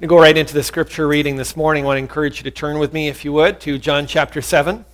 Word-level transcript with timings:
to 0.00 0.06
go 0.06 0.16
right 0.16 0.38
into 0.38 0.54
the 0.54 0.62
scripture 0.62 1.08
reading 1.08 1.34
this 1.34 1.56
morning. 1.56 1.82
I 1.82 1.86
want 1.86 1.96
to 1.96 2.02
encourage 2.02 2.36
you 2.36 2.44
to 2.44 2.52
turn 2.52 2.78
with 2.78 2.92
me, 2.92 3.08
if 3.08 3.24
you 3.24 3.32
would, 3.32 3.60
to 3.62 3.78
John 3.78 4.06
chapter 4.06 4.40
7. 4.40 4.84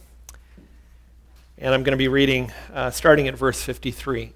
And 1.59 1.75
I'm 1.75 1.83
going 1.83 1.93
to 1.93 1.99
be 1.99 2.09
reading 2.09 2.51
uh, 2.73 2.91
starting 2.91 3.29
at 3.29 3.35
verse 3.35 3.63
53. 3.63 4.33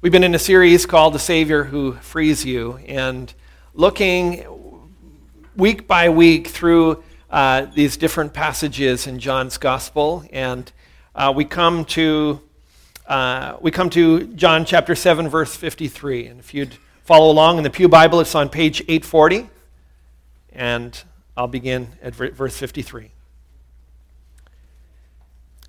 We've 0.00 0.10
been 0.10 0.24
in 0.24 0.34
a 0.34 0.38
series 0.38 0.86
called 0.86 1.12
The 1.12 1.18
Savior 1.18 1.64
Who 1.64 1.92
Frees 1.96 2.46
You, 2.46 2.78
and 2.88 3.34
looking 3.74 4.46
week 5.54 5.86
by 5.86 6.08
week 6.08 6.48
through 6.48 7.04
uh, 7.28 7.66
these 7.74 7.98
different 7.98 8.32
passages 8.32 9.06
in 9.06 9.18
John's 9.18 9.58
Gospel. 9.58 10.24
And 10.32 10.72
uh, 11.14 11.30
we, 11.36 11.44
come 11.44 11.84
to, 11.84 12.40
uh, 13.06 13.58
we 13.60 13.70
come 13.70 13.90
to 13.90 14.28
John 14.28 14.64
chapter 14.64 14.94
7, 14.94 15.28
verse 15.28 15.54
53. 15.54 16.28
And 16.28 16.40
if 16.40 16.54
you'd 16.54 16.78
follow 17.12 17.30
along 17.30 17.58
in 17.58 17.62
the 17.62 17.68
Pew 17.68 17.90
Bible, 17.90 18.20
it's 18.20 18.34
on 18.34 18.48
page 18.48 18.80
840. 18.88 19.50
And 20.50 20.98
I'll 21.36 21.46
begin 21.46 21.88
at 22.00 22.14
verse 22.14 22.56
53. 22.56 23.10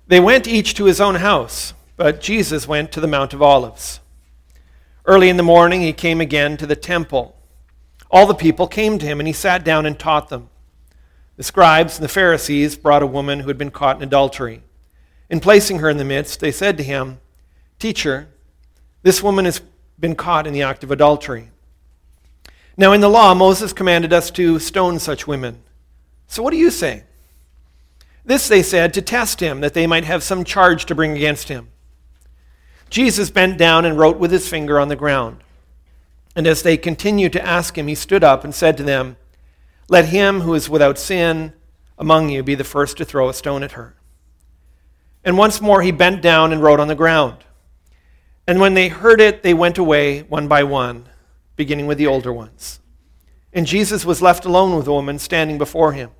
They 0.06 0.20
went 0.20 0.48
each 0.48 0.72
to 0.76 0.86
his 0.86 1.02
own 1.02 1.16
house, 1.16 1.74
but 1.98 2.22
Jesus 2.22 2.66
went 2.66 2.92
to 2.92 3.00
the 3.00 3.06
Mount 3.06 3.34
of 3.34 3.42
Olives. 3.42 4.00
Early 5.04 5.28
in 5.28 5.36
the 5.36 5.42
morning, 5.42 5.82
he 5.82 5.92
came 5.92 6.18
again 6.18 6.56
to 6.56 6.66
the 6.66 6.76
temple. 6.76 7.36
All 8.10 8.26
the 8.26 8.32
people 8.32 8.66
came 8.66 8.98
to 8.98 9.04
him, 9.04 9.20
and 9.20 9.26
he 9.26 9.34
sat 9.34 9.66
down 9.66 9.84
and 9.84 9.98
taught 9.98 10.30
them. 10.30 10.48
The 11.36 11.42
scribes 11.42 11.98
and 11.98 12.04
the 12.04 12.08
Pharisees 12.08 12.74
brought 12.74 13.02
a 13.02 13.06
woman 13.06 13.40
who 13.40 13.48
had 13.48 13.58
been 13.58 13.70
caught 13.70 13.98
in 13.98 14.02
adultery. 14.02 14.62
In 15.28 15.40
placing 15.40 15.80
her 15.80 15.90
in 15.90 15.98
the 15.98 16.06
midst, 16.06 16.40
they 16.40 16.50
said 16.50 16.78
to 16.78 16.82
him, 16.82 17.20
Teacher, 17.78 18.28
this 19.02 19.22
woman 19.22 19.44
is 19.44 19.60
been 19.98 20.14
caught 20.14 20.46
in 20.46 20.52
the 20.52 20.62
act 20.62 20.84
of 20.84 20.90
adultery. 20.90 21.50
Now, 22.76 22.92
in 22.92 23.00
the 23.00 23.08
law, 23.08 23.34
Moses 23.34 23.72
commanded 23.72 24.12
us 24.12 24.30
to 24.32 24.58
stone 24.58 24.98
such 24.98 25.26
women. 25.26 25.62
So, 26.26 26.42
what 26.42 26.50
do 26.50 26.56
you 26.56 26.70
say? 26.70 27.04
This 28.24 28.48
they 28.48 28.62
said 28.62 28.94
to 28.94 29.02
test 29.02 29.40
him, 29.40 29.60
that 29.60 29.74
they 29.74 29.86
might 29.86 30.04
have 30.04 30.22
some 30.22 30.44
charge 30.44 30.86
to 30.86 30.94
bring 30.94 31.16
against 31.16 31.48
him. 31.48 31.68
Jesus 32.90 33.30
bent 33.30 33.58
down 33.58 33.84
and 33.84 33.98
wrote 33.98 34.18
with 34.18 34.30
his 34.30 34.48
finger 34.48 34.80
on 34.80 34.88
the 34.88 34.96
ground. 34.96 35.42
And 36.34 36.46
as 36.46 36.62
they 36.62 36.76
continued 36.76 37.32
to 37.34 37.46
ask 37.46 37.78
him, 37.78 37.86
he 37.86 37.94
stood 37.94 38.24
up 38.24 38.44
and 38.44 38.54
said 38.54 38.76
to 38.78 38.82
them, 38.82 39.16
Let 39.88 40.06
him 40.06 40.40
who 40.40 40.54
is 40.54 40.68
without 40.68 40.98
sin 40.98 41.52
among 41.98 42.30
you 42.30 42.42
be 42.42 42.54
the 42.54 42.64
first 42.64 42.96
to 42.96 43.04
throw 43.04 43.28
a 43.28 43.34
stone 43.34 43.62
at 43.62 43.72
her. 43.72 43.94
And 45.24 45.38
once 45.38 45.60
more 45.60 45.82
he 45.82 45.92
bent 45.92 46.22
down 46.22 46.52
and 46.52 46.62
wrote 46.62 46.80
on 46.80 46.88
the 46.88 46.94
ground. 46.94 47.43
And 48.46 48.60
when 48.60 48.74
they 48.74 48.88
heard 48.88 49.20
it, 49.20 49.42
they 49.42 49.54
went 49.54 49.78
away 49.78 50.20
one 50.22 50.48
by 50.48 50.62
one, 50.64 51.08
beginning 51.56 51.86
with 51.86 51.98
the 51.98 52.06
older 52.06 52.32
ones. 52.32 52.80
And 53.52 53.66
Jesus 53.66 54.04
was 54.04 54.20
left 54.20 54.44
alone 54.44 54.76
with 54.76 54.84
the 54.84 54.92
woman 54.92 55.18
standing 55.18 55.58
before 55.58 55.92
him. 55.92 56.10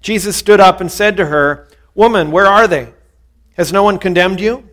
Jesus 0.00 0.36
stood 0.36 0.60
up 0.60 0.80
and 0.80 0.92
said 0.92 1.16
to 1.16 1.26
her, 1.26 1.68
Woman, 1.94 2.30
where 2.30 2.46
are 2.46 2.68
they? 2.68 2.92
Has 3.56 3.72
no 3.72 3.82
one 3.82 3.98
condemned 3.98 4.40
you? 4.40 4.68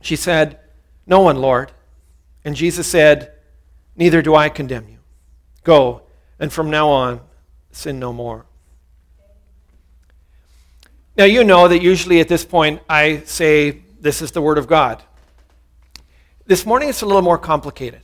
She 0.00 0.14
said, 0.14 0.60
No 1.06 1.20
one, 1.20 1.38
Lord. 1.38 1.72
And 2.44 2.54
Jesus 2.54 2.86
said, 2.86 3.32
Neither 3.96 4.20
do 4.20 4.34
I 4.34 4.50
condemn 4.50 4.88
you. 4.88 4.98
Go, 5.62 6.02
and 6.38 6.52
from 6.52 6.70
now 6.70 6.90
on, 6.90 7.20
sin 7.70 7.98
no 7.98 8.12
more. 8.12 8.44
Now, 11.16 11.24
you 11.24 11.44
know 11.44 11.68
that 11.68 11.80
usually 11.80 12.20
at 12.20 12.28
this 12.28 12.44
point 12.44 12.82
I 12.88 13.20
say, 13.20 13.82
This 13.98 14.20
is 14.20 14.32
the 14.32 14.42
Word 14.42 14.58
of 14.58 14.66
God. 14.66 15.02
This 16.46 16.66
morning 16.66 16.90
it's 16.90 17.00
a 17.00 17.06
little 17.06 17.22
more 17.22 17.38
complicated. 17.38 18.02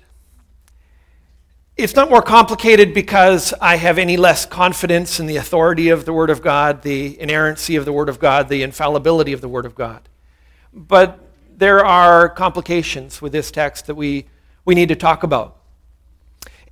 It's 1.76 1.94
not 1.94 2.08
more 2.08 2.22
complicated 2.22 2.94
because 2.94 3.52
I 3.60 3.76
have 3.76 3.98
any 3.98 4.16
less 4.16 4.46
confidence 4.46 5.20
in 5.20 5.26
the 5.26 5.36
authority 5.36 5.90
of 5.90 6.06
the 6.06 6.14
Word 6.14 6.30
of 6.30 6.40
God, 6.40 6.80
the 6.80 7.20
inerrancy 7.20 7.76
of 7.76 7.84
the 7.84 7.92
Word 7.92 8.08
of 8.08 8.18
God, 8.18 8.48
the 8.48 8.62
infallibility 8.62 9.34
of 9.34 9.42
the 9.42 9.48
Word 9.48 9.66
of 9.66 9.74
God. 9.74 10.08
But 10.72 11.18
there 11.54 11.84
are 11.84 12.30
complications 12.30 13.20
with 13.20 13.32
this 13.32 13.50
text 13.50 13.88
that 13.88 13.94
we, 13.94 14.24
we 14.64 14.74
need 14.74 14.88
to 14.88 14.96
talk 14.96 15.22
about. 15.22 15.58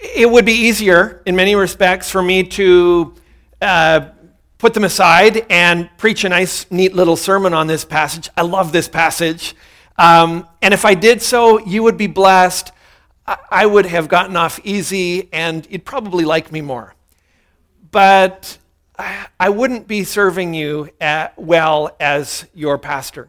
It 0.00 0.30
would 0.30 0.46
be 0.46 0.52
easier, 0.52 1.22
in 1.26 1.36
many 1.36 1.54
respects, 1.54 2.10
for 2.10 2.22
me 2.22 2.44
to 2.44 3.14
uh, 3.60 4.08
put 4.56 4.72
them 4.72 4.84
aside 4.84 5.44
and 5.50 5.90
preach 5.98 6.24
a 6.24 6.30
nice, 6.30 6.70
neat 6.70 6.94
little 6.94 7.16
sermon 7.16 7.52
on 7.52 7.66
this 7.66 7.84
passage. 7.84 8.30
I 8.38 8.42
love 8.42 8.72
this 8.72 8.88
passage. 8.88 9.54
Um, 9.98 10.46
and 10.62 10.72
if 10.72 10.84
I 10.84 10.94
did 10.94 11.20
so, 11.20 11.58
you 11.58 11.82
would 11.82 11.96
be 11.96 12.06
blessed. 12.06 12.72
I 13.50 13.66
would 13.66 13.84
have 13.86 14.08
gotten 14.08 14.36
off 14.36 14.58
easy, 14.64 15.28
and 15.32 15.66
you'd 15.68 15.84
probably 15.84 16.24
like 16.24 16.50
me 16.50 16.62
more. 16.62 16.94
But 17.90 18.58
I 18.98 19.48
wouldn't 19.48 19.86
be 19.86 20.04
serving 20.04 20.54
you 20.54 20.90
well 21.36 21.94
as 22.00 22.46
your 22.54 22.78
pastor 22.78 23.28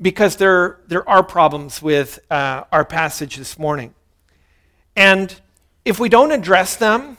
because 0.00 0.36
there, 0.36 0.78
there 0.88 1.08
are 1.08 1.22
problems 1.22 1.82
with 1.82 2.18
uh, 2.30 2.64
our 2.70 2.84
passage 2.84 3.36
this 3.36 3.58
morning. 3.58 3.94
And 4.96 5.34
if 5.84 5.98
we 5.98 6.08
don't 6.08 6.32
address 6.32 6.76
them, 6.76 7.18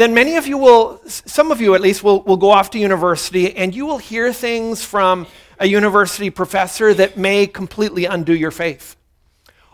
then 0.00 0.14
many 0.14 0.36
of 0.36 0.46
you 0.46 0.56
will, 0.56 1.00
some 1.06 1.52
of 1.52 1.60
you 1.60 1.74
at 1.74 1.80
least, 1.80 2.02
will, 2.02 2.22
will 2.22 2.36
go 2.36 2.50
off 2.50 2.70
to 2.70 2.78
university 2.78 3.54
and 3.54 3.74
you 3.74 3.84
will 3.84 3.98
hear 3.98 4.32
things 4.32 4.84
from 4.84 5.26
a 5.58 5.66
university 5.66 6.30
professor 6.30 6.94
that 6.94 7.18
may 7.18 7.46
completely 7.46 8.06
undo 8.06 8.34
your 8.34 8.50
faith. 8.50 8.96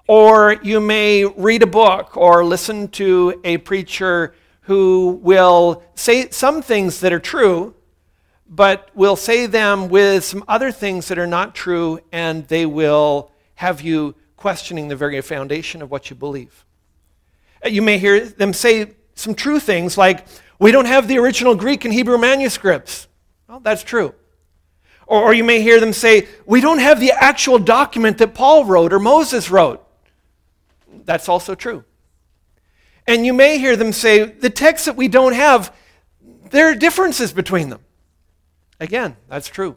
Or 0.09 0.57
you 0.63 0.81
may 0.81 1.25
read 1.25 1.63
a 1.63 1.67
book 1.67 2.17
or 2.17 2.45
listen 2.45 2.89
to 2.89 3.41
a 3.45 3.59
preacher 3.59 4.35
who 4.63 5.21
will 5.23 5.85
say 5.95 6.29
some 6.31 6.61
things 6.61 7.01
that 7.01 7.13
are 7.13 7.21
true, 7.21 7.75
but 8.49 8.91
will 8.95 9.17
say 9.17 9.47
them 9.47 9.89
with 9.89 10.25
some 10.25 10.45
other 10.49 10.73
things 10.73 11.07
that 11.09 11.19
are 11.19 11.27
not 11.27 11.55
true, 11.55 12.01
and 12.11 12.47
they 12.49 12.67
will 12.67 13.31
have 13.57 13.81
you 13.81 14.15
questioning 14.37 14.89
the 14.89 14.97
very 14.97 15.21
foundation 15.21 15.83
of 15.83 15.91
what 15.91 16.11
you 16.11 16.17
believe. 16.17 16.65
Uh, 17.65 17.69
you 17.69 17.83
may 17.83 17.99
hear 17.99 18.25
them 18.25 18.53
say 18.53 18.93
some 19.17 19.35
true 19.35 19.59
things 19.59 19.99
like, 19.99 20.25
we 20.59 20.71
don't 20.71 20.87
have 20.87 21.09
the 21.09 21.19
original 21.19 21.55
Greek 21.55 21.85
and 21.85 21.93
Hebrew 21.93 22.19
manuscripts. 22.19 23.09
Well, 23.49 23.61
that's 23.61 23.83
true. 23.83 24.15
Or, 25.07 25.25
or 25.25 25.35
you 25.35 25.45
may 25.45 25.61
hear 25.61 25.81
them 25.81 25.93
say, 25.93 26.29
We 26.47 26.61
don't 26.61 26.79
have 26.79 27.01
the 27.01 27.13
actual 27.13 27.59
document 27.59 28.19
that 28.19 28.35
Paul 28.35 28.65
wrote 28.65 28.93
or 28.93 28.99
Moses 28.99 29.51
wrote. 29.51 29.87
That's 31.05 31.29
also 31.29 31.55
true. 31.55 31.85
And 33.07 33.25
you 33.25 33.33
may 33.33 33.59
hear 33.59 33.77
them 33.77 33.93
say, 33.93 34.25
The 34.25 34.51
texts 34.51 34.87
that 34.87 34.97
we 34.97 35.09
don't 35.09 35.35
have, 35.35 35.75
there 36.51 36.71
are 36.71 36.75
differences 36.75 37.33
between 37.33 37.71
them. 37.71 37.81
Again, 38.81 39.17
that's 39.29 39.49
true. 39.49 39.77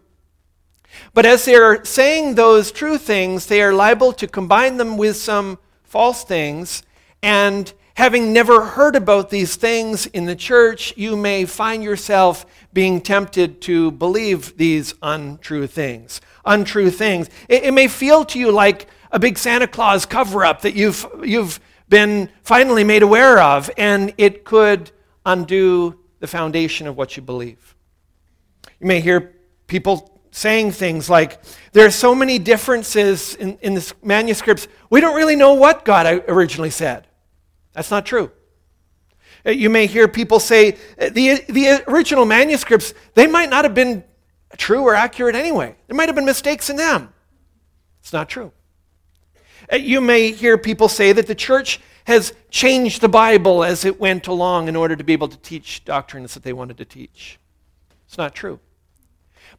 But 1.13 1.25
as 1.25 1.45
they're 1.45 1.85
saying 1.85 2.35
those 2.35 2.71
true 2.71 2.97
things, 2.97 3.45
they 3.45 3.61
are 3.61 3.73
liable 3.73 4.11
to 4.13 4.27
combine 4.27 4.77
them 4.77 4.97
with 4.97 5.15
some 5.15 5.59
false 5.83 6.23
things. 6.23 6.83
And 7.21 7.71
having 7.99 8.31
never 8.31 8.63
heard 8.63 8.95
about 8.95 9.29
these 9.29 9.57
things 9.57 10.05
in 10.05 10.23
the 10.23 10.35
church, 10.35 10.93
you 10.95 11.17
may 11.17 11.43
find 11.43 11.83
yourself 11.83 12.45
being 12.71 13.01
tempted 13.01 13.59
to 13.59 13.91
believe 13.91 14.55
these 14.55 14.93
untrue 15.01 15.67
things. 15.67 16.21
Untrue 16.45 16.91
things. 16.91 17.29
It, 17.49 17.63
it 17.63 17.73
may 17.73 17.89
feel 17.89 18.23
to 18.23 18.39
you 18.39 18.53
like 18.53 18.87
a 19.11 19.19
big 19.19 19.37
Santa 19.37 19.67
Claus 19.67 20.05
cover 20.05 20.45
up 20.45 20.61
that 20.61 20.75
you've, 20.75 21.05
you've 21.25 21.59
been 21.89 22.29
finally 22.41 22.85
made 22.85 23.03
aware 23.03 23.37
of, 23.37 23.69
and 23.75 24.13
it 24.17 24.45
could 24.45 24.91
undo 25.25 25.99
the 26.21 26.27
foundation 26.27 26.87
of 26.87 26.95
what 26.95 27.17
you 27.17 27.21
believe. 27.21 27.75
You 28.79 28.87
may 28.87 29.01
hear 29.01 29.35
people 29.67 30.21
saying 30.31 30.71
things 30.71 31.09
like, 31.09 31.41
There 31.73 31.85
are 31.85 31.91
so 31.91 32.15
many 32.15 32.39
differences 32.39 33.35
in, 33.35 33.57
in 33.57 33.73
the 33.73 33.93
manuscripts, 34.01 34.69
we 34.89 35.01
don't 35.01 35.17
really 35.17 35.35
know 35.35 35.55
what 35.55 35.83
God 35.83 36.05
uh, 36.05 36.21
originally 36.29 36.69
said. 36.69 37.08
That's 37.79 37.91
not 37.91 38.05
true. 38.05 38.29
Uh, 39.45 39.51
you 39.51 39.69
may 39.69 39.87
hear 39.87 40.09
people 40.09 40.41
say 40.41 40.73
uh, 40.99 41.07
the, 41.11 41.45
the 41.47 41.81
original 41.87 42.25
manuscripts, 42.25 42.93
they 43.13 43.25
might 43.25 43.49
not 43.49 43.63
have 43.63 43.73
been 43.73 44.03
true 44.57 44.81
or 44.81 44.95
accurate 44.95 45.33
anyway. 45.33 45.73
There 45.87 45.95
might 45.95 46.09
have 46.09 46.15
been 46.15 46.25
mistakes 46.25 46.69
in 46.69 46.75
them. 46.75 47.13
It's 48.01 48.11
not 48.11 48.27
true. 48.27 48.51
Uh, 49.71 49.77
you 49.77 50.01
may 50.01 50.33
hear 50.33 50.57
people 50.57 50.89
say 50.89 51.13
that 51.13 51.25
the 51.25 51.35
church 51.35 51.79
has 52.03 52.33
changed 52.49 52.99
the 52.99 53.07
Bible 53.07 53.63
as 53.63 53.85
it 53.85 53.97
went 53.97 54.27
along 54.27 54.67
in 54.67 54.75
order 54.75 54.97
to 54.97 55.03
be 55.05 55.13
able 55.13 55.29
to 55.29 55.37
teach 55.37 55.85
doctrines 55.85 56.33
that 56.33 56.43
they 56.43 56.51
wanted 56.51 56.75
to 56.79 56.83
teach. 56.83 57.39
It's 58.07 58.17
not 58.17 58.35
true. 58.35 58.59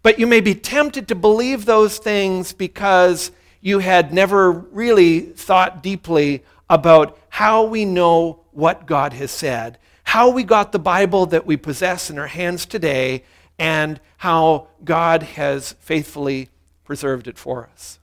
But 0.02 0.18
you 0.18 0.26
may 0.26 0.42
be 0.42 0.54
tempted 0.54 1.08
to 1.08 1.14
believe 1.14 1.64
those 1.64 1.96
things 1.96 2.52
because 2.52 3.32
you 3.62 3.78
had 3.78 4.12
never 4.12 4.52
really 4.52 5.20
thought 5.20 5.82
deeply 5.82 6.44
about 6.68 7.16
how 7.30 7.64
we 7.64 7.84
know 7.84 8.40
what 8.52 8.86
God 8.86 9.12
has 9.14 9.30
said, 9.30 9.78
how 10.04 10.30
we 10.30 10.44
got 10.44 10.72
the 10.72 10.78
Bible 10.78 11.26
that 11.26 11.46
we 11.46 11.56
possess 11.56 12.10
in 12.10 12.18
our 12.18 12.26
hands 12.26 12.66
today, 12.66 13.24
and 13.58 14.00
how 14.18 14.68
God 14.84 15.22
has 15.22 15.72
faithfully 15.80 16.48
preserved 16.84 17.26
it 17.26 17.38
for 17.38 17.68
us. 17.72 17.98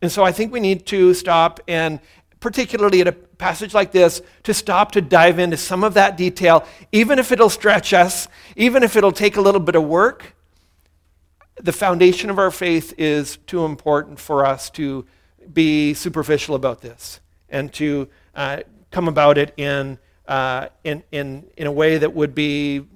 And 0.00 0.10
so 0.10 0.24
I 0.24 0.32
think 0.32 0.52
we 0.52 0.60
need 0.60 0.86
to 0.86 1.14
stop 1.14 1.60
and 1.66 2.00
particularly 2.44 3.00
at 3.00 3.08
a 3.08 3.12
passage 3.12 3.72
like 3.72 3.90
this, 3.90 4.20
to 4.42 4.52
stop 4.52 4.92
to 4.92 5.00
dive 5.00 5.38
into 5.38 5.56
some 5.56 5.82
of 5.82 5.94
that 5.94 6.14
detail, 6.14 6.62
even 6.92 7.18
if 7.18 7.32
it'll 7.32 7.48
stretch 7.48 7.94
us, 7.94 8.28
even 8.54 8.82
if 8.82 8.96
it'll 8.96 9.12
take 9.12 9.38
a 9.38 9.40
little 9.40 9.62
bit 9.62 9.74
of 9.74 9.82
work. 9.82 10.34
The 11.56 11.72
foundation 11.72 12.28
of 12.28 12.38
our 12.38 12.50
faith 12.50 12.92
is 12.98 13.38
too 13.46 13.64
important 13.64 14.20
for 14.20 14.44
us 14.44 14.68
to 14.72 15.06
be 15.54 15.94
superficial 15.94 16.54
about 16.54 16.82
this 16.82 17.18
and 17.48 17.72
to 17.72 18.10
uh, 18.34 18.60
come 18.90 19.08
about 19.08 19.38
it 19.38 19.52
in, 19.56 19.98
uh, 20.28 20.68
in, 20.84 21.02
in, 21.12 21.46
in 21.56 21.66
a 21.66 21.72
way 21.72 21.98
that 21.98 22.14
would 22.14 22.34
be 22.34 22.86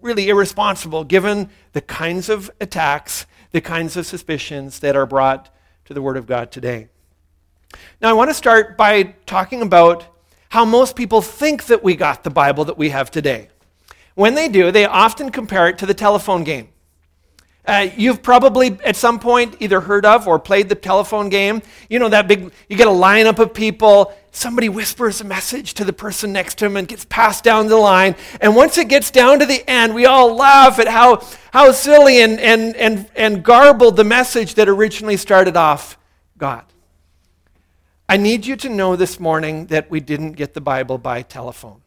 really 0.00 0.28
irresponsible 0.28 1.04
given 1.04 1.48
the 1.72 1.80
kinds 1.80 2.28
of 2.28 2.50
attacks, 2.60 3.26
the 3.52 3.60
kinds 3.60 3.96
of 3.96 4.06
suspicions 4.06 4.80
that 4.80 4.96
are 4.96 5.06
brought 5.06 5.48
to 5.84 5.94
the 5.94 6.02
Word 6.02 6.16
of 6.16 6.26
God 6.26 6.50
today. 6.50 6.88
Now, 8.00 8.10
I 8.10 8.12
want 8.12 8.30
to 8.30 8.34
start 8.34 8.76
by 8.76 9.14
talking 9.26 9.62
about 9.62 10.06
how 10.50 10.64
most 10.64 10.94
people 10.94 11.20
think 11.20 11.64
that 11.66 11.82
we 11.82 11.96
got 11.96 12.22
the 12.22 12.30
Bible 12.30 12.64
that 12.66 12.78
we 12.78 12.90
have 12.90 13.10
today. 13.10 13.48
When 14.14 14.34
they 14.34 14.48
do, 14.48 14.70
they 14.70 14.84
often 14.84 15.30
compare 15.30 15.68
it 15.68 15.78
to 15.78 15.86
the 15.86 15.94
telephone 15.94 16.44
game. 16.44 16.68
Uh, 17.66 17.88
you've 17.96 18.22
probably 18.22 18.78
at 18.84 18.94
some 18.94 19.18
point 19.18 19.56
either 19.60 19.80
heard 19.80 20.04
of 20.04 20.28
or 20.28 20.38
played 20.38 20.68
the 20.68 20.74
telephone 20.74 21.30
game. 21.30 21.62
You 21.88 21.98
know, 21.98 22.10
that 22.10 22.28
big, 22.28 22.52
you 22.68 22.76
get 22.76 22.88
a 22.88 22.90
lineup 22.90 23.38
of 23.38 23.54
people, 23.54 24.14
somebody 24.32 24.68
whispers 24.68 25.22
a 25.22 25.24
message 25.24 25.72
to 25.74 25.84
the 25.84 25.92
person 25.92 26.30
next 26.32 26.58
to 26.58 26.66
him 26.66 26.76
and 26.76 26.86
gets 26.86 27.06
passed 27.06 27.42
down 27.42 27.68
the 27.68 27.76
line. 27.76 28.16
And 28.42 28.54
once 28.54 28.76
it 28.76 28.88
gets 28.88 29.10
down 29.10 29.38
to 29.38 29.46
the 29.46 29.68
end, 29.68 29.94
we 29.94 30.04
all 30.04 30.34
laugh 30.34 30.78
at 30.78 30.88
how, 30.88 31.26
how 31.52 31.72
silly 31.72 32.20
and, 32.20 32.38
and, 32.38 32.76
and, 32.76 33.08
and 33.16 33.42
garbled 33.42 33.96
the 33.96 34.04
message 34.04 34.56
that 34.56 34.68
originally 34.68 35.16
started 35.16 35.56
off 35.56 35.96
God. 36.36 36.64
I 38.06 38.18
need 38.18 38.44
you 38.44 38.56
to 38.56 38.68
know 38.68 38.96
this 38.96 39.18
morning 39.18 39.66
that 39.66 39.90
we 39.90 40.00
didn't 40.00 40.32
get 40.32 40.52
the 40.52 40.60
Bible 40.60 40.98
by 40.98 41.22
telephone 41.22 41.80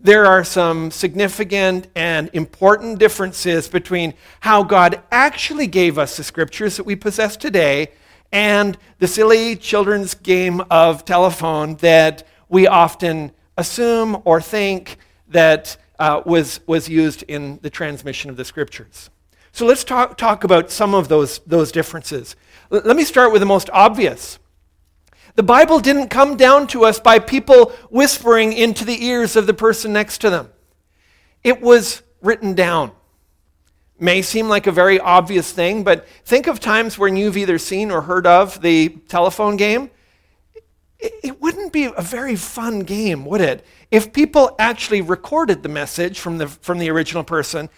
there 0.00 0.26
are 0.26 0.44
some 0.44 0.90
significant 0.90 1.88
and 1.94 2.30
important 2.32 2.98
differences 2.98 3.68
between 3.68 4.14
how 4.40 4.62
God 4.62 5.02
actually 5.10 5.66
gave 5.66 5.98
us 5.98 6.16
the 6.16 6.24
scriptures 6.24 6.76
that 6.76 6.84
we 6.84 6.96
possess 6.96 7.36
today 7.36 7.88
and 8.32 8.76
the 8.98 9.08
silly 9.08 9.56
children's 9.56 10.14
game 10.14 10.60
of 10.70 11.04
telephone 11.04 11.76
that 11.76 12.26
we 12.48 12.66
often 12.66 13.32
assume 13.56 14.20
or 14.24 14.40
think 14.40 14.98
that 15.28 15.76
uh, 15.98 16.22
was, 16.26 16.60
was 16.66 16.88
used 16.88 17.22
in 17.24 17.58
the 17.62 17.70
transmission 17.70 18.30
of 18.30 18.36
the 18.36 18.44
scriptures. 18.44 19.10
So 19.52 19.64
let's 19.64 19.84
talk, 19.84 20.18
talk 20.18 20.44
about 20.44 20.70
some 20.70 20.94
of 20.94 21.08
those, 21.08 21.38
those 21.46 21.72
differences. 21.72 22.36
L- 22.70 22.82
let 22.84 22.96
me 22.96 23.04
start 23.04 23.32
with 23.32 23.40
the 23.40 23.46
most 23.46 23.70
obvious. 23.72 24.38
The 25.36 25.42
Bible 25.42 25.80
didn't 25.80 26.08
come 26.08 26.38
down 26.38 26.66
to 26.68 26.86
us 26.86 26.98
by 26.98 27.18
people 27.18 27.72
whispering 27.90 28.54
into 28.54 28.86
the 28.86 29.04
ears 29.04 29.36
of 29.36 29.46
the 29.46 29.52
person 29.52 29.92
next 29.92 30.18
to 30.22 30.30
them. 30.30 30.50
It 31.44 31.60
was 31.60 32.02
written 32.22 32.54
down. 32.54 32.92
May 33.98 34.22
seem 34.22 34.48
like 34.48 34.66
a 34.66 34.72
very 34.72 34.98
obvious 34.98 35.52
thing, 35.52 35.84
but 35.84 36.08
think 36.24 36.46
of 36.46 36.58
times 36.58 36.98
when 36.98 37.16
you've 37.16 37.36
either 37.36 37.58
seen 37.58 37.90
or 37.90 38.00
heard 38.02 38.26
of 38.26 38.62
the 38.62 38.88
telephone 39.08 39.56
game. 39.56 39.90
It 40.98 41.40
wouldn't 41.42 41.72
be 41.72 41.84
a 41.84 42.02
very 42.02 42.36
fun 42.36 42.80
game, 42.80 43.26
would 43.26 43.42
it? 43.42 43.64
If 43.90 44.14
people 44.14 44.56
actually 44.58 45.02
recorded 45.02 45.62
the 45.62 45.68
message 45.68 46.18
from 46.18 46.38
the, 46.38 46.48
from 46.48 46.78
the 46.78 46.90
original 46.90 47.22
person, 47.22 47.68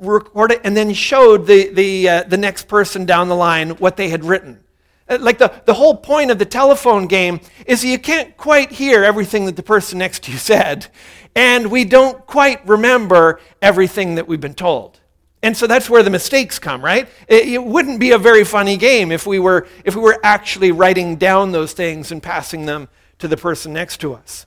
record 0.00 0.50
it, 0.50 0.60
and 0.64 0.76
then 0.76 0.92
showed 0.92 1.46
the, 1.46 1.68
the, 1.68 2.08
uh, 2.08 2.22
the 2.24 2.36
next 2.36 2.66
person 2.66 3.06
down 3.06 3.28
the 3.28 3.36
line 3.36 3.70
what 3.70 3.96
they 3.96 4.08
had 4.08 4.24
written. 4.24 4.64
Uh, 5.08 5.18
like 5.20 5.38
the, 5.38 5.52
the 5.66 5.74
whole 5.74 5.96
point 5.96 6.30
of 6.30 6.38
the 6.38 6.44
telephone 6.44 7.06
game 7.06 7.40
is 7.66 7.84
you 7.84 7.98
can't 7.98 8.36
quite 8.36 8.72
hear 8.72 9.04
everything 9.04 9.46
that 9.46 9.56
the 9.56 9.62
person 9.62 9.98
next 9.98 10.24
to 10.24 10.32
you 10.32 10.38
said, 10.38 10.86
and 11.34 11.70
we 11.70 11.84
don't 11.84 12.26
quite 12.26 12.66
remember 12.66 13.40
everything 13.62 14.16
that 14.16 14.26
we've 14.26 14.40
been 14.40 14.54
told. 14.54 15.00
And 15.42 15.56
so 15.56 15.66
that's 15.66 15.88
where 15.88 16.02
the 16.02 16.10
mistakes 16.10 16.58
come, 16.58 16.84
right? 16.84 17.08
It, 17.28 17.48
it 17.48 17.62
wouldn't 17.62 18.00
be 18.00 18.10
a 18.10 18.18
very 18.18 18.42
funny 18.42 18.76
game 18.76 19.12
if 19.12 19.26
we, 19.26 19.38
were, 19.38 19.68
if 19.84 19.94
we 19.94 20.00
were 20.00 20.18
actually 20.24 20.72
writing 20.72 21.16
down 21.16 21.52
those 21.52 21.72
things 21.72 22.10
and 22.10 22.22
passing 22.22 22.66
them 22.66 22.88
to 23.18 23.28
the 23.28 23.36
person 23.36 23.72
next 23.72 23.98
to 23.98 24.14
us. 24.14 24.46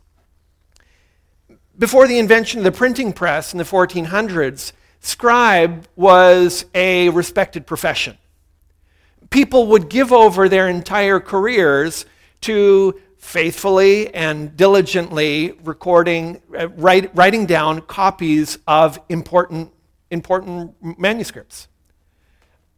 Before 1.77 2.05
the 2.07 2.19
invention 2.19 2.59
of 2.59 2.63
the 2.65 2.71
printing 2.73 3.13
press 3.13 3.53
in 3.53 3.59
the 3.59 3.63
1400s, 3.63 4.73
scribe 4.99 5.87
was 5.95 6.65
a 6.75 7.07
respected 7.09 7.65
profession 7.65 8.17
people 9.29 9.67
would 9.67 9.89
give 9.89 10.11
over 10.11 10.49
their 10.49 10.67
entire 10.67 11.19
careers 11.19 12.05
to 12.41 12.99
faithfully 13.17 14.13
and 14.13 14.55
diligently 14.55 15.51
recording, 15.63 16.41
uh, 16.57 16.69
write, 16.69 17.13
writing 17.15 17.45
down 17.45 17.81
copies 17.81 18.57
of 18.65 18.99
important, 19.09 19.71
important 20.09 20.73
manuscripts. 20.97 21.67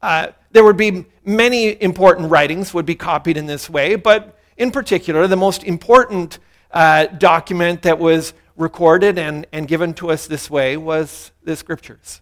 Uh, 0.01 0.27
there 0.51 0.63
would 0.63 0.77
be 0.77 1.05
many 1.23 1.81
important 1.81 2.29
writings 2.29 2.73
would 2.73 2.87
be 2.87 2.95
copied 2.95 3.37
in 3.37 3.45
this 3.45 3.69
way, 3.69 3.95
but 3.95 4.37
in 4.57 4.71
particular, 4.71 5.27
the 5.27 5.37
most 5.37 5.63
important 5.63 6.39
uh, 6.71 7.05
document 7.05 7.83
that 7.83 7.99
was 7.99 8.33
recorded 8.57 9.17
and, 9.17 9.45
and 9.51 9.67
given 9.67 9.93
to 9.93 10.09
us 10.09 10.27
this 10.27 10.49
way 10.49 10.75
was 10.75 11.31
the 11.43 11.55
scriptures. 11.55 12.21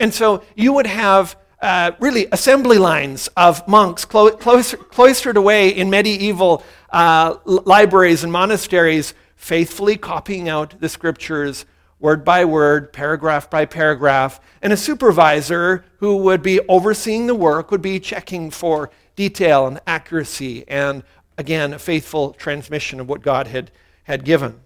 And 0.00 0.12
so 0.12 0.42
you 0.54 0.72
would 0.72 0.86
have 0.86 1.36
uh, 1.60 1.92
really 2.00 2.26
assembly 2.32 2.78
lines 2.78 3.28
of 3.36 3.66
monks 3.66 4.04
clo- 4.04 4.30
cloistered 4.30 5.36
away 5.36 5.70
in 5.70 5.88
medieval 5.88 6.62
uh, 6.90 7.36
libraries 7.44 8.22
and 8.22 8.32
monasteries, 8.32 9.14
faithfully 9.36 9.96
copying 9.96 10.48
out 10.48 10.78
the 10.80 10.88
scriptures 10.88 11.64
word 11.98 12.24
by 12.24 12.44
word, 12.44 12.92
paragraph 12.92 13.48
by 13.48 13.64
paragraph, 13.64 14.40
and 14.60 14.72
a 14.72 14.76
supervisor 14.76 15.84
who 15.98 16.16
would 16.18 16.42
be 16.42 16.60
overseeing 16.68 17.26
the 17.26 17.34
work 17.34 17.70
would 17.70 17.82
be 17.82 17.98
checking 17.98 18.50
for 18.50 18.90
detail 19.14 19.66
and 19.66 19.80
accuracy 19.86 20.62
and, 20.68 21.02
again, 21.38 21.72
a 21.72 21.78
faithful 21.78 22.32
transmission 22.34 23.00
of 23.00 23.08
what 23.08 23.22
God 23.22 23.46
had, 23.46 23.70
had 24.04 24.24
given. 24.24 24.60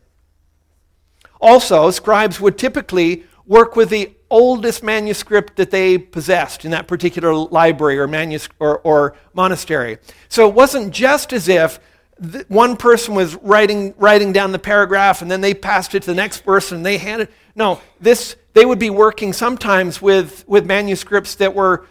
Also, 1.40 1.90
scribes 1.90 2.40
would 2.40 2.58
typically 2.58 3.24
work 3.46 3.76
with 3.76 3.90
the 3.90 4.12
oldest 4.30 4.82
manuscript 4.82 5.56
that 5.56 5.70
they 5.70 5.98
possessed 5.98 6.64
in 6.64 6.70
that 6.70 6.86
particular 6.86 7.34
library 7.34 7.98
or, 7.98 8.06
manus- 8.06 8.48
or, 8.58 8.78
or 8.78 9.16
monastery. 9.34 9.98
So 10.28 10.48
it 10.48 10.54
wasn't 10.54 10.94
just 10.94 11.32
as 11.32 11.48
if 11.48 11.80
th- 12.22 12.48
one 12.48 12.76
person 12.76 13.14
was 13.14 13.34
writing, 13.36 13.92
writing 13.98 14.32
down 14.32 14.52
the 14.52 14.58
paragraph 14.58 15.20
and 15.20 15.30
then 15.30 15.40
they 15.40 15.52
passed 15.52 15.94
it 15.94 16.02
to 16.04 16.06
the 16.06 16.14
next 16.14 16.44
person 16.44 16.78
and 16.78 16.86
they 16.86 16.98
handed. 16.98 17.28
No, 17.56 17.80
this, 18.00 18.36
they 18.54 18.64
would 18.64 18.78
be 18.78 18.90
working 18.90 19.32
sometimes 19.32 20.00
with, 20.00 20.44
with 20.46 20.64
manuscripts 20.64 21.34
that 21.36 21.54
were 21.54 21.86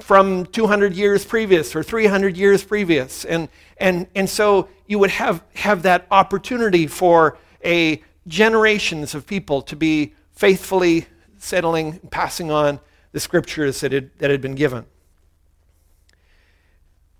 from 0.00 0.46
200 0.46 0.94
years 0.94 1.24
previous 1.24 1.76
or 1.76 1.82
300 1.82 2.36
years 2.36 2.64
previous. 2.64 3.24
And, 3.24 3.48
and, 3.76 4.08
and 4.16 4.28
so 4.28 4.68
you 4.86 4.98
would 4.98 5.10
have, 5.10 5.44
have 5.54 5.82
that 5.82 6.06
opportunity 6.10 6.88
for 6.88 7.38
a 7.64 8.02
generations 8.26 9.14
of 9.14 9.26
people 9.26 9.62
to 9.62 9.76
be 9.76 10.14
faithfully 10.32 11.06
settling, 11.46 12.00
and 12.02 12.10
passing 12.10 12.50
on 12.50 12.80
the 13.12 13.20
scriptures 13.20 13.80
that 13.80 13.92
had, 13.92 14.10
that 14.18 14.30
had 14.30 14.40
been 14.40 14.54
given. 14.54 14.84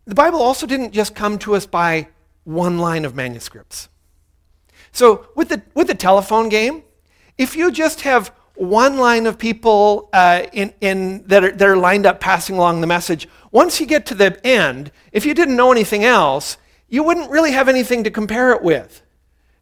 The 0.04 0.14
Bible 0.14 0.40
also 0.40 0.66
didn't 0.66 0.92
just 0.92 1.14
come 1.14 1.38
to 1.40 1.54
us 1.54 1.66
by 1.66 2.08
one 2.44 2.78
line 2.78 3.04
of 3.04 3.14
manuscripts. 3.14 3.88
So, 4.92 5.28
with 5.34 5.48
the, 5.48 5.62
with 5.74 5.88
the 5.88 5.94
telephone 5.94 6.48
game, 6.48 6.82
if 7.38 7.56
you 7.56 7.70
just 7.70 8.02
have 8.02 8.28
one 8.54 8.96
line 8.96 9.26
of 9.26 9.38
people 9.38 10.08
uh, 10.12 10.44
in, 10.52 10.72
in, 10.80 11.26
that, 11.26 11.44
are, 11.44 11.52
that 11.52 11.68
are 11.68 11.76
lined 11.76 12.06
up 12.06 12.20
passing 12.20 12.56
along 12.56 12.80
the 12.80 12.86
message, 12.86 13.28
once 13.50 13.80
you 13.80 13.86
get 13.86 14.06
to 14.06 14.14
the 14.14 14.44
end, 14.46 14.90
if 15.12 15.26
you 15.26 15.34
didn't 15.34 15.56
know 15.56 15.72
anything 15.72 16.04
else, 16.04 16.56
you 16.88 17.02
wouldn't 17.02 17.30
really 17.30 17.52
have 17.52 17.68
anything 17.68 18.04
to 18.04 18.10
compare 18.10 18.52
it 18.52 18.62
with. 18.62 19.02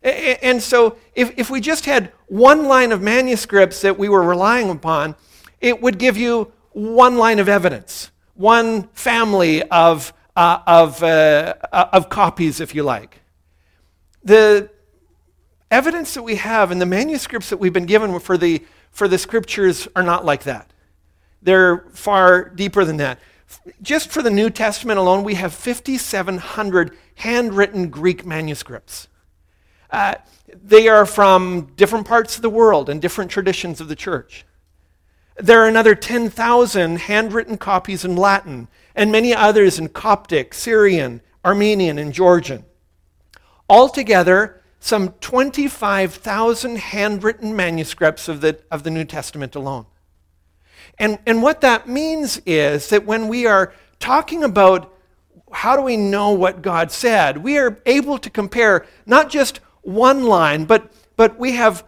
And 0.04 0.62
so, 0.62 0.98
if, 1.14 1.32
if 1.38 1.48
we 1.48 1.62
just 1.62 1.86
had 1.86 2.12
one 2.26 2.66
line 2.66 2.92
of 2.92 3.00
manuscripts 3.00 3.80
that 3.80 3.98
we 3.98 4.10
were 4.10 4.22
relying 4.22 4.68
upon, 4.68 5.16
it 5.62 5.80
would 5.80 5.98
give 5.98 6.18
you 6.18 6.52
one 6.72 7.16
line 7.16 7.38
of 7.38 7.48
evidence, 7.48 8.10
one 8.34 8.82
family 8.88 9.62
of, 9.62 10.12
uh, 10.36 10.58
of, 10.66 11.02
uh, 11.02 11.54
of 11.72 12.10
copies, 12.10 12.60
if 12.60 12.74
you 12.74 12.82
like. 12.82 13.22
The 14.22 14.68
evidence 15.70 16.12
that 16.14 16.22
we 16.22 16.36
have 16.36 16.70
and 16.70 16.82
the 16.82 16.86
manuscripts 16.86 17.48
that 17.48 17.56
we've 17.56 17.72
been 17.72 17.86
given 17.86 18.18
for 18.20 18.36
the, 18.36 18.62
for 18.90 19.08
the 19.08 19.16
scriptures 19.16 19.88
are 19.96 20.02
not 20.02 20.26
like 20.26 20.42
that. 20.42 20.70
They're 21.40 21.78
far 21.92 22.50
deeper 22.50 22.84
than 22.84 22.98
that. 22.98 23.20
Just 23.80 24.10
for 24.10 24.20
the 24.20 24.30
New 24.30 24.50
Testament 24.50 24.98
alone, 24.98 25.24
we 25.24 25.34
have 25.34 25.54
5,700 25.54 26.96
handwritten 27.16 27.88
Greek 27.88 28.26
manuscripts. 28.26 29.08
Uh, 29.94 30.16
they 30.64 30.88
are 30.88 31.06
from 31.06 31.72
different 31.76 32.04
parts 32.04 32.34
of 32.34 32.42
the 32.42 32.50
world 32.50 32.88
and 32.88 33.00
different 33.00 33.30
traditions 33.30 33.80
of 33.80 33.86
the 33.86 33.94
church. 33.94 34.44
There 35.36 35.62
are 35.62 35.68
another 35.68 35.94
10,000 35.94 36.96
handwritten 36.98 37.56
copies 37.58 38.04
in 38.04 38.16
Latin 38.16 38.66
and 38.96 39.12
many 39.12 39.32
others 39.32 39.78
in 39.78 39.88
Coptic, 39.88 40.52
Syrian, 40.52 41.20
Armenian, 41.44 41.96
and 41.96 42.12
Georgian. 42.12 42.64
Altogether, 43.68 44.64
some 44.80 45.10
25,000 45.20 46.76
handwritten 46.76 47.54
manuscripts 47.54 48.26
of 48.26 48.40
the, 48.40 48.58
of 48.72 48.82
the 48.82 48.90
New 48.90 49.04
Testament 49.04 49.54
alone. 49.54 49.86
And, 50.98 51.20
and 51.24 51.40
what 51.40 51.60
that 51.60 51.88
means 51.88 52.40
is 52.46 52.88
that 52.88 53.06
when 53.06 53.28
we 53.28 53.46
are 53.46 53.72
talking 54.00 54.42
about 54.42 54.92
how 55.52 55.76
do 55.76 55.82
we 55.82 55.96
know 55.96 56.32
what 56.32 56.62
God 56.62 56.90
said, 56.90 57.38
we 57.38 57.58
are 57.58 57.80
able 57.86 58.18
to 58.18 58.28
compare 58.28 58.86
not 59.06 59.30
just 59.30 59.60
one 59.84 60.24
line, 60.24 60.64
but, 60.64 60.92
but 61.16 61.38
we 61.38 61.52
have 61.52 61.84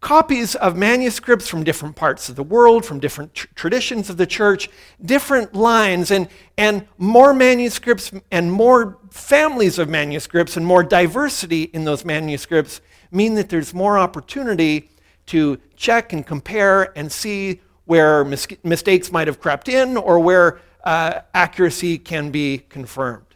copies 0.00 0.54
of 0.54 0.76
manuscripts 0.76 1.48
from 1.48 1.64
different 1.64 1.96
parts 1.96 2.28
of 2.28 2.36
the 2.36 2.42
world, 2.42 2.84
from 2.84 3.00
different 3.00 3.34
tr- 3.34 3.46
traditions 3.54 4.08
of 4.08 4.16
the 4.16 4.26
church, 4.26 4.68
different 5.04 5.54
lines, 5.54 6.10
and, 6.10 6.28
and 6.56 6.86
more 6.98 7.32
manuscripts 7.32 8.12
and 8.30 8.52
more 8.52 8.98
families 9.10 9.78
of 9.78 9.88
manuscripts 9.88 10.56
and 10.56 10.64
more 10.64 10.82
diversity 10.82 11.64
in 11.64 11.84
those 11.84 12.04
manuscripts 12.04 12.80
mean 13.10 13.34
that 13.34 13.48
there's 13.48 13.74
more 13.74 13.98
opportunity 13.98 14.90
to 15.26 15.58
check 15.74 16.12
and 16.12 16.26
compare 16.26 16.96
and 16.96 17.10
see 17.10 17.60
where 17.86 18.24
mis- 18.24 18.46
mistakes 18.62 19.10
might 19.10 19.26
have 19.26 19.40
crept 19.40 19.68
in 19.68 19.96
or 19.96 20.18
where 20.18 20.60
uh, 20.84 21.20
accuracy 21.34 21.98
can 21.98 22.30
be 22.30 22.58
confirmed. 22.68 23.26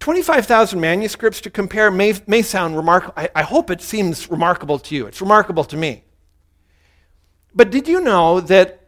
25,000 0.00 0.80
manuscripts 0.80 1.42
to 1.42 1.50
compare 1.50 1.90
may, 1.90 2.14
may 2.26 2.42
sound 2.42 2.76
remarkable. 2.76 3.14
I, 3.16 3.28
I 3.34 3.42
hope 3.42 3.70
it 3.70 3.82
seems 3.82 4.30
remarkable 4.30 4.78
to 4.78 4.94
you. 4.94 5.06
It's 5.06 5.20
remarkable 5.20 5.64
to 5.64 5.76
me. 5.76 6.04
But 7.54 7.70
did 7.70 7.86
you 7.86 8.00
know 8.00 8.40
that 8.40 8.80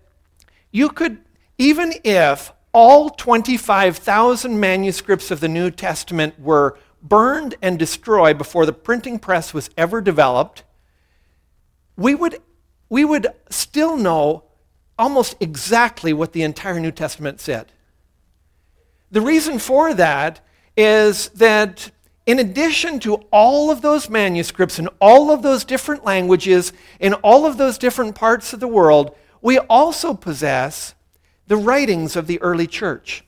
you 0.71 0.89
could, 0.89 1.19
even 1.59 1.93
if 2.03 2.53
all 2.73 3.11
25,000 3.11 4.59
manuscripts 4.59 5.31
of 5.31 5.41
the 5.41 5.49
New 5.49 5.71
Testament 5.71 6.41
were 6.41 6.79
burned 7.03 7.57
and 7.61 7.79
destroyed 7.79 8.39
before 8.39 8.65
the 8.65 8.73
printing 8.73 9.19
press 9.19 9.53
was 9.53 9.69
ever 9.77 10.01
developed, 10.01 10.63
we 11.95 12.15
would, 12.15 12.41
we 12.89 13.05
would 13.05 13.27
still 13.51 13.99
know 13.99 14.45
almost 14.99 15.37
exactly 15.41 16.15
what 16.15 16.33
the 16.33 16.43
entire 16.43 16.81
New 16.81 16.93
Testament 16.93 17.39
said. 17.39 17.71
The 19.11 19.21
reason 19.21 19.59
for 19.59 19.93
that 19.93 20.41
is 20.77 21.29
that 21.31 21.91
in 22.25 22.39
addition 22.39 23.01
to 23.01 23.15
all 23.33 23.71
of 23.71 23.83
those 23.83 24.09
manuscripts 24.09 24.79
in 24.79 24.89
all 25.01 25.31
of 25.31 25.43
those 25.43 25.65
different 25.65 26.05
languages 26.05 26.73
in 27.01 27.15
all 27.15 27.47
of 27.47 27.57
those 27.57 27.79
different 27.79 28.15
parts 28.15 28.53
of 28.53 28.61
the 28.61 28.69
world, 28.69 29.15
we 29.41 29.59
also 29.59 30.15
possess 30.15 30.95
the 31.49 31.57
writings 31.57 32.15
of 32.15 32.27
the 32.27 32.41
early 32.41 32.67
church. 32.67 33.25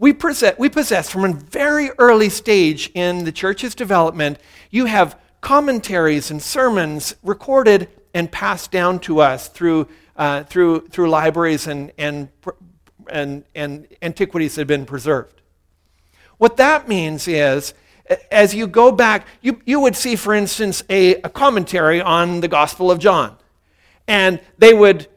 We 0.00 0.12
possess, 0.12 0.58
we 0.58 0.68
possess 0.68 1.10
from 1.10 1.24
a 1.24 1.32
very 1.32 1.90
early 1.98 2.28
stage 2.28 2.90
in 2.94 3.24
the 3.24 3.32
church's 3.32 3.74
development, 3.74 4.38
you 4.70 4.86
have 4.86 5.18
commentaries 5.40 6.30
and 6.30 6.42
sermons 6.42 7.14
recorded 7.22 7.88
and 8.14 8.30
passed 8.30 8.70
down 8.70 8.98
to 9.00 9.20
us 9.20 9.48
through, 9.48 9.88
uh, 10.16 10.42
through, 10.44 10.88
through 10.88 11.08
libraries 11.08 11.66
and, 11.66 11.92
and, 11.98 12.28
and, 13.08 13.44
and 13.54 13.86
antiquities 14.02 14.56
that 14.56 14.62
have 14.62 14.68
been 14.68 14.86
preserved. 14.86 15.37
What 16.38 16.56
that 16.56 16.88
means 16.88 17.28
is, 17.28 17.74
as 18.30 18.54
you 18.54 18.66
go 18.66 18.90
back, 18.90 19.26
you, 19.42 19.60
you 19.66 19.80
would 19.80 19.96
see, 19.96 20.16
for 20.16 20.34
instance, 20.34 20.82
a, 20.88 21.16
a 21.16 21.28
commentary 21.28 22.00
on 22.00 22.40
the 22.40 22.48
Gospel 22.48 22.90
of 22.90 22.98
John. 22.98 23.36
And 24.06 24.40
they 24.56 24.72
would, 24.72 25.08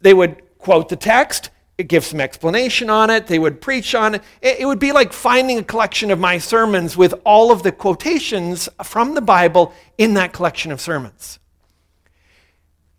they 0.00 0.12
would 0.12 0.42
quote 0.58 0.88
the 0.88 0.96
text, 0.96 1.50
give 1.86 2.04
some 2.04 2.20
explanation 2.20 2.90
on 2.90 3.10
it, 3.10 3.26
they 3.26 3.38
would 3.38 3.60
preach 3.60 3.94
on 3.94 4.16
it. 4.16 4.22
it. 4.40 4.60
It 4.60 4.66
would 4.66 4.78
be 4.78 4.92
like 4.92 5.12
finding 5.12 5.58
a 5.58 5.64
collection 5.64 6.10
of 6.10 6.18
my 6.18 6.38
sermons 6.38 6.96
with 6.96 7.14
all 7.24 7.50
of 7.50 7.62
the 7.62 7.72
quotations 7.72 8.68
from 8.82 9.14
the 9.14 9.20
Bible 9.20 9.72
in 9.98 10.14
that 10.14 10.32
collection 10.32 10.72
of 10.72 10.80
sermons. 10.80 11.38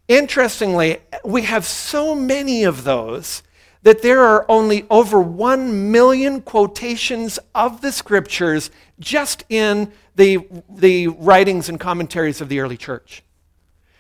Interestingly, 0.08 0.98
we 1.24 1.44
have 1.44 1.66
so 1.66 2.14
many 2.14 2.64
of 2.64 2.84
those 2.84 3.42
that 3.84 4.02
there 4.02 4.22
are 4.22 4.46
only 4.50 4.86
over 4.90 5.22
1 5.22 5.92
million 5.92 6.42
quotations 6.42 7.38
of 7.54 7.82
the 7.82 7.92
scriptures 7.92 8.72
just 9.00 9.44
in 9.50 9.92
the, 10.16 10.40
the 10.70 11.08
writings 11.08 11.70
and 11.70 11.80
commentaries 11.80 12.42
of 12.42 12.50
the 12.50 12.60
early 12.60 12.78
church. 12.78 13.24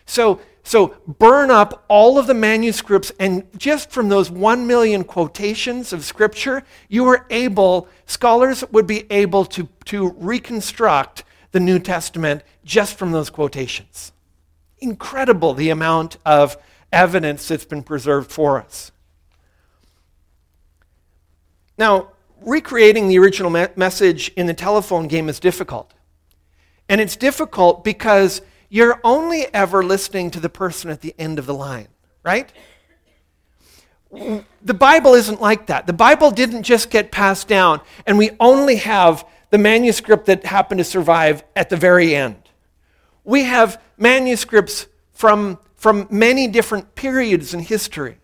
So, 0.06 0.40
so 0.64 0.96
burn 1.06 1.52
up 1.52 1.84
all 1.90 2.18
of 2.18 2.28
the 2.28 2.34
manuscripts, 2.34 3.12
and 3.20 3.46
just 3.58 3.92
from 3.92 4.10
those 4.10 4.32
1 4.32 4.66
million 4.66 5.04
quotations 5.04 5.92
of 5.92 6.06
scripture, 6.06 6.64
you 6.88 7.06
are 7.08 7.26
able, 7.30 7.88
scholars 8.06 8.64
would 8.72 8.88
be 8.88 9.06
able 9.12 9.46
to, 9.46 9.68
to 9.86 10.12
reconstruct 10.12 11.24
the 11.52 11.60
New 11.60 11.80
Testament 11.80 12.44
just 12.64 12.98
from 12.98 13.12
those 13.12 13.30
quotations. 13.30 14.14
Incredible 14.80 15.54
the 15.54 15.70
amount 15.70 16.18
of 16.26 16.58
evidence 16.92 17.48
that's 17.48 17.66
been 17.66 17.84
preserved 17.84 18.32
for 18.32 18.62
us. 18.62 18.92
Now, 21.78 22.12
recreating 22.42 23.08
the 23.08 23.20
original 23.20 23.50
me- 23.50 23.68
message 23.76 24.30
in 24.36 24.46
the 24.46 24.54
telephone 24.54 25.08
game 25.08 25.30
is 25.30 25.40
difficult. 25.40 25.94
And 26.90 27.00
it's 27.00 27.16
difficult 27.16 27.84
because 27.84 28.42
you're 28.70 29.00
only 29.04 29.46
ever 29.54 29.84
listening 29.84 30.32
to 30.32 30.40
the 30.40 30.50
person 30.50 30.90
at 30.90 31.02
the 31.02 31.16
end 31.18 31.40
of 31.40 31.46
the 31.46 31.54
line, 31.54 31.88
right? 32.24 32.52
The 34.12 34.74
Bible 34.74 35.14
isn't 35.16 35.42
like 35.42 35.68
that. 35.68 35.88
The 35.88 35.94
Bible 35.94 36.30
didn't 36.30 36.64
just 36.64 36.90
get 36.90 37.12
passed 37.12 37.48
down, 37.48 37.82
and 38.06 38.18
we 38.18 38.32
only 38.40 38.76
have 38.78 39.26
the 39.50 39.58
manuscript 39.58 40.26
that 40.26 40.46
happened 40.46 40.80
to 40.80 40.84
survive 40.84 41.44
at 41.56 41.70
the 41.70 41.78
very 41.78 42.16
end. 42.16 42.38
We 43.24 43.44
have 43.44 43.82
manuscripts 43.98 44.88
from, 45.12 45.60
from 45.76 46.08
many 46.12 46.48
different 46.48 46.96
periods 46.96 47.54
in 47.54 47.62
history 47.62 48.18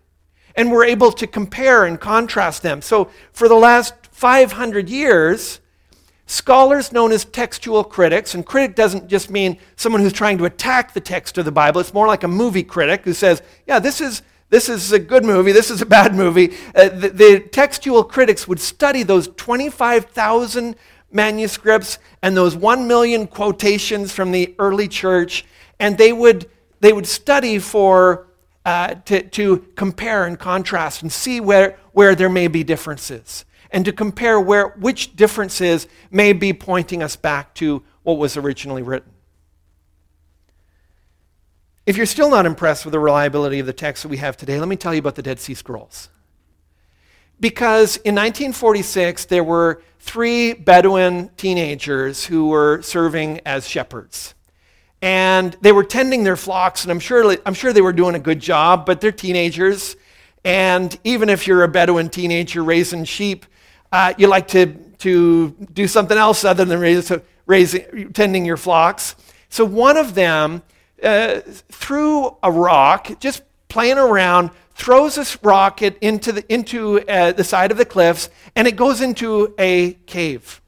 and 0.56 0.70
we're 0.70 0.84
able 0.84 1.12
to 1.12 1.26
compare 1.26 1.84
and 1.84 2.00
contrast 2.00 2.62
them. 2.62 2.82
So, 2.82 3.10
for 3.32 3.48
the 3.48 3.54
last 3.54 3.94
500 4.12 4.88
years, 4.88 5.60
scholars 6.26 6.92
known 6.92 7.12
as 7.12 7.24
textual 7.24 7.82
critics, 7.82 8.34
and 8.34 8.44
critic 8.44 8.76
doesn't 8.76 9.08
just 9.08 9.30
mean 9.30 9.58
someone 9.76 10.00
who's 10.00 10.12
trying 10.12 10.38
to 10.38 10.44
attack 10.44 10.94
the 10.94 11.00
text 11.00 11.38
of 11.38 11.44
the 11.44 11.52
Bible, 11.52 11.80
it's 11.80 11.94
more 11.94 12.06
like 12.06 12.22
a 12.22 12.28
movie 12.28 12.62
critic 12.62 13.02
who 13.04 13.12
says, 13.12 13.42
yeah, 13.66 13.78
this 13.78 14.00
is. 14.00 14.22
This 14.50 14.68
is 14.68 14.90
a 14.90 14.98
good 14.98 15.24
movie. 15.24 15.52
This 15.52 15.70
is 15.70 15.80
a 15.80 15.86
bad 16.00 16.12
movie. 16.12 16.56
Uh, 16.74 16.88
the, 16.88 17.10
the 17.10 17.38
textual 17.38 18.02
critics 18.02 18.48
would 18.48 18.58
study 18.58 19.04
those 19.04 19.28
25,000 19.36 20.74
manuscripts 21.12 22.00
and 22.22 22.36
those 22.36 22.56
1 22.56 22.86
million 22.86 23.26
quotations 23.26 24.12
from 24.12 24.32
the 24.32 24.54
early 24.58 24.88
church, 24.88 25.44
and 25.78 25.96
they 25.96 26.12
would, 26.12 26.50
they 26.80 26.92
would 26.92 27.06
study 27.06 27.58
for 27.58 28.26
uh, 28.64 28.94
to, 29.06 29.22
to 29.22 29.58
compare 29.74 30.26
and 30.26 30.38
contrast 30.38 31.02
and 31.02 31.12
see 31.12 31.40
where, 31.40 31.78
where 31.92 32.14
there 32.14 32.28
may 32.28 32.46
be 32.46 32.62
differences 32.62 33.44
and 33.70 33.84
to 33.84 33.92
compare 33.92 34.40
where, 34.40 34.68
which 34.78 35.16
differences 35.16 35.86
may 36.10 36.32
be 36.32 36.52
pointing 36.52 37.02
us 37.02 37.16
back 37.16 37.54
to 37.54 37.82
what 38.02 38.18
was 38.18 38.36
originally 38.36 38.82
written. 38.82 39.12
If 41.86 41.96
you're 41.96 42.06
still 42.06 42.30
not 42.30 42.46
impressed 42.46 42.84
with 42.84 42.92
the 42.92 43.00
reliability 43.00 43.58
of 43.58 43.66
the 43.66 43.72
text 43.72 44.02
that 44.02 44.08
we 44.08 44.18
have 44.18 44.36
today, 44.36 44.58
let 44.58 44.68
me 44.68 44.76
tell 44.76 44.92
you 44.92 45.00
about 45.00 45.14
the 45.14 45.22
Dead 45.22 45.40
Sea 45.40 45.54
Scrolls. 45.54 46.08
Because 47.40 47.96
in 47.96 48.14
1946, 48.14 49.24
there 49.26 49.42
were 49.42 49.82
three 49.98 50.52
Bedouin 50.52 51.30
teenagers 51.36 52.26
who 52.26 52.48
were 52.48 52.82
serving 52.82 53.40
as 53.46 53.66
shepherds 53.66 54.34
and 55.02 55.56
they 55.60 55.72
were 55.72 55.84
tending 55.84 56.24
their 56.24 56.36
flocks, 56.36 56.84
and 56.84 56.90
I'm 56.90 57.00
sure, 57.00 57.36
I'm 57.46 57.54
sure 57.54 57.72
they 57.72 57.80
were 57.80 57.92
doing 57.92 58.14
a 58.14 58.18
good 58.18 58.40
job, 58.40 58.84
but 58.84 59.00
they're 59.00 59.12
teenagers. 59.12 59.96
And 60.44 60.98
even 61.04 61.28
if 61.28 61.46
you're 61.46 61.64
a 61.64 61.68
Bedouin 61.68 62.08
teenager 62.10 62.62
raising 62.62 63.04
sheep, 63.04 63.46
uh, 63.92 64.14
you 64.18 64.26
like 64.26 64.48
to, 64.48 64.74
to 64.98 65.50
do 65.72 65.88
something 65.88 66.16
else 66.16 66.44
other 66.44 66.64
than 66.64 66.80
raise, 66.80 67.12
raising, 67.46 68.12
tending 68.12 68.44
your 68.44 68.56
flocks. 68.56 69.16
So 69.48 69.64
one 69.64 69.96
of 69.96 70.14
them 70.14 70.62
uh, 71.02 71.40
threw 71.70 72.36
a 72.42 72.50
rock, 72.50 73.18
just 73.20 73.42
playing 73.68 73.98
around, 73.98 74.50
throws 74.74 75.16
this 75.16 75.42
rocket 75.42 75.98
into, 76.00 76.32
the, 76.32 76.52
into 76.52 77.00
uh, 77.08 77.32
the 77.32 77.44
side 77.44 77.70
of 77.70 77.76
the 77.76 77.84
cliffs, 77.84 78.30
and 78.54 78.68
it 78.68 78.76
goes 78.76 79.00
into 79.00 79.54
a 79.58 79.94
cave. 80.06 80.59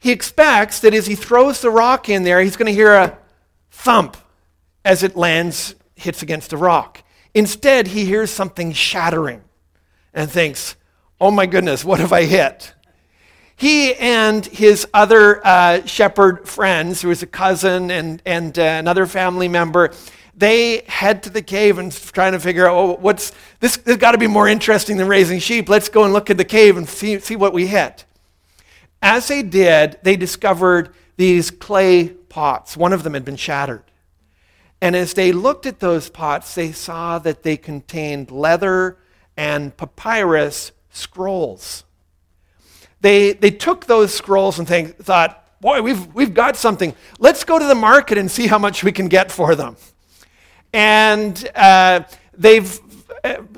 He 0.00 0.10
expects 0.10 0.80
that 0.80 0.94
as 0.94 1.06
he 1.06 1.14
throws 1.14 1.60
the 1.60 1.70
rock 1.70 2.08
in 2.08 2.24
there, 2.24 2.40
he's 2.40 2.56
going 2.56 2.66
to 2.66 2.72
hear 2.72 2.94
a 2.94 3.18
thump 3.70 4.16
as 4.84 5.02
it 5.02 5.14
lands, 5.14 5.74
hits 5.94 6.22
against 6.22 6.50
the 6.50 6.56
rock. 6.56 7.04
Instead, 7.34 7.88
he 7.88 8.06
hears 8.06 8.30
something 8.30 8.72
shattering 8.72 9.42
and 10.12 10.30
thinks, 10.30 10.74
oh 11.20 11.30
my 11.30 11.46
goodness, 11.46 11.84
what 11.84 12.00
have 12.00 12.12
I 12.12 12.24
hit? 12.24 12.74
He 13.56 13.94
and 13.96 14.46
his 14.46 14.86
other 14.94 15.46
uh, 15.46 15.84
shepherd 15.84 16.48
friends, 16.48 17.02
who 17.02 17.08
was 17.08 17.22
a 17.22 17.26
cousin 17.26 17.90
and, 17.90 18.22
and 18.24 18.58
uh, 18.58 18.62
another 18.62 19.04
family 19.04 19.48
member, 19.48 19.92
they 20.34 20.82
head 20.88 21.22
to 21.24 21.30
the 21.30 21.42
cave 21.42 21.76
and 21.76 21.92
trying 21.92 22.32
to 22.32 22.40
figure 22.40 22.66
out, 22.66 22.74
oh, 22.74 22.96
what's 22.98 23.32
this? 23.60 23.76
This 23.76 23.98
got 23.98 24.12
to 24.12 24.18
be 24.18 24.26
more 24.26 24.48
interesting 24.48 24.96
than 24.96 25.08
raising 25.08 25.40
sheep. 25.40 25.68
Let's 25.68 25.90
go 25.90 26.04
and 26.04 26.14
look 26.14 26.30
at 26.30 26.38
the 26.38 26.44
cave 26.44 26.78
and 26.78 26.88
see, 26.88 27.18
see 27.18 27.36
what 27.36 27.52
we 27.52 27.66
hit. 27.66 28.06
As 29.02 29.28
they 29.28 29.42
did, 29.42 29.98
they 30.02 30.16
discovered 30.16 30.94
these 31.16 31.50
clay 31.50 32.08
pots. 32.08 32.76
One 32.76 32.92
of 32.92 33.02
them 33.02 33.14
had 33.14 33.24
been 33.24 33.36
shattered. 33.36 33.84
And 34.80 34.96
as 34.96 35.14
they 35.14 35.32
looked 35.32 35.66
at 35.66 35.80
those 35.80 36.08
pots, 36.08 36.54
they 36.54 36.72
saw 36.72 37.18
that 37.18 37.42
they 37.42 37.56
contained 37.56 38.30
leather 38.30 38.96
and 39.36 39.76
papyrus 39.76 40.72
scrolls. 40.90 41.84
They, 43.00 43.32
they 43.32 43.50
took 43.50 43.86
those 43.86 44.12
scrolls 44.14 44.58
and 44.58 44.66
think, 44.66 44.96
thought, 44.96 45.46
boy, 45.60 45.82
we've, 45.82 46.06
we've 46.14 46.34
got 46.34 46.56
something. 46.56 46.94
Let's 47.18 47.44
go 47.44 47.58
to 47.58 47.66
the 47.66 47.74
market 47.74 48.18
and 48.18 48.30
see 48.30 48.46
how 48.46 48.58
much 48.58 48.82
we 48.84 48.92
can 48.92 49.08
get 49.08 49.30
for 49.30 49.54
them. 49.54 49.76
And 50.72 51.50
uh, 51.54 52.04
they've 52.36 52.80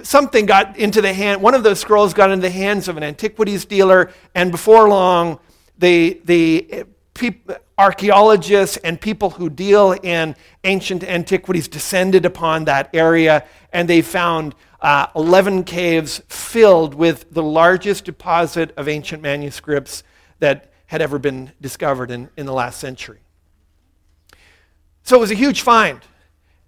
something 0.02 0.46
got 0.46 0.76
into 0.76 1.00
the 1.00 1.12
hand, 1.12 1.42
one 1.42 1.54
of 1.54 1.62
those 1.62 1.80
scrolls 1.80 2.14
got 2.14 2.30
into 2.30 2.42
the 2.42 2.50
hands 2.50 2.88
of 2.88 2.96
an 2.96 3.02
antiquities 3.02 3.64
dealer, 3.64 4.10
and 4.34 4.50
before 4.50 4.88
long, 4.88 5.38
the, 5.78 6.20
the 6.24 6.84
uh, 7.20 7.54
archaeologists 7.78 8.76
and 8.78 9.00
people 9.00 9.30
who 9.30 9.50
deal 9.50 9.92
in 10.02 10.34
ancient 10.64 11.04
antiquities 11.04 11.68
descended 11.68 12.24
upon 12.24 12.64
that 12.64 12.90
area, 12.94 13.46
and 13.72 13.88
they 13.88 14.02
found 14.02 14.54
uh, 14.80 15.06
11 15.14 15.64
caves 15.64 16.20
filled 16.28 16.94
with 16.94 17.32
the 17.32 17.42
largest 17.42 18.04
deposit 18.04 18.72
of 18.76 18.88
ancient 18.88 19.22
manuscripts 19.22 20.02
that 20.40 20.72
had 20.86 21.00
ever 21.00 21.18
been 21.18 21.52
discovered 21.60 22.10
in, 22.10 22.28
in 22.36 22.46
the 22.46 22.52
last 22.52 22.80
century. 22.80 23.20
So 25.04 25.16
it 25.16 25.20
was 25.20 25.30
a 25.30 25.36
huge 25.36 25.62
find. 25.62 26.00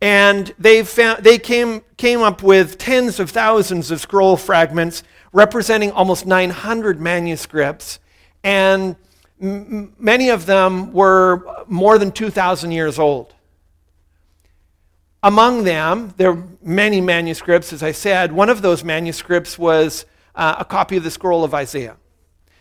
And 0.04 0.52
they, 0.58 0.82
found, 0.82 1.25
they 1.25 1.38
came, 1.38 1.80
came 1.96 2.20
up 2.20 2.42
with 2.42 2.76
tens 2.76 3.18
of 3.18 3.30
thousands 3.30 3.90
of 3.90 4.02
scroll 4.02 4.37
fragments 4.37 5.02
representing 5.32 5.92
almost 5.92 6.26
900 6.26 7.00
manuscripts. 7.00 8.00
And 8.42 8.96
m- 9.40 9.94
many 9.99 10.28
of 10.28 10.44
them 10.44 10.92
were 10.92 11.64
more 11.68 11.96
than 11.96 12.12
2,000 12.12 12.70
years 12.70 12.99
old. 12.99 13.32
Among 15.23 15.64
them, 15.64 16.12
there 16.18 16.32
are 16.32 16.44
many 16.61 17.00
manuscripts, 17.00 17.73
as 17.73 17.82
I 17.82 17.92
said. 17.92 18.30
One 18.30 18.50
of 18.50 18.61
those 18.61 18.84
manuscripts 18.84 19.58
was 19.58 20.04
uh, 20.34 20.56
a 20.58 20.66
copy 20.66 20.99
of 20.99 21.04
the 21.04 21.11
scroll 21.11 21.44
of 21.44 21.54
Isaiah. 21.54 21.96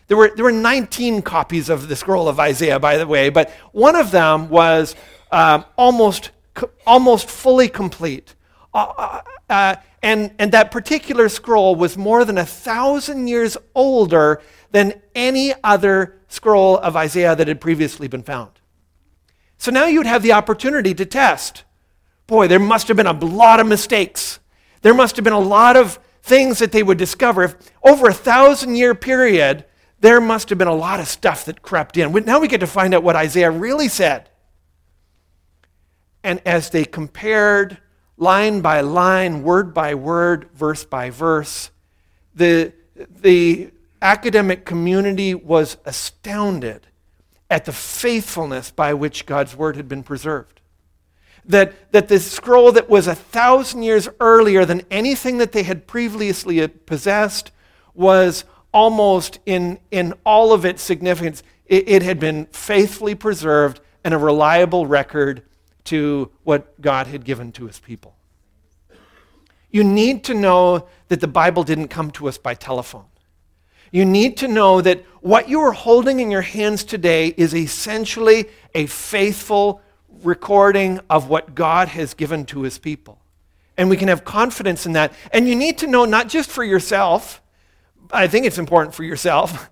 There 0.06 0.16
were, 0.16 0.32
there 0.34 0.46
were 0.46 0.50
19 0.50 1.20
copies 1.20 1.68
of 1.68 1.88
the 1.88 1.96
scroll 1.96 2.26
of 2.26 2.40
Isaiah, 2.40 2.80
by 2.80 2.96
the 2.96 3.06
way, 3.06 3.28
but 3.28 3.50
one 3.72 3.96
of 3.96 4.12
them 4.12 4.48
was 4.48 4.96
um, 5.30 5.66
almost 5.76 6.30
almost 6.86 7.28
fully 7.28 7.68
complete. 7.68 8.34
Uh, 8.72 8.92
uh, 8.96 9.22
uh, 9.48 9.76
and, 10.02 10.34
and 10.38 10.52
that 10.52 10.70
particular 10.70 11.28
scroll 11.28 11.76
was 11.76 11.96
more 11.96 12.24
than 12.24 12.38
a 12.38 12.44
thousand 12.44 13.28
years 13.28 13.56
older 13.74 14.42
than 14.70 15.00
any 15.14 15.54
other 15.62 16.20
scroll 16.28 16.76
of 16.78 16.96
Isaiah 16.96 17.36
that 17.36 17.48
had 17.48 17.60
previously 17.60 18.08
been 18.08 18.22
found. 18.22 18.50
So 19.56 19.70
now 19.70 19.86
you'd 19.86 20.06
have 20.06 20.22
the 20.22 20.32
opportunity 20.32 20.94
to 20.94 21.06
test. 21.06 21.64
Boy, 22.26 22.48
there 22.48 22.58
must 22.58 22.88
have 22.88 22.96
been 22.96 23.06
a 23.06 23.12
lot 23.12 23.60
of 23.60 23.66
mistakes. 23.66 24.40
There 24.82 24.94
must 24.94 25.16
have 25.16 25.24
been 25.24 25.32
a 25.32 25.38
lot 25.38 25.76
of 25.76 25.98
things 26.22 26.58
that 26.58 26.72
they 26.72 26.82
would 26.82 26.98
discover. 26.98 27.44
If 27.44 27.56
over 27.82 28.08
a 28.08 28.14
thousand 28.14 28.76
year 28.76 28.94
period, 28.94 29.64
there 30.00 30.20
must 30.20 30.48
have 30.48 30.58
been 30.58 30.68
a 30.68 30.74
lot 30.74 31.00
of 31.00 31.08
stuff 31.08 31.44
that 31.46 31.62
crept 31.62 31.96
in. 31.96 32.12
Now 32.24 32.40
we 32.40 32.48
get 32.48 32.60
to 32.60 32.66
find 32.66 32.94
out 32.94 33.02
what 33.02 33.16
Isaiah 33.16 33.50
really 33.50 33.88
said. 33.88 34.28
And 36.24 36.40
as 36.46 36.70
they 36.70 36.86
compared 36.86 37.78
line 38.16 38.62
by 38.62 38.80
line, 38.80 39.42
word 39.42 39.74
by 39.74 39.94
word, 39.94 40.48
verse 40.54 40.84
by 40.84 41.10
verse, 41.10 41.70
the, 42.34 42.72
the 42.96 43.70
academic 44.00 44.64
community 44.64 45.34
was 45.34 45.76
astounded 45.84 46.86
at 47.50 47.66
the 47.66 47.72
faithfulness 47.72 48.70
by 48.70 48.94
which 48.94 49.26
God's 49.26 49.54
word 49.54 49.76
had 49.76 49.86
been 49.86 50.02
preserved. 50.02 50.60
That, 51.44 51.92
that 51.92 52.08
the 52.08 52.18
scroll 52.18 52.72
that 52.72 52.88
was 52.88 53.06
a 53.06 53.14
thousand 53.14 53.82
years 53.82 54.08
earlier 54.18 54.64
than 54.64 54.82
anything 54.90 55.36
that 55.38 55.52
they 55.52 55.62
had 55.62 55.86
previously 55.86 56.66
possessed 56.66 57.50
was 57.92 58.44
almost 58.72 59.38
in, 59.44 59.78
in 59.90 60.14
all 60.24 60.54
of 60.54 60.64
its 60.64 60.82
significance, 60.82 61.42
it, 61.66 61.86
it 61.86 62.02
had 62.02 62.18
been 62.18 62.46
faithfully 62.46 63.14
preserved 63.14 63.80
and 64.02 64.14
a 64.14 64.18
reliable 64.18 64.86
record 64.86 65.42
to 65.84 66.30
what 66.42 66.80
God 66.80 67.06
had 67.06 67.24
given 67.24 67.52
to 67.52 67.66
his 67.66 67.78
people. 67.78 68.16
You 69.70 69.84
need 69.84 70.24
to 70.24 70.34
know 70.34 70.86
that 71.08 71.20
the 71.20 71.28
Bible 71.28 71.64
didn't 71.64 71.88
come 71.88 72.10
to 72.12 72.28
us 72.28 72.38
by 72.38 72.54
telephone. 72.54 73.06
You 73.90 74.04
need 74.04 74.36
to 74.38 74.48
know 74.48 74.80
that 74.80 75.04
what 75.20 75.48
you 75.48 75.60
are 75.60 75.72
holding 75.72 76.20
in 76.20 76.30
your 76.30 76.42
hands 76.42 76.84
today 76.84 77.28
is 77.36 77.54
essentially 77.54 78.46
a 78.74 78.86
faithful 78.86 79.80
recording 80.22 81.00
of 81.10 81.28
what 81.28 81.54
God 81.54 81.88
has 81.88 82.14
given 82.14 82.44
to 82.46 82.62
his 82.62 82.78
people. 82.78 83.20
And 83.76 83.90
we 83.90 83.96
can 83.96 84.08
have 84.08 84.24
confidence 84.24 84.86
in 84.86 84.92
that. 84.92 85.12
And 85.32 85.48
you 85.48 85.56
need 85.56 85.78
to 85.78 85.86
know 85.86 86.04
not 86.04 86.28
just 86.28 86.50
for 86.50 86.64
yourself, 86.64 87.42
I 88.10 88.26
think 88.26 88.46
it's 88.46 88.58
important 88.58 88.94
for 88.94 89.02
yourself, 89.02 89.70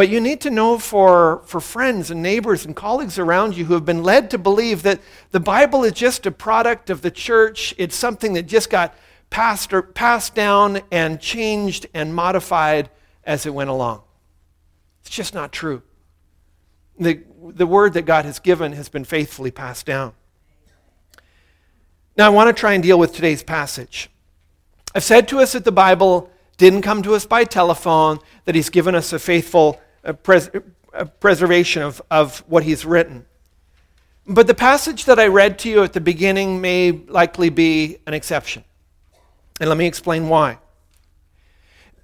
but 0.00 0.08
you 0.08 0.18
need 0.18 0.40
to 0.40 0.48
know 0.48 0.78
for, 0.78 1.42
for 1.44 1.60
friends 1.60 2.10
and 2.10 2.22
neighbors 2.22 2.64
and 2.64 2.74
colleagues 2.74 3.18
around 3.18 3.54
you 3.54 3.66
who 3.66 3.74
have 3.74 3.84
been 3.84 4.02
led 4.02 4.30
to 4.30 4.38
believe 4.38 4.82
that 4.82 4.98
the 5.30 5.38
Bible 5.38 5.84
is 5.84 5.92
just 5.92 6.24
a 6.24 6.30
product 6.30 6.88
of 6.88 7.02
the 7.02 7.10
church. 7.10 7.74
It's 7.76 7.94
something 7.94 8.32
that 8.32 8.44
just 8.44 8.70
got 8.70 8.94
passed, 9.28 9.74
or 9.74 9.82
passed 9.82 10.34
down 10.34 10.80
and 10.90 11.20
changed 11.20 11.84
and 11.92 12.14
modified 12.14 12.88
as 13.24 13.44
it 13.44 13.52
went 13.52 13.68
along. 13.68 14.00
It's 15.02 15.10
just 15.10 15.34
not 15.34 15.52
true. 15.52 15.82
The, 16.98 17.20
the 17.42 17.66
word 17.66 17.92
that 17.92 18.06
God 18.06 18.24
has 18.24 18.38
given 18.38 18.72
has 18.72 18.88
been 18.88 19.04
faithfully 19.04 19.50
passed 19.50 19.84
down. 19.84 20.14
Now, 22.16 22.24
I 22.24 22.30
want 22.30 22.48
to 22.48 22.58
try 22.58 22.72
and 22.72 22.82
deal 22.82 22.98
with 22.98 23.12
today's 23.12 23.42
passage. 23.42 24.08
I've 24.94 25.04
said 25.04 25.28
to 25.28 25.40
us 25.40 25.52
that 25.52 25.66
the 25.66 25.72
Bible 25.72 26.30
didn't 26.56 26.80
come 26.80 27.02
to 27.02 27.14
us 27.14 27.26
by 27.26 27.44
telephone, 27.44 28.18
that 28.46 28.54
He's 28.54 28.70
given 28.70 28.94
us 28.94 29.12
a 29.12 29.18
faithful 29.18 29.78
pres- 30.22 30.50
preservation 31.20 31.82
of, 31.82 32.02
of 32.10 32.40
what 32.48 32.64
He's 32.64 32.84
written. 32.84 33.26
But 34.26 34.46
the 34.46 34.54
passage 34.54 35.06
that 35.06 35.18
I 35.18 35.26
read 35.26 35.58
to 35.60 35.70
you 35.70 35.82
at 35.82 35.92
the 35.92 36.00
beginning 36.00 36.60
may 36.60 36.92
likely 36.92 37.50
be 37.50 37.98
an 38.06 38.14
exception. 38.14 38.64
And 39.60 39.68
let 39.68 39.78
me 39.78 39.86
explain 39.86 40.28
why. 40.28 40.58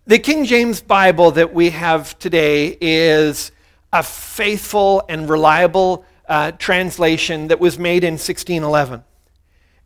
The 0.07 0.19
King 0.19 0.45
James 0.45 0.81
Bible 0.81 1.33
that 1.33 1.53
we 1.53 1.71
have 1.71 2.19
today 2.19 2.77
is 2.81 3.53
a 3.93 4.03
faithful 4.03 5.03
and 5.09 5.29
reliable 5.29 6.05
uh, 6.29 6.53
translation 6.53 7.49
that 7.49 7.61
was 7.61 7.79
made 7.79 8.05
in 8.05 8.15
1611. 8.15 9.05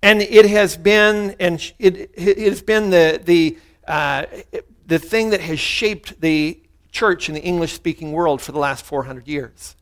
And 0.03 0.23
it 0.23 0.47
has 0.47 0.77
been, 0.77 1.37
and 1.39 1.61
it, 1.79 2.11
it 2.15 2.39
has 2.39 2.63
been 2.63 2.91
the, 2.91 3.21
the 3.23 3.59
uh, 3.87 4.25
the 4.87 4.99
thing 4.99 5.31
that 5.31 5.41
has 5.41 5.59
shaped 5.59 6.21
the 6.21 6.61
church 6.91 7.29
in 7.29 7.35
the 7.35 7.43
English 7.43 7.73
speaking 7.73 8.13
world 8.13 8.41
for 8.41 8.53
the 8.53 8.59
last 8.59 8.85
400 8.85 9.29
years. 9.29 9.77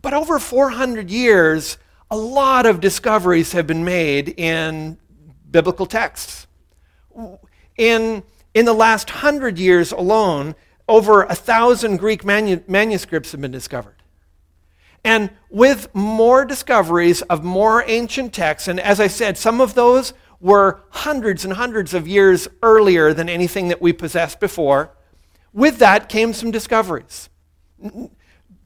But 0.00 0.14
over 0.14 0.38
400 0.38 1.10
years, 1.10 1.78
a 2.10 2.16
lot 2.16 2.66
of 2.66 2.80
discoveries 2.80 3.52
have 3.52 3.66
been 3.66 3.84
made 3.84 4.28
in 4.38 4.98
biblical 5.50 5.86
texts. 5.86 6.46
In, 7.76 8.22
in 8.54 8.64
the 8.64 8.72
last 8.72 9.10
hundred 9.10 9.58
years 9.58 9.92
alone, 9.92 10.54
over 10.88 11.24
a 11.24 11.34
thousand 11.34 11.98
Greek 11.98 12.24
manu- 12.24 12.62
manuscripts 12.66 13.32
have 13.32 13.40
been 13.40 13.50
discovered. 13.50 13.96
And 15.04 15.30
with 15.50 15.94
more 15.94 16.44
discoveries 16.44 17.22
of 17.22 17.44
more 17.44 17.84
ancient 17.86 18.32
texts, 18.32 18.68
and 18.68 18.80
as 18.80 19.00
I 19.00 19.06
said, 19.06 19.36
some 19.36 19.60
of 19.60 19.74
those 19.74 20.12
were 20.40 20.80
hundreds 20.90 21.44
and 21.44 21.54
hundreds 21.54 21.94
of 21.94 22.06
years 22.06 22.48
earlier 22.62 23.12
than 23.12 23.28
anything 23.28 23.68
that 23.68 23.82
we 23.82 23.92
possessed 23.92 24.40
before. 24.40 24.90
With 25.52 25.78
that 25.78 26.08
came 26.08 26.32
some 26.32 26.50
discoveries. 26.50 27.28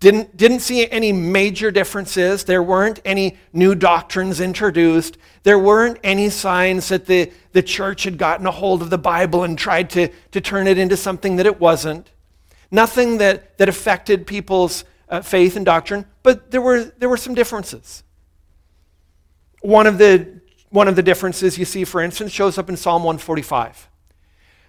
Didn't, 0.00 0.36
didn't 0.36 0.60
see 0.60 0.90
any 0.90 1.12
major 1.12 1.70
differences. 1.70 2.44
There 2.44 2.62
weren't 2.62 3.00
any 3.04 3.36
new 3.52 3.74
doctrines 3.74 4.40
introduced. 4.40 5.16
There 5.44 5.58
weren't 5.58 5.98
any 6.02 6.28
signs 6.28 6.88
that 6.88 7.06
the, 7.06 7.30
the 7.52 7.62
church 7.62 8.02
had 8.02 8.18
gotten 8.18 8.46
a 8.46 8.50
hold 8.50 8.82
of 8.82 8.90
the 8.90 8.98
Bible 8.98 9.44
and 9.44 9.56
tried 9.56 9.90
to, 9.90 10.08
to 10.32 10.40
turn 10.40 10.66
it 10.66 10.76
into 10.76 10.96
something 10.96 11.36
that 11.36 11.46
it 11.46 11.60
wasn't. 11.60 12.10
Nothing 12.70 13.18
that, 13.18 13.58
that 13.58 13.68
affected 13.68 14.26
people's 14.26 14.84
uh, 15.08 15.20
faith 15.20 15.56
and 15.56 15.64
doctrine, 15.64 16.06
but 16.22 16.50
there 16.50 16.62
were, 16.62 16.84
there 16.84 17.08
were 17.08 17.16
some 17.16 17.34
differences. 17.34 18.02
One 19.60 19.86
of 19.86 19.98
the 19.98 20.40
one 20.72 20.88
of 20.88 20.96
the 20.96 21.02
differences 21.02 21.58
you 21.58 21.66
see, 21.66 21.84
for 21.84 22.00
instance, 22.00 22.32
shows 22.32 22.56
up 22.56 22.70
in 22.70 22.78
Psalm 22.78 23.04
145. 23.04 23.90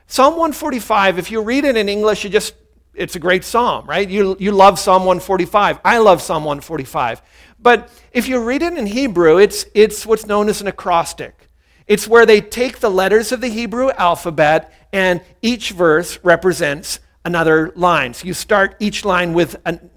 Psalm 0.08 0.34
145, 0.34 1.18
if 1.18 1.32
you 1.32 1.42
read 1.42 1.66
it 1.66 1.78
in 1.78 1.89
English, 1.89 2.24
you 2.24 2.30
just 2.30 2.54
it's 2.94 3.16
a 3.16 3.20
great 3.20 3.44
psalm, 3.44 3.86
right? 3.88 4.08
You, 4.08 4.38
you 4.39 4.52
love 4.52 4.78
Psalm 4.78 5.06
145. 5.06 5.80
I 5.84 5.98
love 5.98 6.22
Psalm 6.22 6.44
145. 6.44 7.22
But 7.60 7.89
if 8.12 8.28
you 8.28 8.44
read 8.44 8.62
it 8.62 8.78
in 8.78 8.86
Hebrew, 8.86 9.38
it's, 9.38 9.66
it's 9.74 10.06
what's 10.06 10.28
known 10.28 10.48
as 10.50 10.62
an 10.62 10.68
acrostic. 10.68 11.50
It's 11.88 12.08
where 12.08 12.26
they 12.26 12.39
take 12.39 12.80
the 12.80 12.92
letters 12.92 13.32
of 13.32 13.42
the 13.42 13.48
Hebrew 13.48 13.89
alphabet 13.92 14.72
and 14.94 15.22
each 15.42 15.72
verse 15.72 16.20
represents 16.24 17.00
another 17.26 17.72
line. 17.76 18.13
So 18.13 18.28
you 18.28 18.34
start 18.34 18.76
each 18.80 19.06
line 19.06 19.34
with 19.34 19.56
an 19.66 19.89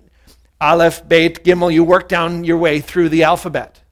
Aleph, 0.61 1.07
Beit, 1.07 1.45
Gimel. 1.45 1.73
You 1.73 1.85
work 1.85 2.09
down 2.09 2.45
your 2.45 2.57
way 2.57 2.81
through 2.81 3.11
the 3.11 3.25
alphabet. 3.25 3.83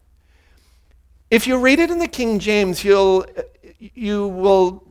If 1.31 1.47
you 1.47 1.59
read 1.59 1.79
it 1.79 1.91
in 1.91 1.99
the 1.99 2.09
King 2.09 2.39
James, 2.39 2.85
you'll, 2.85 3.27
you 3.79 4.29
will 4.29 4.83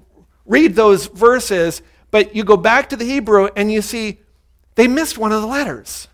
read 0.46 0.76
those 0.76 1.08
verses, 1.08 1.82
but 2.12 2.36
you 2.36 2.44
go 2.44 2.58
back 2.58 2.90
to 2.90 2.96
the 2.96 3.06
Hebrew 3.06 3.50
and 3.56 3.72
you 3.72 3.82
see 3.82 4.20
they 4.76 4.88
missed 4.88 5.18
one 5.18 5.32
of 5.32 5.42
the 5.42 5.48
letters. 5.48 6.08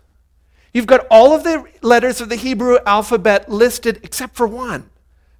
You've 0.72 0.86
got 0.86 1.06
all 1.10 1.34
of 1.34 1.42
the 1.42 1.64
letters 1.82 2.20
of 2.20 2.28
the 2.28 2.36
Hebrew 2.36 2.78
alphabet 2.86 3.50
listed 3.50 4.00
except 4.02 4.36
for 4.36 4.46
one. 4.46 4.88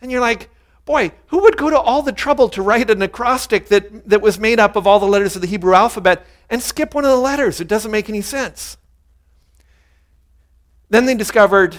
And 0.00 0.11
you're 0.11 0.20
like, 0.20 0.50
boy, 0.85 1.12
who 1.29 1.42
would 1.42 1.57
go 1.57 1.70
to 1.70 1.79
all 1.79 2.03
the 2.03 2.12
trouble 2.12 2.48
to 2.48 2.62
write 2.62 2.90
an 2.90 3.00
acrostic 3.03 3.68
that, 3.68 4.09
that 4.09 4.22
was 4.22 4.38
made 4.38 4.59
up 4.59 4.74
of 4.74 4.87
all 4.87 4.98
the 4.98 5.07
letters 5.07 5.37
of 5.37 5.42
the 5.42 5.46
Hebrew 5.48 5.74
alphabet 5.74 6.26
and 6.48 6.61
skip 6.61 6.94
one 6.94 7.05
of 7.05 7.11
the 7.11 7.16
letters? 7.16 7.61
It 7.61 7.68
doesn't 7.68 7.90
make 7.90 8.09
any 8.09 8.22
sense. 8.22 8.76
Then 10.88 11.07
they 11.07 11.14
discovered 11.14 11.76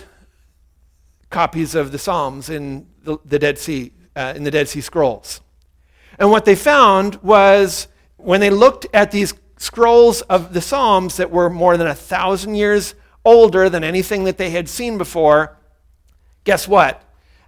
copies 1.29 1.75
of 1.75 1.91
the 1.91 1.99
Psalms 1.99 2.49
in 2.49 2.87
the, 3.03 3.17
the 3.25 3.39
Dead 3.39 3.57
Sea, 3.57 3.91
uh, 4.15 4.33
in 4.35 4.43
the 4.43 4.51
Dead 4.51 4.69
Sea 4.69 4.81
Scrolls. 4.81 5.41
And 6.21 6.29
what 6.29 6.45
they 6.45 6.55
found 6.55 7.15
was 7.23 7.87
when 8.17 8.41
they 8.41 8.51
looked 8.51 8.85
at 8.93 9.09
these 9.09 9.33
scrolls 9.57 10.21
of 10.21 10.53
the 10.53 10.61
Psalms 10.61 11.17
that 11.17 11.31
were 11.31 11.49
more 11.49 11.77
than 11.77 11.87
a 11.87 11.95
thousand 11.95 12.53
years 12.53 12.93
older 13.25 13.69
than 13.69 13.83
anything 13.83 14.25
that 14.25 14.37
they 14.37 14.51
had 14.51 14.69
seen 14.69 14.99
before, 14.99 15.57
guess 16.43 16.67
what? 16.67 17.03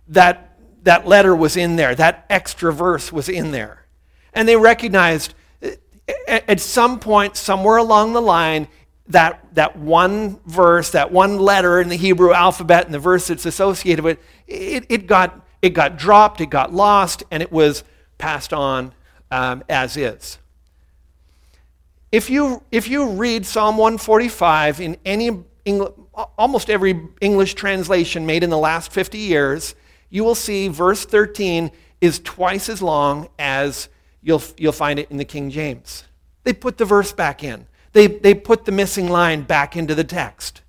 That, 0.07 0.57
that 0.81 1.07
letter 1.07 1.35
was 1.35 1.55
in 1.55 1.75
there, 1.75 1.93
that 1.93 2.25
extra 2.31 2.73
verse 2.73 3.13
was 3.13 3.29
in 3.29 3.51
there. 3.51 3.85
And 4.33 4.47
they 4.47 4.55
recognized 4.55 5.35
at 6.27 6.59
some 6.59 6.99
point, 6.99 7.37
somewhere 7.37 7.77
along 7.77 8.13
the 8.13 8.21
line, 8.21 8.67
that, 9.07 9.53
that 9.53 9.77
one 9.77 10.39
verse, 10.47 10.89
that 10.91 11.11
one 11.11 11.37
letter 11.37 11.79
in 11.79 11.89
the 11.89 11.95
Hebrew 11.95 12.33
alphabet 12.33 12.85
and 12.85 12.93
the 12.93 12.99
verse 12.99 13.29
it's 13.29 13.45
associated 13.45 14.03
with, 14.03 14.17
it, 14.47 14.55
it, 14.55 14.85
it, 14.89 15.07
got, 15.07 15.45
it 15.61 15.75
got 15.75 15.95
dropped, 15.95 16.41
it 16.41 16.47
got 16.47 16.73
lost, 16.73 17.23
and 17.29 17.43
it 17.43 17.51
was 17.51 17.83
passed 18.17 18.53
on 18.53 18.93
um, 19.31 19.63
as 19.69 19.97
is. 19.97 20.37
If 22.11 22.29
you, 22.29 22.63
if 22.71 22.87
you 22.87 23.09
read 23.09 23.45
Psalm 23.45 23.77
145 23.77 24.79
in 24.81 24.97
any 25.03 25.31
English, 25.65 25.93
almost 26.37 26.69
every 26.69 27.07
English 27.21 27.55
translation 27.55 28.25
made 28.25 28.43
in 28.43 28.49
the 28.49 28.57
last 28.57 28.91
50 28.91 29.17
years, 29.17 29.75
you 30.09 30.23
will 30.23 30.35
see 30.35 30.67
verse 30.67 31.05
13 31.05 31.71
is 32.01 32.19
twice 32.19 32.69
as 32.69 32.81
long 32.81 33.29
as 33.39 33.89
you'll, 34.21 34.43
you'll 34.57 34.71
find 34.71 34.99
it 34.99 35.09
in 35.09 35.17
the 35.17 35.25
King 35.25 35.49
James. 35.49 36.03
They 36.43 36.53
put 36.53 36.77
the 36.77 36.85
verse 36.85 37.11
back 37.11 37.43
in, 37.43 37.65
they, 37.93 38.07
they 38.07 38.33
put 38.35 38.65
the 38.65 38.71
missing 38.71 39.09
line 39.09 39.41
back 39.43 39.75
into 39.75 39.95
the 39.95 40.03
text. 40.03 40.61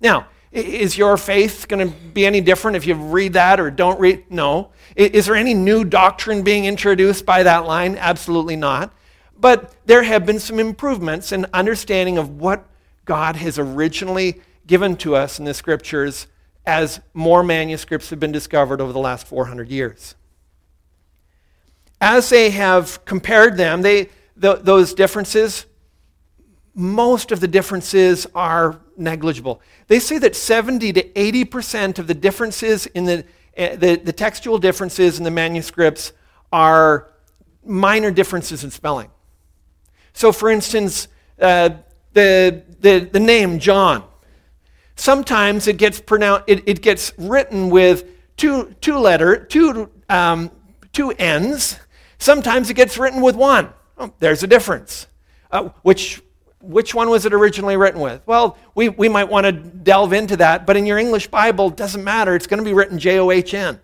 Now, 0.00 0.28
is 0.54 0.96
your 0.96 1.16
faith 1.16 1.66
going 1.66 1.88
to 1.88 1.94
be 1.94 2.24
any 2.24 2.40
different 2.40 2.76
if 2.76 2.86
you 2.86 2.94
read 2.94 3.32
that 3.32 3.58
or 3.58 3.70
don't 3.70 3.98
read? 3.98 4.24
No. 4.30 4.70
Is 4.94 5.26
there 5.26 5.34
any 5.34 5.52
new 5.52 5.84
doctrine 5.84 6.42
being 6.42 6.64
introduced 6.64 7.26
by 7.26 7.42
that 7.42 7.66
line? 7.66 7.96
Absolutely 7.96 8.54
not. 8.54 8.94
But 9.38 9.74
there 9.84 10.04
have 10.04 10.24
been 10.24 10.38
some 10.38 10.60
improvements 10.60 11.32
in 11.32 11.46
understanding 11.52 12.18
of 12.18 12.38
what 12.40 12.64
God 13.04 13.34
has 13.36 13.58
originally 13.58 14.40
given 14.66 14.96
to 14.98 15.16
us 15.16 15.40
in 15.40 15.44
the 15.44 15.54
scriptures 15.54 16.28
as 16.64 17.00
more 17.12 17.42
manuscripts 17.42 18.10
have 18.10 18.20
been 18.20 18.32
discovered 18.32 18.80
over 18.80 18.92
the 18.92 19.00
last 19.00 19.26
400 19.26 19.68
years. 19.68 20.14
As 22.00 22.28
they 22.28 22.50
have 22.50 23.04
compared 23.04 23.56
them, 23.56 23.82
they, 23.82 24.04
th- 24.40 24.60
those 24.62 24.94
differences, 24.94 25.66
most 26.74 27.32
of 27.32 27.40
the 27.40 27.48
differences 27.48 28.26
are 28.34 28.80
negligible. 28.96 29.60
They 29.88 29.98
say 29.98 30.18
that 30.18 30.36
70 30.36 30.92
to 30.92 31.02
80% 31.02 31.98
of 31.98 32.06
the 32.06 32.14
differences 32.14 32.86
in 32.86 33.04
the, 33.04 33.24
uh, 33.56 33.76
the, 33.76 33.96
the 33.96 34.12
textual 34.12 34.58
differences 34.58 35.18
in 35.18 35.24
the 35.24 35.30
manuscripts 35.30 36.12
are 36.52 37.10
minor 37.64 38.10
differences 38.10 38.64
in 38.64 38.70
spelling. 38.70 39.10
So, 40.12 40.32
for 40.32 40.50
instance, 40.50 41.08
uh, 41.40 41.70
the, 42.12 42.62
the, 42.80 43.08
the 43.12 43.20
name 43.20 43.58
John, 43.58 44.04
sometimes 44.96 45.66
it 45.66 45.76
gets 45.76 46.00
pronounced, 46.00 46.44
it, 46.46 46.62
it 46.66 46.82
gets 46.82 47.12
written 47.18 47.70
with 47.70 48.04
two, 48.36 48.74
two 48.80 48.98
letter, 48.98 49.36
two, 49.36 49.90
um, 50.08 50.50
two 50.92 51.10
N's. 51.10 51.78
Sometimes 52.18 52.70
it 52.70 52.74
gets 52.74 52.96
written 52.96 53.20
with 53.20 53.36
one. 53.36 53.70
Oh, 53.98 54.12
there's 54.20 54.42
a 54.42 54.46
difference. 54.46 55.06
Uh, 55.50 55.70
which, 55.82 56.22
which 56.64 56.94
one 56.94 57.10
was 57.10 57.26
it 57.26 57.34
originally 57.34 57.76
written 57.76 58.00
with? 58.00 58.22
Well, 58.26 58.56
we, 58.74 58.88
we 58.88 59.08
might 59.08 59.28
want 59.28 59.46
to 59.46 59.52
delve 59.52 60.12
into 60.12 60.36
that, 60.38 60.66
but 60.66 60.76
in 60.76 60.86
your 60.86 60.98
English 60.98 61.28
Bible, 61.28 61.68
it 61.68 61.76
doesn't 61.76 62.02
matter. 62.02 62.34
It's 62.34 62.46
going 62.46 62.58
to 62.58 62.64
be 62.64 62.72
written 62.72 62.98
J 62.98 63.18
O 63.18 63.30
H 63.30 63.54
N, 63.54 63.80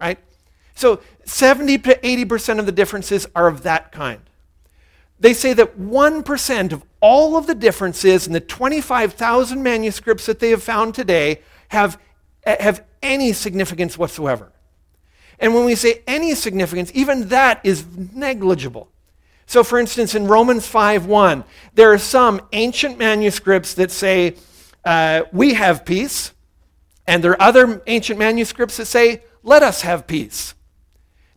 right? 0.00 0.18
So 0.74 1.00
70 1.24 1.78
to 1.78 1.96
80% 1.96 2.58
of 2.58 2.66
the 2.66 2.72
differences 2.72 3.26
are 3.34 3.48
of 3.48 3.62
that 3.62 3.92
kind. 3.92 4.20
They 5.18 5.32
say 5.32 5.54
that 5.54 5.78
1% 5.78 6.72
of 6.72 6.84
all 7.00 7.36
of 7.36 7.46
the 7.46 7.54
differences 7.54 8.26
in 8.26 8.32
the 8.32 8.40
25,000 8.40 9.62
manuscripts 9.62 10.26
that 10.26 10.40
they 10.40 10.50
have 10.50 10.62
found 10.62 10.94
today 10.94 11.40
have, 11.68 11.98
have 12.44 12.84
any 13.02 13.32
significance 13.32 13.96
whatsoever. 13.96 14.52
And 15.38 15.54
when 15.54 15.64
we 15.64 15.74
say 15.74 16.02
any 16.06 16.34
significance, 16.34 16.90
even 16.94 17.28
that 17.28 17.60
is 17.64 17.86
negligible. 17.96 18.90
So, 19.46 19.62
for 19.62 19.78
instance, 19.78 20.14
in 20.14 20.26
Romans 20.26 20.66
5:1, 20.66 21.44
there 21.74 21.92
are 21.92 21.98
some 21.98 22.40
ancient 22.52 22.98
manuscripts 22.98 23.74
that 23.74 23.92
say, 23.92 24.34
uh, 24.84 25.22
"We 25.32 25.54
have 25.54 25.84
peace," 25.84 26.32
and 27.06 27.22
there 27.22 27.32
are 27.32 27.42
other 27.42 27.80
ancient 27.86 28.18
manuscripts 28.18 28.76
that 28.78 28.86
say, 28.86 29.22
"Let 29.44 29.62
us 29.62 29.82
have 29.82 30.06
peace." 30.06 30.54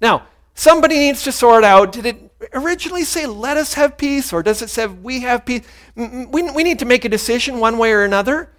Now, 0.01 0.23
somebody 0.55 0.97
needs 0.97 1.23
to 1.23 1.31
sort 1.31 1.63
out: 1.63 1.91
did 1.91 2.07
it 2.07 2.31
originally 2.53 3.03
say, 3.03 3.27
"Let 3.27 3.57
us 3.57 3.75
have 3.75 3.95
peace," 3.95 4.33
or 4.33 4.41
does 4.41 4.63
it 4.63 4.71
say, 4.71 4.87
"We 4.87 5.19
have 5.19 5.45
peace"? 5.45 5.61
We, 5.95 6.25
we 6.25 6.63
need 6.63 6.79
to 6.79 6.85
make 6.85 7.05
a 7.05 7.09
decision 7.09 7.59
one 7.59 7.77
way 7.77 7.91
or 7.91 8.03
another. 8.03 8.49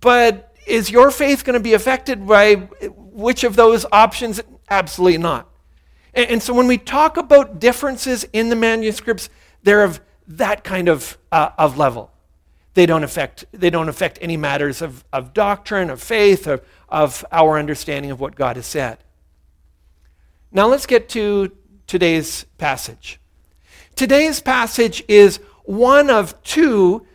But 0.00 0.52
is 0.66 0.90
your 0.90 1.12
faith 1.12 1.44
going 1.44 1.54
to 1.54 1.60
be 1.60 1.74
affected 1.74 2.26
by 2.26 2.54
which 2.90 3.44
of 3.44 3.54
those 3.54 3.86
options? 3.92 4.40
Absolutely 4.68 5.18
not. 5.18 5.48
And, 6.16 6.30
and 6.30 6.42
so 6.42 6.52
when 6.52 6.66
we 6.66 6.78
talk 6.78 7.16
about 7.16 7.60
differences 7.60 8.26
in 8.32 8.48
the 8.48 8.56
manuscripts, 8.56 9.28
they're 9.62 9.84
of 9.84 10.00
that 10.26 10.64
kind 10.64 10.88
of, 10.88 11.16
uh, 11.30 11.50
of 11.56 11.78
level. 11.78 12.10
They 12.74 12.86
don't 12.86 13.04
affect, 13.04 13.44
they 13.52 13.70
don't 13.70 13.88
affect 13.88 14.18
any 14.20 14.36
matters 14.36 14.82
of, 14.82 15.04
of 15.12 15.32
doctrine, 15.32 15.88
of 15.88 16.02
faith, 16.02 16.48
or 16.48 16.62
of 16.88 17.24
our 17.30 17.58
understanding 17.58 18.10
of 18.10 18.20
what 18.20 18.34
God 18.34 18.56
has 18.56 18.66
said. 18.66 18.98
Now 20.50 20.66
let's 20.66 20.86
get 20.86 21.08
to 21.10 21.52
today's 21.86 22.44
passage. 22.58 23.20
Today's 23.94 24.40
passage 24.40 25.02
is 25.08 25.38
one 25.64 26.10
of 26.10 26.42
two 26.42 27.06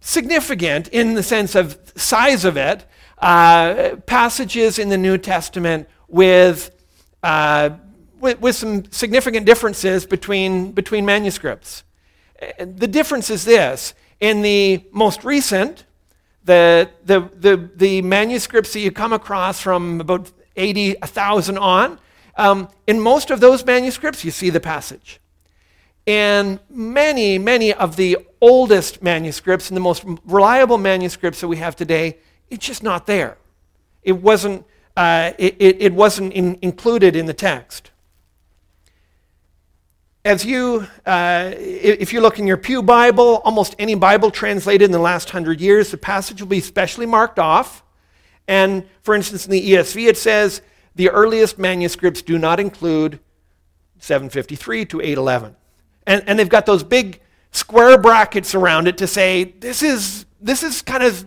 significant, 0.00 0.88
in 0.88 1.14
the 1.14 1.22
sense 1.22 1.54
of 1.54 1.78
size 1.96 2.44
of 2.44 2.56
it, 2.56 2.84
uh, 3.18 3.96
passages 4.06 4.78
in 4.78 4.88
the 4.88 4.98
New 4.98 5.18
Testament 5.18 5.88
with 6.08 6.75
uh, 7.26 7.70
with, 8.20 8.40
with, 8.40 8.54
some 8.54 8.84
significant 8.92 9.44
differences 9.44 10.06
between, 10.06 10.70
between 10.70 11.04
manuscripts. 11.04 11.82
The 12.58 12.86
difference 12.86 13.30
is 13.30 13.44
this 13.44 13.94
in 14.20 14.42
the 14.42 14.84
most 14.92 15.24
recent, 15.24 15.84
the, 16.44 16.88
the, 17.04 17.28
the, 17.34 17.70
the 17.74 18.02
manuscripts 18.02 18.72
that 18.74 18.80
you 18.80 18.92
come 18.92 19.12
across 19.12 19.60
from 19.60 20.00
about 20.00 20.30
80, 20.54 20.94
1,000 21.00 21.58
on, 21.58 21.98
um, 22.36 22.68
in 22.86 23.00
most 23.00 23.32
of 23.32 23.40
those 23.40 23.64
manuscripts, 23.64 24.24
you 24.24 24.30
see 24.30 24.50
the 24.50 24.60
passage. 24.60 25.20
In 26.06 26.60
many, 26.70 27.38
many 27.38 27.74
of 27.74 27.96
the 27.96 28.18
oldest 28.40 29.02
manuscripts 29.02 29.68
and 29.68 29.76
the 29.76 29.80
most 29.80 30.04
reliable 30.24 30.78
manuscripts 30.78 31.40
that 31.40 31.48
we 31.48 31.56
have 31.56 31.74
today, 31.74 32.18
it's 32.50 32.64
just 32.64 32.84
not 32.84 33.06
there. 33.06 33.36
It 34.04 34.12
wasn't 34.12 34.64
uh, 34.96 35.32
it, 35.38 35.56
it, 35.58 35.92
wasn't 35.92 36.32
in, 36.32 36.58
included 36.62 37.14
in 37.14 37.26
the 37.26 37.34
text. 37.34 37.90
As 40.24 40.44
you, 40.44 40.86
uh, 41.04 41.52
if 41.54 42.12
you 42.12 42.20
look 42.20 42.38
in 42.38 42.46
your 42.46 42.56
Pew 42.56 42.82
Bible, 42.82 43.42
almost 43.44 43.76
any 43.78 43.94
Bible 43.94 44.30
translated 44.30 44.86
in 44.86 44.90
the 44.90 44.98
last 44.98 45.30
hundred 45.30 45.60
years, 45.60 45.90
the 45.90 45.98
passage 45.98 46.40
will 46.40 46.48
be 46.48 46.60
specially 46.60 47.06
marked 47.06 47.38
off. 47.38 47.84
And 48.48 48.88
for 49.02 49.14
instance, 49.14 49.44
in 49.44 49.52
the 49.52 49.72
ESV, 49.72 50.08
it 50.08 50.16
says 50.16 50.62
the 50.94 51.10
earliest 51.10 51.58
manuscripts 51.58 52.22
do 52.22 52.38
not 52.38 52.58
include 52.58 53.20
753 53.98 54.86
to 54.86 55.00
811. 55.00 55.56
And, 56.06 56.24
and 56.26 56.38
they've 56.38 56.48
got 56.48 56.66
those 56.66 56.82
big 56.82 57.20
square 57.52 57.98
brackets 57.98 58.54
around 58.54 58.88
it 58.88 58.98
to 58.98 59.06
say 59.06 59.44
this 59.44 59.82
is, 59.82 60.24
this 60.40 60.62
is 60.62 60.82
kind 60.82 61.02
of 61.02 61.24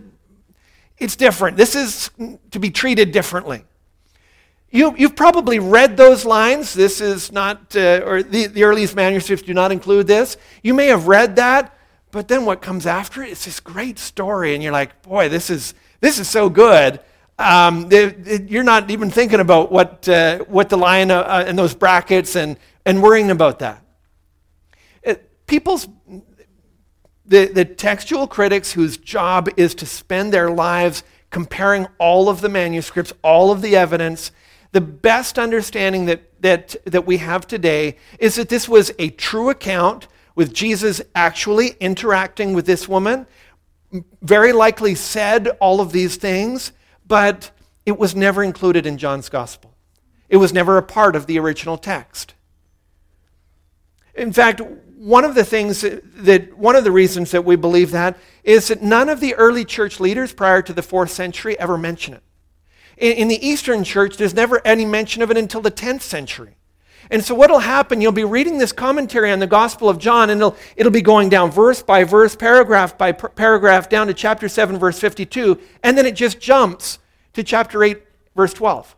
it's 1.00 1.16
different. 1.16 1.56
This 1.56 1.74
is 1.74 2.10
to 2.50 2.58
be 2.58 2.70
treated 2.70 3.10
differently. 3.10 3.64
You, 4.70 4.94
you've 4.96 5.16
probably 5.16 5.58
read 5.58 5.96
those 5.96 6.24
lines. 6.24 6.72
This 6.72 7.00
is 7.00 7.32
not, 7.32 7.74
uh, 7.74 8.02
or 8.04 8.22
the, 8.22 8.46
the 8.46 8.62
earliest 8.62 8.94
manuscripts 8.94 9.44
do 9.44 9.52
not 9.52 9.72
include 9.72 10.06
this. 10.06 10.36
You 10.62 10.74
may 10.74 10.86
have 10.86 11.08
read 11.08 11.36
that, 11.36 11.76
but 12.12 12.28
then 12.28 12.44
what 12.44 12.62
comes 12.62 12.86
after 12.86 13.22
it 13.22 13.30
is 13.30 13.44
this 13.44 13.58
great 13.58 13.98
story, 13.98 14.54
and 14.54 14.62
you're 14.62 14.72
like, 14.72 15.02
boy, 15.02 15.28
this 15.28 15.50
is, 15.50 15.74
this 16.00 16.20
is 16.20 16.28
so 16.28 16.48
good. 16.48 17.00
Um, 17.38 17.88
you're 17.90 18.62
not 18.62 18.90
even 18.90 19.10
thinking 19.10 19.40
about 19.40 19.72
what, 19.72 20.08
uh, 20.08 20.40
what 20.44 20.68
the 20.68 20.76
line 20.76 21.10
uh, 21.10 21.20
uh, 21.20 21.44
in 21.48 21.56
those 21.56 21.74
brackets 21.74 22.36
and, 22.36 22.56
and 22.84 23.02
worrying 23.02 23.30
about 23.30 23.60
that. 23.60 23.82
It, 25.02 25.46
people's, 25.46 25.88
the, 27.30 27.46
the 27.46 27.64
textual 27.64 28.26
critics 28.26 28.72
whose 28.72 28.96
job 28.96 29.48
is 29.56 29.76
to 29.76 29.86
spend 29.86 30.32
their 30.32 30.50
lives 30.50 31.04
comparing 31.30 31.86
all 31.98 32.28
of 32.28 32.40
the 32.40 32.48
manuscripts, 32.48 33.12
all 33.22 33.52
of 33.52 33.62
the 33.62 33.76
evidence, 33.76 34.32
the 34.72 34.80
best 34.80 35.38
understanding 35.38 36.06
that, 36.06 36.42
that, 36.42 36.74
that 36.86 37.06
we 37.06 37.18
have 37.18 37.46
today 37.46 37.96
is 38.18 38.34
that 38.34 38.48
this 38.48 38.68
was 38.68 38.92
a 38.98 39.10
true 39.10 39.48
account 39.48 40.08
with 40.34 40.52
Jesus 40.52 41.00
actually 41.14 41.76
interacting 41.78 42.52
with 42.52 42.66
this 42.66 42.88
woman, 42.88 43.28
very 44.22 44.52
likely 44.52 44.96
said 44.96 45.48
all 45.60 45.80
of 45.80 45.92
these 45.92 46.16
things, 46.16 46.72
but 47.06 47.52
it 47.86 47.96
was 47.96 48.16
never 48.16 48.42
included 48.42 48.86
in 48.86 48.98
John's 48.98 49.28
gospel. 49.28 49.72
It 50.28 50.38
was 50.38 50.52
never 50.52 50.78
a 50.78 50.82
part 50.82 51.14
of 51.14 51.26
the 51.26 51.38
original 51.38 51.78
text. 51.78 52.34
In 54.16 54.32
fact, 54.32 54.60
one 55.00 55.24
of 55.24 55.34
the 55.34 55.44
things 55.44 55.80
that, 55.80 56.58
one 56.58 56.76
of 56.76 56.84
the 56.84 56.92
reasons 56.92 57.30
that 57.30 57.42
we 57.42 57.56
believe 57.56 57.90
that 57.92 58.18
is 58.44 58.68
that 58.68 58.82
none 58.82 59.08
of 59.08 59.18
the 59.18 59.34
early 59.36 59.64
church 59.64 59.98
leaders 59.98 60.34
prior 60.34 60.60
to 60.60 60.74
the 60.74 60.82
fourth 60.82 61.10
century 61.10 61.58
ever 61.58 61.78
mention 61.78 62.12
it. 62.12 62.22
In, 62.98 63.12
in 63.12 63.28
the 63.28 63.46
Eastern 63.46 63.82
church, 63.82 64.18
there's 64.18 64.34
never 64.34 64.60
any 64.62 64.84
mention 64.84 65.22
of 65.22 65.30
it 65.30 65.38
until 65.38 65.62
the 65.62 65.70
10th 65.70 66.02
century. 66.02 66.56
And 67.10 67.24
so 67.24 67.34
what'll 67.34 67.60
happen, 67.60 68.02
you'll 68.02 68.12
be 68.12 68.24
reading 68.24 68.58
this 68.58 68.72
commentary 68.72 69.32
on 69.32 69.38
the 69.38 69.46
Gospel 69.46 69.88
of 69.88 69.96
John, 69.96 70.28
and 70.28 70.38
it'll, 70.38 70.56
it'll 70.76 70.92
be 70.92 71.00
going 71.00 71.30
down 71.30 71.50
verse 71.50 71.82
by 71.82 72.04
verse, 72.04 72.36
paragraph 72.36 72.98
by 72.98 73.12
paragraph, 73.12 73.88
down 73.88 74.06
to 74.08 74.14
chapter 74.14 74.50
7, 74.50 74.78
verse 74.78 75.00
52, 75.00 75.58
and 75.82 75.96
then 75.96 76.04
it 76.04 76.14
just 76.14 76.40
jumps 76.40 76.98
to 77.32 77.42
chapter 77.42 77.82
8, 77.82 78.02
verse 78.36 78.52
12. 78.52 78.94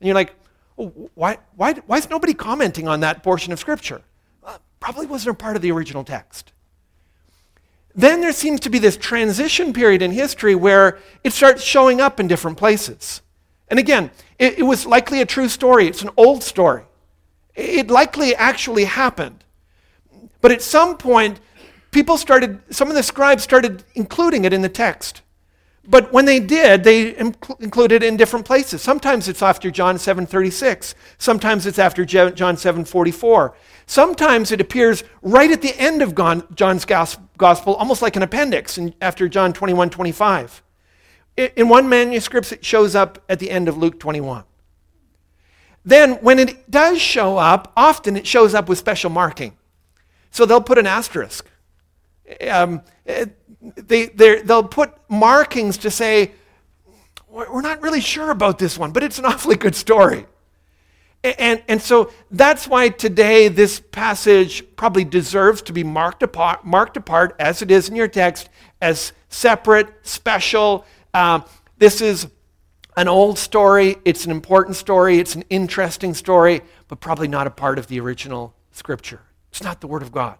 And 0.00 0.08
you're 0.08 0.16
like, 0.16 0.34
oh, 0.76 0.88
why, 1.14 1.38
why, 1.54 1.74
why 1.86 1.98
is 1.98 2.10
nobody 2.10 2.34
commenting 2.34 2.88
on 2.88 3.00
that 3.00 3.22
portion 3.22 3.52
of 3.52 3.60
Scripture? 3.60 4.02
Probably 4.82 5.06
wasn't 5.06 5.36
a 5.36 5.38
part 5.38 5.54
of 5.54 5.62
the 5.62 5.70
original 5.70 6.02
text. 6.02 6.50
Then 7.94 8.20
there 8.20 8.32
seems 8.32 8.58
to 8.60 8.68
be 8.68 8.80
this 8.80 8.96
transition 8.96 9.72
period 9.72 10.02
in 10.02 10.10
history 10.10 10.56
where 10.56 10.98
it 11.22 11.32
starts 11.32 11.62
showing 11.62 12.00
up 12.00 12.18
in 12.18 12.26
different 12.26 12.58
places. 12.58 13.22
And 13.68 13.78
again, 13.78 14.10
it, 14.40 14.58
it 14.58 14.62
was 14.64 14.84
likely 14.84 15.20
a 15.20 15.26
true 15.26 15.48
story, 15.48 15.86
it's 15.86 16.02
an 16.02 16.10
old 16.16 16.42
story. 16.42 16.82
It 17.54 17.90
likely 17.90 18.34
actually 18.34 18.84
happened. 18.84 19.44
But 20.40 20.50
at 20.50 20.62
some 20.62 20.96
point, 20.96 21.38
people 21.92 22.16
started, 22.16 22.60
some 22.74 22.88
of 22.88 22.96
the 22.96 23.04
scribes 23.04 23.44
started 23.44 23.84
including 23.94 24.44
it 24.44 24.52
in 24.52 24.62
the 24.62 24.68
text. 24.68 25.22
But 25.84 26.12
when 26.12 26.24
they 26.24 26.40
did, 26.40 26.82
they 26.82 27.12
inc- 27.12 27.60
included 27.60 28.02
it 28.02 28.06
in 28.06 28.16
different 28.16 28.46
places. 28.46 28.82
Sometimes 28.82 29.28
it's 29.28 29.42
after 29.42 29.70
John 29.70 29.96
7:36. 29.96 30.94
Sometimes 31.18 31.66
it's 31.66 31.78
after 31.78 32.04
John 32.04 32.56
7:44. 32.56 33.52
Sometimes 33.92 34.50
it 34.50 34.58
appears 34.58 35.04
right 35.20 35.50
at 35.50 35.60
the 35.60 35.78
end 35.78 36.00
of 36.00 36.14
John's 36.54 36.86
gospel, 36.86 37.74
almost 37.74 38.00
like 38.00 38.16
an 38.16 38.22
appendix 38.22 38.78
after 39.02 39.28
John 39.28 39.52
21:25. 39.52 40.62
In 41.36 41.68
one 41.68 41.90
manuscript, 41.90 42.52
it 42.52 42.64
shows 42.64 42.94
up 42.94 43.22
at 43.28 43.38
the 43.38 43.50
end 43.50 43.68
of 43.68 43.76
Luke 43.76 44.00
21. 44.00 44.44
Then, 45.84 46.12
when 46.22 46.38
it 46.38 46.70
does 46.70 47.02
show 47.02 47.36
up, 47.36 47.70
often 47.76 48.16
it 48.16 48.26
shows 48.26 48.54
up 48.54 48.66
with 48.66 48.78
special 48.78 49.10
marking. 49.10 49.58
So 50.30 50.46
they'll 50.46 50.62
put 50.62 50.78
an 50.78 50.86
asterisk. 50.86 51.50
Um, 52.50 52.80
they, 53.60 54.06
they'll 54.06 54.64
put 54.64 54.94
markings 55.10 55.76
to 55.76 55.90
say, 55.90 56.30
we're 57.28 57.60
not 57.60 57.82
really 57.82 58.00
sure 58.00 58.30
about 58.30 58.58
this 58.58 58.78
one, 58.78 58.92
but 58.92 59.02
it's 59.02 59.18
an 59.18 59.26
awfully 59.32 59.56
good 59.56 59.76
story. 59.76 60.24
And, 61.24 61.62
and 61.68 61.80
so 61.80 62.10
that's 62.30 62.66
why 62.66 62.88
today 62.88 63.46
this 63.46 63.78
passage 63.78 64.64
probably 64.74 65.04
deserves 65.04 65.62
to 65.62 65.72
be 65.72 65.84
marked 65.84 66.22
apart, 66.22 66.64
marked 66.64 66.96
apart 66.96 67.36
as 67.38 67.62
it 67.62 67.70
is 67.70 67.88
in 67.88 67.94
your 67.94 68.08
text 68.08 68.48
as 68.80 69.12
separate, 69.28 69.88
special. 70.02 70.84
Uh, 71.14 71.40
this 71.78 72.00
is 72.00 72.26
an 72.96 73.06
old 73.08 73.38
story, 73.38 73.96
it's 74.04 74.24
an 74.24 74.30
important 74.30 74.76
story, 74.76 75.18
it's 75.18 75.34
an 75.34 75.44
interesting 75.48 76.12
story, 76.12 76.60
but 76.88 77.00
probably 77.00 77.28
not 77.28 77.46
a 77.46 77.50
part 77.50 77.78
of 77.78 77.86
the 77.86 78.00
original 78.00 78.54
scripture. 78.72 79.20
It's 79.50 79.62
not 79.62 79.80
the 79.80 79.86
Word 79.86 80.02
of 80.02 80.12
God. 80.12 80.38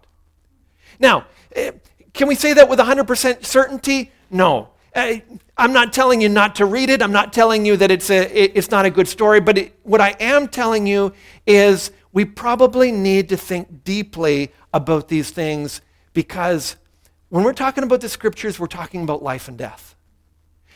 Now, 0.99 1.25
eh, 1.55 1.71
can 2.13 2.27
we 2.27 2.35
say 2.35 2.53
that 2.53 2.69
with 2.69 2.79
100% 2.79 3.45
certainty? 3.45 4.11
No. 4.29 4.69
Eh, 4.95 5.21
I'm 5.57 5.73
not 5.73 5.91
telling 5.93 6.21
you 6.21 6.29
not 6.29 6.55
to 6.55 6.65
read 6.65 6.89
it. 6.89 7.01
I'm 7.01 7.11
not 7.11 7.33
telling 7.33 7.65
you 7.65 7.77
that 7.77 7.89
it's, 7.89 8.09
a, 8.09 8.57
it's 8.57 8.71
not 8.71 8.85
a 8.85 8.89
good 8.89 9.07
story. 9.07 9.39
But 9.39 9.57
it, 9.57 9.79
what 9.83 10.01
I 10.01 10.15
am 10.19 10.47
telling 10.47 10.85
you 10.85 11.13
is 11.47 11.91
we 12.11 12.25
probably 12.25 12.91
need 12.91 13.29
to 13.29 13.37
think 13.37 13.83
deeply 13.83 14.51
about 14.73 15.07
these 15.07 15.31
things 15.31 15.81
because 16.13 16.75
when 17.29 17.43
we're 17.43 17.53
talking 17.53 17.83
about 17.83 18.01
the 18.01 18.09
scriptures, 18.09 18.59
we're 18.59 18.67
talking 18.67 19.01
about 19.03 19.23
life 19.23 19.47
and 19.47 19.57
death. 19.57 19.95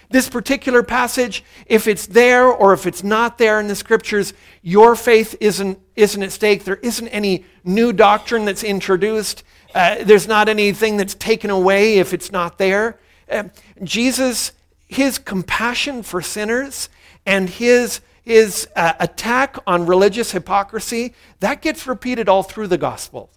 This 0.10 0.30
particular 0.30 0.84
passage, 0.84 1.43
if 1.65 1.86
it's 1.88 2.08
there 2.08 2.45
or 2.45 2.73
if 2.73 2.88
it's 2.88 3.03
not 3.03 3.38
there 3.38 3.60
in 3.60 3.67
the 3.67 3.75
scriptures, 3.75 4.34
your 4.62 4.95
faith 4.95 5.36
isn't, 5.41 5.80
isn't 5.95 6.23
at 6.23 6.32
stake. 6.32 6.63
There 6.63 6.77
isn't 6.77 7.10
any 7.10 7.45
new 7.63 7.91
doctrine 7.91 8.45
that's 8.45 8.63
introduced. 8.63 9.43
Uh, 9.75 10.03
there's 10.03 10.27
not 10.27 10.47
anything 10.47 10.97
that's 10.97 11.13
taken 11.13 11.49
away 11.49 11.97
if 11.97 12.13
it's 12.13 12.32
not 12.32 12.58
there. 12.58 12.99
Uh, 13.30 13.46
Jesus, 13.84 14.52
his 14.88 15.18
compassion 15.18 16.04
for 16.04 16.22
sinners 16.22 16.90
and 17.26 17.50
his, 17.50 18.02
his 18.24 18.68
uh, 18.76 18.94
attack 19.00 19.58
on 19.68 19.86
religious 19.86 20.32
hypocrisy, 20.32 21.13
that 21.40 21.62
gets 21.62 21.88
repeated 21.88 22.30
all 22.30 22.44
through 22.44 22.68
the 22.68 22.78
gospel. 22.78 23.30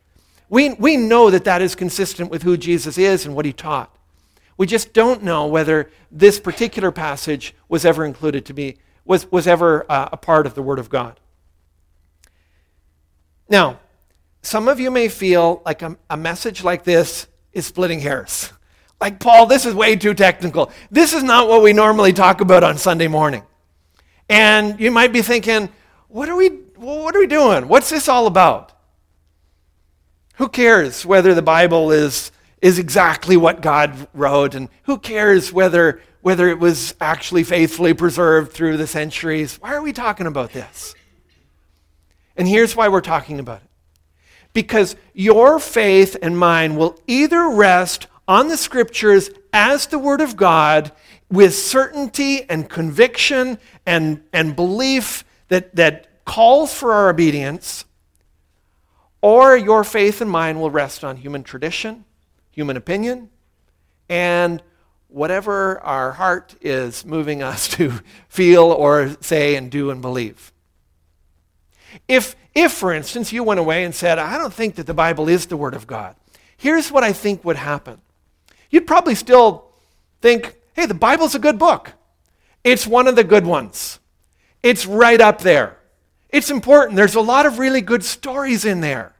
We, 0.48 0.74
we 0.74 0.96
know 0.96 1.30
that 1.30 1.44
that 1.44 1.62
is 1.62 1.74
consistent 1.74 2.30
with 2.30 2.42
who 2.42 2.56
Jesus 2.56 2.98
is 2.98 3.24
and 3.24 3.34
what 3.34 3.44
he 3.44 3.52
taught. 3.52 3.94
We 4.56 4.66
just 4.66 4.92
don't 4.92 5.22
know 5.22 5.46
whether 5.46 5.90
this 6.10 6.38
particular 6.38 6.92
passage 6.92 7.54
was 7.68 7.84
ever 7.84 8.04
included 8.04 8.44
to 8.46 8.52
be, 8.52 8.76
was, 9.04 9.30
was 9.32 9.46
ever 9.46 9.90
uh, 9.90 10.10
a 10.12 10.16
part 10.16 10.46
of 10.46 10.54
the 10.54 10.62
Word 10.62 10.78
of 10.78 10.90
God. 10.90 11.18
Now, 13.48 13.80
some 14.42 14.68
of 14.68 14.78
you 14.78 14.90
may 14.90 15.08
feel 15.08 15.62
like 15.64 15.82
a, 15.82 15.96
a 16.08 16.16
message 16.16 16.62
like 16.62 16.84
this 16.84 17.26
is 17.52 17.66
splitting 17.66 18.00
hairs. 18.00 18.52
Like, 19.00 19.18
Paul, 19.18 19.46
this 19.46 19.64
is 19.64 19.74
way 19.74 19.96
too 19.96 20.14
technical. 20.14 20.70
This 20.90 21.14
is 21.14 21.22
not 21.22 21.48
what 21.48 21.62
we 21.62 21.72
normally 21.72 22.12
talk 22.12 22.40
about 22.40 22.62
on 22.62 22.76
Sunday 22.76 23.08
morning. 23.08 23.42
And 24.28 24.78
you 24.78 24.90
might 24.90 25.12
be 25.12 25.22
thinking, 25.22 25.70
what 26.08 26.28
are 26.28 26.36
we, 26.36 26.48
what 26.76 27.16
are 27.16 27.18
we 27.18 27.26
doing? 27.26 27.66
What's 27.66 27.88
this 27.88 28.08
all 28.08 28.26
about? 28.26 28.72
Who 30.36 30.48
cares 30.48 31.04
whether 31.06 31.34
the 31.34 31.42
Bible 31.42 31.92
is 31.92 32.32
is 32.60 32.78
exactly 32.78 33.38
what 33.38 33.62
God 33.62 34.08
wrote, 34.12 34.54
and 34.54 34.68
who 34.82 34.98
cares 34.98 35.52
whether, 35.52 36.02
whether 36.20 36.48
it 36.48 36.58
was 36.58 36.94
actually 37.00 37.42
faithfully 37.42 37.94
preserved 37.94 38.52
through 38.52 38.76
the 38.76 38.86
centuries? 38.86 39.56
Why 39.56 39.72
are 39.74 39.82
we 39.82 39.94
talking 39.94 40.26
about 40.26 40.52
this? 40.52 40.94
And 42.36 42.46
here's 42.46 42.76
why 42.76 42.88
we're 42.88 43.00
talking 43.00 43.40
about 43.40 43.62
it 43.62 43.68
because 44.52 44.96
your 45.14 45.60
faith 45.60 46.16
and 46.20 46.36
mine 46.36 46.74
will 46.74 46.98
either 47.06 47.48
rest 47.50 48.08
on 48.30 48.46
the 48.46 48.56
scriptures 48.56 49.28
as 49.52 49.88
the 49.88 49.98
Word 49.98 50.20
of 50.20 50.36
God 50.36 50.92
with 51.28 51.52
certainty 51.52 52.48
and 52.48 52.70
conviction 52.70 53.58
and, 53.84 54.22
and 54.32 54.54
belief 54.54 55.24
that, 55.48 55.74
that 55.74 56.24
calls 56.24 56.72
for 56.72 56.92
our 56.92 57.10
obedience, 57.10 57.84
or 59.20 59.56
your 59.56 59.82
faith 59.82 60.20
and 60.20 60.30
mine 60.30 60.60
will 60.60 60.70
rest 60.70 61.02
on 61.02 61.16
human 61.16 61.42
tradition 61.42 62.04
human 62.52 62.76
opinion, 62.76 63.30
and 64.08 64.62
whatever 65.08 65.80
our 65.80 66.12
heart 66.12 66.54
is 66.60 67.04
moving 67.04 67.42
us 67.42 67.68
to 67.68 67.90
feel 68.28 68.64
or 68.64 69.16
say 69.20 69.56
and 69.56 69.70
do 69.70 69.90
and 69.90 70.02
believe. 70.02 70.52
If, 72.06 72.36
if, 72.54 72.70
for 72.70 72.92
instance, 72.92 73.32
you 73.32 73.42
went 73.42 73.60
away 73.60 73.82
and 73.82 73.94
said, 73.94 74.18
I 74.18 74.38
don't 74.38 74.54
think 74.54 74.76
that 74.76 74.86
the 74.86 74.94
Bible 74.94 75.28
is 75.28 75.46
the 75.46 75.56
Word 75.56 75.74
of 75.74 75.88
God, 75.88 76.14
here's 76.56 76.92
what 76.92 77.02
I 77.02 77.12
think 77.12 77.44
would 77.44 77.56
happen. 77.56 78.00
You'd 78.70 78.86
probably 78.86 79.14
still 79.14 79.72
think, 80.20 80.56
hey, 80.74 80.86
the 80.86 80.94
Bible's 80.94 81.34
a 81.34 81.40
good 81.40 81.58
book. 81.58 81.92
It's 82.64 82.86
one 82.86 83.06
of 83.06 83.16
the 83.16 83.24
good 83.24 83.46
ones. 83.46 83.98
It's 84.62 84.86
right 84.86 85.20
up 85.20 85.40
there. 85.40 85.78
It's 86.28 86.50
important. 86.50 86.96
There's 86.96 87.14
a 87.14 87.20
lot 87.20 87.46
of 87.46 87.58
really 87.58 87.80
good 87.80 88.04
stories 88.04 88.64
in 88.64 88.80
there. 88.80 89.14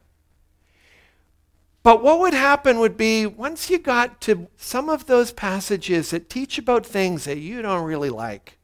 But 1.83 2.03
what 2.03 2.21
would 2.21 2.35
happen 2.35 2.79
would 2.79 2.97
be 2.97 3.25
once 3.27 3.71
you 3.71 3.79
got 3.79 4.21
to 4.23 4.49
some 4.57 4.89
of 4.91 5.07
those 5.07 5.33
passages 5.33 6.11
that 6.11 6.29
teach 6.29 6.59
about 6.59 6.85
things 6.85 7.25
that 7.25 7.39
you 7.39 7.63
don't 7.63 7.85
really 7.85 8.11
like, 8.11 8.59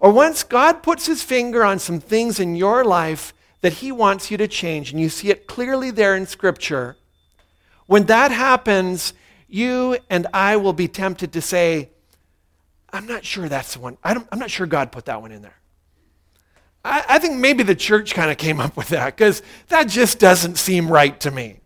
or 0.00 0.10
once 0.10 0.42
God 0.42 0.82
puts 0.82 1.06
his 1.06 1.22
finger 1.22 1.62
on 1.62 1.78
some 1.78 2.00
things 2.00 2.40
in 2.40 2.56
your 2.56 2.84
life 2.84 3.34
that 3.60 3.74
he 3.74 3.92
wants 3.92 4.30
you 4.30 4.38
to 4.38 4.48
change, 4.48 4.90
and 4.90 5.00
you 5.00 5.10
see 5.10 5.28
it 5.28 5.46
clearly 5.46 5.90
there 5.90 6.16
in 6.16 6.26
Scripture, 6.26 6.96
When 7.88 8.04
that 8.04 8.30
happens, 8.30 9.14
you 9.48 9.98
and 10.10 10.26
I 10.32 10.56
will 10.56 10.72
be 10.72 10.88
tempted 10.88 11.32
to 11.32 11.40
say, 11.40 11.90
I'm 12.90 13.06
not 13.06 13.24
sure 13.24 13.48
that's 13.48 13.74
the 13.74 13.80
one. 13.80 13.98
I 14.04 14.12
am 14.12 14.38
not 14.38 14.50
sure 14.50 14.66
God 14.66 14.92
put 14.92 15.06
that 15.06 15.20
one 15.20 15.32
in 15.32 15.42
there. 15.42 15.58
I, 16.84 17.04
I 17.08 17.18
think 17.18 17.38
maybe 17.38 17.62
the 17.62 17.74
church 17.74 18.14
kind 18.14 18.30
of 18.30 18.38
came 18.38 18.60
up 18.60 18.76
with 18.76 18.88
that 18.88 19.16
because 19.16 19.42
that 19.68 19.88
just 19.88 20.18
doesn't 20.18 20.56
seem 20.56 20.90
right 20.90 21.18
to 21.20 21.30
me. 21.30 21.60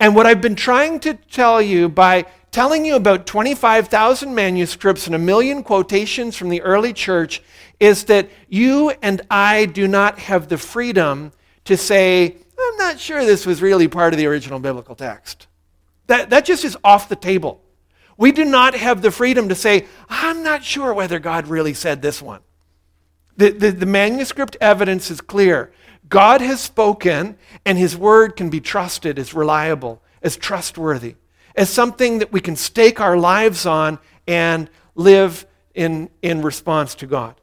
And 0.00 0.14
what 0.14 0.26
I've 0.26 0.40
been 0.40 0.56
trying 0.56 1.00
to 1.00 1.14
tell 1.14 1.62
you 1.62 1.88
by 1.88 2.26
telling 2.50 2.84
you 2.84 2.96
about 2.96 3.26
25,000 3.26 4.34
manuscripts 4.34 5.06
and 5.06 5.14
a 5.14 5.18
million 5.18 5.62
quotations 5.62 6.36
from 6.36 6.48
the 6.48 6.60
early 6.62 6.92
church 6.92 7.42
is 7.80 8.04
that 8.04 8.28
you 8.48 8.90
and 9.02 9.22
I 9.30 9.66
do 9.66 9.88
not 9.88 10.18
have 10.18 10.48
the 10.48 10.58
freedom 10.58 11.32
to 11.64 11.76
say, 11.76 12.36
I'm 12.58 12.76
not 12.76 12.98
sure 12.98 13.24
this 13.24 13.46
was 13.46 13.62
really 13.62 13.88
part 13.88 14.12
of 14.12 14.18
the 14.18 14.26
original 14.26 14.58
biblical 14.58 14.94
text. 14.94 15.46
That, 16.06 16.30
that 16.30 16.44
just 16.44 16.64
is 16.64 16.76
off 16.82 17.08
the 17.08 17.16
table. 17.16 17.62
We 18.16 18.32
do 18.32 18.44
not 18.44 18.74
have 18.74 19.02
the 19.02 19.10
freedom 19.10 19.48
to 19.48 19.54
say, 19.54 19.86
I'm 20.08 20.42
not 20.42 20.64
sure 20.64 20.92
whether 20.92 21.18
God 21.18 21.48
really 21.48 21.74
said 21.74 22.02
this 22.02 22.20
one. 22.20 22.40
The, 23.36 23.50
the, 23.50 23.70
the 23.70 23.86
manuscript 23.86 24.56
evidence 24.60 25.10
is 25.10 25.20
clear. 25.20 25.72
God 26.08 26.40
has 26.40 26.60
spoken, 26.60 27.36
and 27.64 27.78
his 27.78 27.96
word 27.96 28.36
can 28.36 28.50
be 28.50 28.60
trusted 28.60 29.18
as 29.18 29.32
reliable, 29.32 30.02
as 30.22 30.36
trustworthy 30.36 31.16
as 31.54 31.70
something 31.70 32.18
that 32.18 32.32
we 32.32 32.40
can 32.40 32.56
stake 32.56 33.00
our 33.00 33.16
lives 33.16 33.66
on 33.66 33.98
and 34.26 34.70
live 34.94 35.46
in, 35.74 36.10
in 36.22 36.42
response 36.42 36.94
to 36.96 37.06
God. 37.06 37.34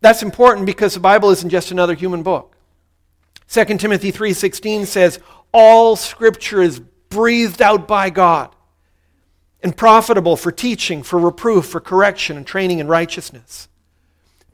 That's 0.00 0.22
important 0.22 0.66
because 0.66 0.94
the 0.94 1.00
Bible 1.00 1.30
isn't 1.30 1.50
just 1.50 1.70
another 1.70 1.94
human 1.94 2.22
book. 2.22 2.53
2 3.48 3.78
Timothy 3.78 4.10
3:16 4.10 4.86
says 4.86 5.20
all 5.52 5.96
scripture 5.96 6.62
is 6.62 6.80
breathed 7.08 7.62
out 7.62 7.86
by 7.86 8.10
God 8.10 8.54
and 9.62 9.76
profitable 9.76 10.36
for 10.36 10.50
teaching, 10.50 11.02
for 11.02 11.18
reproof, 11.18 11.66
for 11.66 11.80
correction 11.80 12.36
and 12.36 12.46
training 12.46 12.80
in 12.80 12.88
righteousness. 12.88 13.68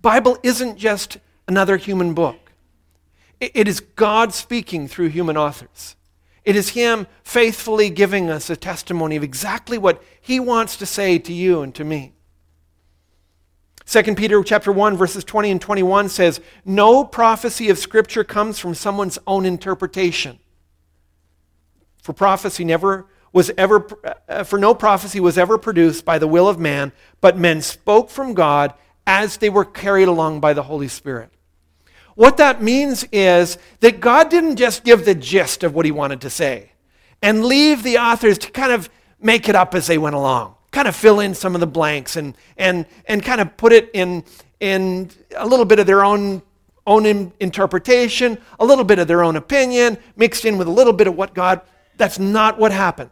Bible 0.03 0.39
isn't 0.43 0.79
just 0.79 1.19
another 1.49 1.77
human 1.77 2.15
book. 2.15 2.53
It 3.41 3.67
is 3.67 3.81
God 3.81 4.35
speaking 4.35 4.87
through 4.87 5.09
human 5.09 5.37
authors. 5.37 5.97
It 6.45 6.57
is 6.57 6.71
Him 6.71 7.07
faithfully 7.25 7.91
giving 7.91 8.31
us 8.31 8.51
a 8.51 8.57
testimony 8.57 9.17
of 9.17 9.23
exactly 9.23 9.79
what 9.79 10.03
He 10.21 10.39
wants 10.39 10.77
to 10.77 10.87
say 10.87 11.19
to 11.19 11.33
you 11.33 11.63
and 11.63 11.75
to 11.75 11.85
me. 11.85 12.13
2 13.91 14.15
Peter 14.15 14.41
chapter 14.45 14.71
1 14.71 14.97
verses 14.97 15.25
20 15.25 15.51
and 15.51 15.61
21 15.61 16.09
says, 16.09 16.41
"No 16.65 17.05
prophecy 17.05 17.71
of 17.71 17.79
scripture 17.79 18.23
comes 18.23 18.57
from 18.57 18.73
someone's 18.73 19.19
own 19.27 19.45
interpretation. 19.45 20.39
For 22.01 22.13
prophecy 22.13 22.65
never 22.65 23.07
was 23.33 23.51
ever 23.59 23.89
uh, 24.29 24.45
for 24.45 24.61
no 24.61 24.77
prophecy 24.77 25.19
was 25.19 25.37
ever 25.37 25.59
produced 25.59 26.05
by 26.05 26.19
the 26.21 26.29
will 26.29 26.49
of 26.49 26.57
man, 26.57 26.93
but 27.21 27.37
men 27.37 27.63
spoke 27.63 28.11
from 28.11 28.33
God 28.33 28.75
as 29.09 29.39
they 29.39 29.51
were 29.51 29.65
carried 29.65 30.07
along 30.07 30.39
by 30.39 30.53
the 30.53 30.63
Holy 30.63 30.87
Spirit." 30.87 31.33
What 32.15 32.37
that 32.37 32.63
means 32.63 33.05
is 33.11 33.59
that 33.81 33.99
God 33.99 34.29
didn't 34.29 34.55
just 34.55 34.85
give 34.85 35.05
the 35.05 35.17
gist 35.17 35.65
of 35.65 35.75
what 35.75 35.85
he 35.85 35.91
wanted 35.91 36.21
to 36.21 36.31
say 36.31 36.73
and 37.21 37.45
leave 37.45 37.83
the 37.83 37.99
authors 37.99 38.39
to 38.39 38.53
kind 38.53 38.71
of 38.71 38.89
make 39.21 39.49
it 39.49 39.57
up 39.57 39.75
as 39.75 39.89
they 39.89 39.99
went 39.99 40.15
along, 40.15 40.55
kind 40.71 40.87
of 40.87 40.95
fill 40.95 41.21
in 41.21 41.35
some 41.35 41.55
of 41.55 41.61
the 41.61 41.67
blanks 41.67 42.17
and, 42.17 42.37
and, 42.57 42.87
and 43.07 43.25
kind 43.25 43.41
of 43.41 43.57
put 43.57 43.73
it 43.73 43.91
in, 43.93 44.25
in 44.61 45.11
a 45.37 45.47
little 45.47 45.65
bit 45.65 45.79
of 45.79 45.87
their 45.87 46.05
own, 46.05 46.43
own 46.87 47.33
interpretation, 47.41 48.39
a 48.59 48.65
little 48.65 48.85
bit 48.85 48.99
of 48.99 49.09
their 49.09 49.23
own 49.23 49.37
opinion, 49.37 49.99
mixed 50.17 50.45
in 50.45 50.59
with 50.59 50.69
a 50.69 50.73
little 50.73 50.93
bit 50.93 51.07
of 51.07 51.17
what 51.17 51.35
God. 51.35 51.61
That's 51.97 52.19
not 52.19 52.59
what 52.59 52.73
happened. 52.73 53.11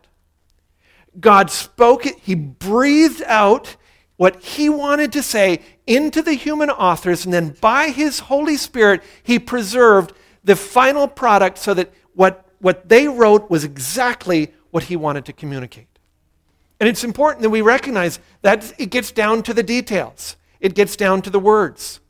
God 1.18 1.51
spoke 1.51 2.07
it, 2.07 2.16
He 2.21 2.35
breathed 2.35 3.23
out 3.27 3.77
what 4.16 4.42
He 4.42 4.68
wanted 4.68 5.12
to 5.12 5.23
say 5.23 5.61
into 5.88 6.21
the 6.21 6.35
human 6.35 6.71
authors, 6.71 7.25
and 7.25 7.33
then 7.33 7.57
by 7.62 7.88
his 7.88 8.21
Holy 8.21 8.59
Spirit, 8.59 9.03
he 9.23 9.38
preserved 9.38 10.12
the 10.44 10.55
final 10.55 11.09
product 11.09 11.57
so 11.59 11.73
that 11.75 11.90
what, 12.14 12.47
what 12.59 12.90
they 12.90 13.09
wrote 13.09 13.49
was 13.51 13.64
exactly 13.64 14.53
what 14.71 14.85
he 14.85 14.97
wanted 14.97 15.25
to 15.25 15.33
communicate. 15.33 15.97
And 16.80 16.88
it's 16.88 17.04
important 17.04 17.42
that 17.42 17.50
we 17.50 17.60
recognize 17.60 18.20
that 18.42 18.72
it 18.78 18.86
gets 18.86 19.10
down 19.10 19.42
to 19.44 19.54
the 19.54 19.62
details, 19.62 20.36
it 20.60 20.74
gets 20.74 20.96
down 20.96 21.22
to 21.22 21.30
the 21.30 21.40
words. 21.40 22.00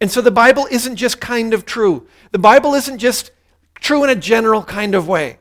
And 0.00 0.10
so 0.10 0.22
the 0.22 0.30
Bible 0.30 0.66
isn't 0.70 0.96
just 0.96 1.20
kind 1.20 1.52
of 1.52 1.66
true. 1.66 2.06
The 2.30 2.38
Bible 2.38 2.74
isn't 2.74 2.98
just 2.98 3.32
true 3.74 4.02
in 4.02 4.08
a 4.08 4.14
general 4.14 4.62
kind 4.62 4.94
of 4.94 5.06
way. 5.06 5.38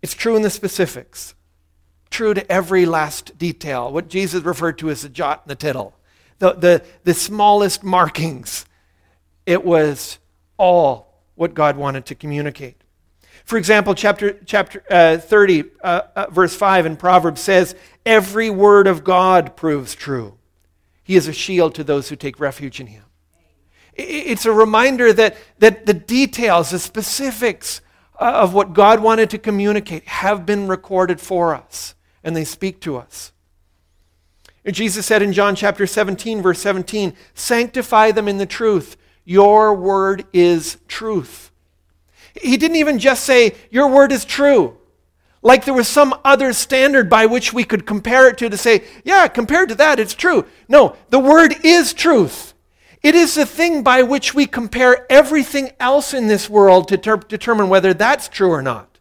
It's 0.00 0.14
true 0.14 0.36
in 0.36 0.42
the 0.42 0.50
specifics 0.50 1.34
true 2.10 2.32
to 2.32 2.50
every 2.50 2.86
last 2.86 3.36
detail, 3.36 3.92
what 3.92 4.08
Jesus 4.08 4.42
referred 4.42 4.78
to 4.78 4.90
as 4.90 5.02
the 5.02 5.08
jot 5.08 5.42
and 5.42 5.50
the 5.50 5.54
tittle, 5.54 5.94
the, 6.38 6.52
the, 6.52 6.84
the 7.04 7.12
smallest 7.12 7.82
markings. 7.82 8.64
It 9.44 9.64
was 9.64 10.18
all 10.56 11.20
what 11.34 11.52
God 11.52 11.76
wanted 11.76 12.06
to 12.06 12.14
communicate. 12.14 12.80
For 13.46 13.56
example, 13.56 13.94
chapter, 13.94 14.38
chapter 14.44 14.82
uh, 14.90 15.18
30, 15.18 15.64
uh, 15.80 16.02
uh, 16.16 16.26
verse 16.30 16.54
5 16.54 16.84
in 16.84 16.96
Proverbs 16.96 17.40
says, 17.40 17.76
Every 18.04 18.50
word 18.50 18.88
of 18.88 19.04
God 19.04 19.56
proves 19.56 19.94
true. 19.94 20.36
He 21.04 21.14
is 21.14 21.28
a 21.28 21.32
shield 21.32 21.76
to 21.76 21.84
those 21.84 22.08
who 22.08 22.16
take 22.16 22.40
refuge 22.40 22.80
in 22.80 22.88
him. 22.88 23.04
It's 23.94 24.46
a 24.46 24.52
reminder 24.52 25.12
that, 25.12 25.36
that 25.60 25.86
the 25.86 25.94
details, 25.94 26.70
the 26.70 26.80
specifics 26.80 27.80
uh, 28.20 28.24
of 28.24 28.52
what 28.52 28.74
God 28.74 29.00
wanted 29.00 29.30
to 29.30 29.38
communicate 29.38 30.04
have 30.06 30.44
been 30.44 30.66
recorded 30.66 31.20
for 31.20 31.54
us 31.54 31.94
and 32.24 32.36
they 32.36 32.44
speak 32.44 32.80
to 32.80 32.96
us. 32.96 33.32
And 34.64 34.74
Jesus 34.74 35.06
said 35.06 35.22
in 35.22 35.32
John 35.32 35.54
chapter 35.54 35.86
17, 35.86 36.42
verse 36.42 36.58
17, 36.58 37.14
Sanctify 37.34 38.10
them 38.10 38.26
in 38.26 38.38
the 38.38 38.46
truth. 38.46 38.96
Your 39.24 39.72
word 39.72 40.26
is 40.32 40.78
truth. 40.88 41.52
He 42.42 42.56
didn't 42.56 42.76
even 42.76 42.98
just 42.98 43.24
say, 43.24 43.54
Your 43.70 43.88
word 43.88 44.12
is 44.12 44.24
true. 44.24 44.76
Like 45.42 45.64
there 45.64 45.74
was 45.74 45.88
some 45.88 46.14
other 46.24 46.52
standard 46.52 47.08
by 47.08 47.26
which 47.26 47.52
we 47.52 47.64
could 47.64 47.86
compare 47.86 48.28
it 48.28 48.38
to 48.38 48.48
to 48.48 48.56
say, 48.56 48.84
Yeah, 49.04 49.28
compared 49.28 49.68
to 49.68 49.74
that, 49.76 50.00
it's 50.00 50.14
true. 50.14 50.44
No, 50.68 50.96
the 51.10 51.18
word 51.18 51.54
is 51.64 51.92
truth. 51.92 52.54
It 53.02 53.14
is 53.14 53.34
the 53.34 53.46
thing 53.46 53.82
by 53.82 54.02
which 54.02 54.34
we 54.34 54.46
compare 54.46 55.06
everything 55.10 55.70
else 55.78 56.12
in 56.12 56.26
this 56.26 56.50
world 56.50 56.88
to 56.88 56.98
ter- 56.98 57.18
determine 57.18 57.68
whether 57.68 57.94
that's 57.94 58.28
true 58.28 58.50
or 58.50 58.62
not. 58.62 58.98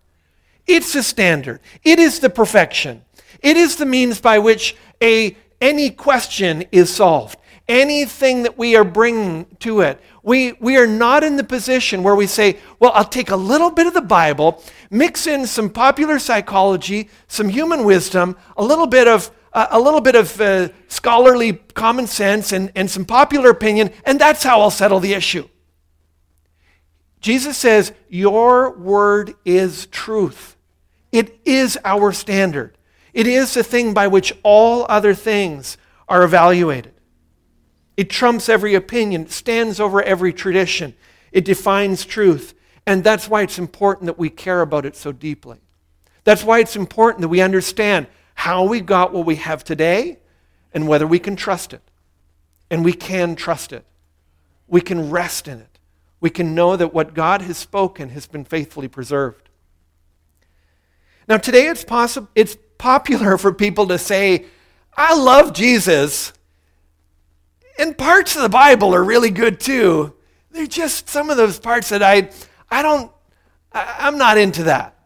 It's 0.68 0.94
the 0.94 1.04
standard, 1.04 1.60
it 1.84 2.00
is 2.00 2.20
the 2.20 2.30
perfection. 2.30 3.04
It 3.42 3.58
is 3.58 3.76
the 3.76 3.86
means 3.86 4.22
by 4.22 4.40
which 4.40 4.76
a, 5.02 5.36
any 5.62 5.90
question 5.90 6.66
is 6.72 6.94
solved. 6.94 7.40
Anything 7.68 8.44
that 8.44 8.58
we 8.58 8.76
are 8.76 8.84
bringing 8.84 9.46
to 9.60 9.82
it. 9.82 10.00
We, 10.22 10.54
we 10.54 10.78
are 10.78 10.88
not 10.88 11.24
in 11.24 11.36
the 11.36 11.44
position 11.44 12.04
where 12.04 12.16
we 12.16 12.28
say, 12.28 12.58
well, 12.80 12.92
I'll 12.94 13.04
take 13.04 13.32
a 13.32 13.36
little 13.36 13.72
bit 13.72 13.88
of 13.88 13.94
the 13.94 14.02
Bible, 14.02 14.64
mix 14.90 15.28
in 15.28 15.48
some 15.48 15.70
popular 15.70 16.20
psychology, 16.20 17.10
some 17.28 17.50
human 17.50 17.84
wisdom, 17.84 18.38
a 18.56 18.64
little 18.64 18.88
bit 18.88 19.08
of, 19.08 19.32
uh, 19.54 19.68
a 19.72 19.80
little 19.80 20.02
bit 20.02 20.16
of 20.16 20.40
uh, 20.40 20.70
scholarly 20.88 21.54
common 21.54 22.08
sense, 22.08 22.52
and, 22.52 22.72
and 22.76 22.90
some 22.90 23.06
popular 23.06 23.50
opinion, 23.50 23.92
and 24.06 24.20
that's 24.20 24.44
how 24.44 24.62
I'll 24.62 24.72
settle 24.72 25.00
the 25.00 25.14
issue. 25.14 25.48
Jesus 27.20 27.58
says, 27.58 27.92
Your 28.10 28.78
word 28.78 29.34
is 29.46 29.88
truth. 29.88 30.56
It 31.12 31.40
is 31.46 31.78
our 31.86 32.12
standard. 32.12 32.78
It 33.14 33.28
is 33.28 33.54
the 33.54 33.64
thing 33.64 33.94
by 33.94 34.08
which 34.08 34.34
all 34.44 34.86
other 34.90 35.14
things 35.14 35.78
are 36.10 36.24
evaluated. 36.24 36.95
It 37.98 38.10
trumps 38.10 38.50
every 38.50 38.76
opinion, 38.76 39.24
it 39.24 39.32
stands 39.32 39.80
over 39.80 40.02
every 40.02 40.34
tradition, 40.34 40.96
it 41.32 41.46
defines 41.46 42.06
truth. 42.06 42.54
And 42.88 43.04
that's 43.04 43.28
why 43.28 43.42
it's 43.42 43.58
important 43.58 44.06
that 44.06 44.20
we 44.20 44.30
care 44.30 44.62
about 44.62 44.86
it 44.86 44.96
so 44.96 45.12
deeply. 45.12 45.58
That's 46.24 46.44
why 46.44 46.60
it's 46.60 46.76
important 46.76 47.22
that 47.22 47.30
we 47.30 47.42
understand 47.42 48.08
how 48.36 48.66
we 48.66 48.82
got 48.82 49.14
what 49.14 49.26
we 49.26 49.38
have 49.38 49.64
today 49.64 50.20
and 50.74 50.88
whether 50.88 51.08
we 51.08 51.18
can 51.20 51.36
trust 51.36 51.74
it. 51.74 51.82
And 52.70 52.84
we 52.84 52.94
can 52.94 53.36
trust 53.36 53.72
it. 53.72 53.86
We 54.68 54.82
can 54.82 55.10
rest 55.10 55.48
in 55.48 55.60
it. 55.60 55.80
We 56.20 56.30
can 56.30 56.56
know 56.56 56.76
that 56.76 56.94
what 56.94 57.14
God 57.14 57.42
has 57.44 57.58
spoken 57.58 58.10
has 58.10 58.28
been 58.28 58.46
faithfully 58.46 58.88
preserved. 58.88 59.50
Now, 61.28 61.38
today 61.38 61.68
it's 61.68 61.84
possible, 61.84 62.30
it's 62.36 62.58
popular 62.78 63.38
for 63.40 63.54
people 63.54 63.88
to 63.88 63.98
say, 63.98 64.46
I 64.98 65.16
love 65.16 65.54
Jesus. 65.54 66.34
And 67.78 67.98
parts 67.98 68.36
of 68.36 68.42
the 68.42 68.50
Bible 68.50 68.96
are 68.96 69.04
really 69.04 69.32
good 69.32 69.60
too. 69.60 70.14
They're 70.52 70.66
just 70.66 71.10
some 71.10 71.30
of 71.30 71.38
those 71.38 71.60
parts 71.60 71.90
that 71.90 72.02
I, 72.02 72.30
I 72.70 72.82
don't, 72.82 73.12
I, 73.74 73.96
I'm 74.00 74.18
not 74.18 74.38
into 74.38 74.64
that. 74.64 74.98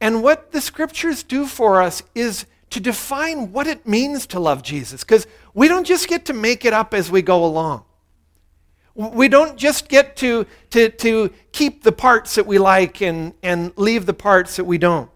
And 0.00 0.22
what 0.22 0.52
the 0.52 0.60
scriptures 0.60 1.22
do 1.22 1.46
for 1.46 1.82
us 1.82 2.02
is 2.14 2.46
to 2.70 2.80
define 2.80 3.50
what 3.52 3.66
it 3.66 3.86
means 3.86 4.26
to 4.26 4.38
love 4.38 4.62
Jesus, 4.62 5.02
because 5.02 5.26
we 5.54 5.68
don't 5.68 5.86
just 5.86 6.06
get 6.06 6.26
to 6.26 6.34
make 6.34 6.64
it 6.64 6.74
up 6.74 6.92
as 6.92 7.10
we 7.10 7.22
go 7.22 7.44
along. 7.44 7.84
We 8.94 9.28
don't 9.28 9.56
just 9.56 9.88
get 9.88 10.16
to, 10.16 10.44
to, 10.70 10.90
to 10.90 11.30
keep 11.52 11.82
the 11.82 11.92
parts 11.92 12.34
that 12.34 12.46
we 12.46 12.58
like 12.58 13.00
and, 13.00 13.32
and 13.42 13.72
leave 13.76 14.06
the 14.06 14.12
parts 14.12 14.56
that 14.56 14.64
we 14.64 14.76
don't. 14.76 15.10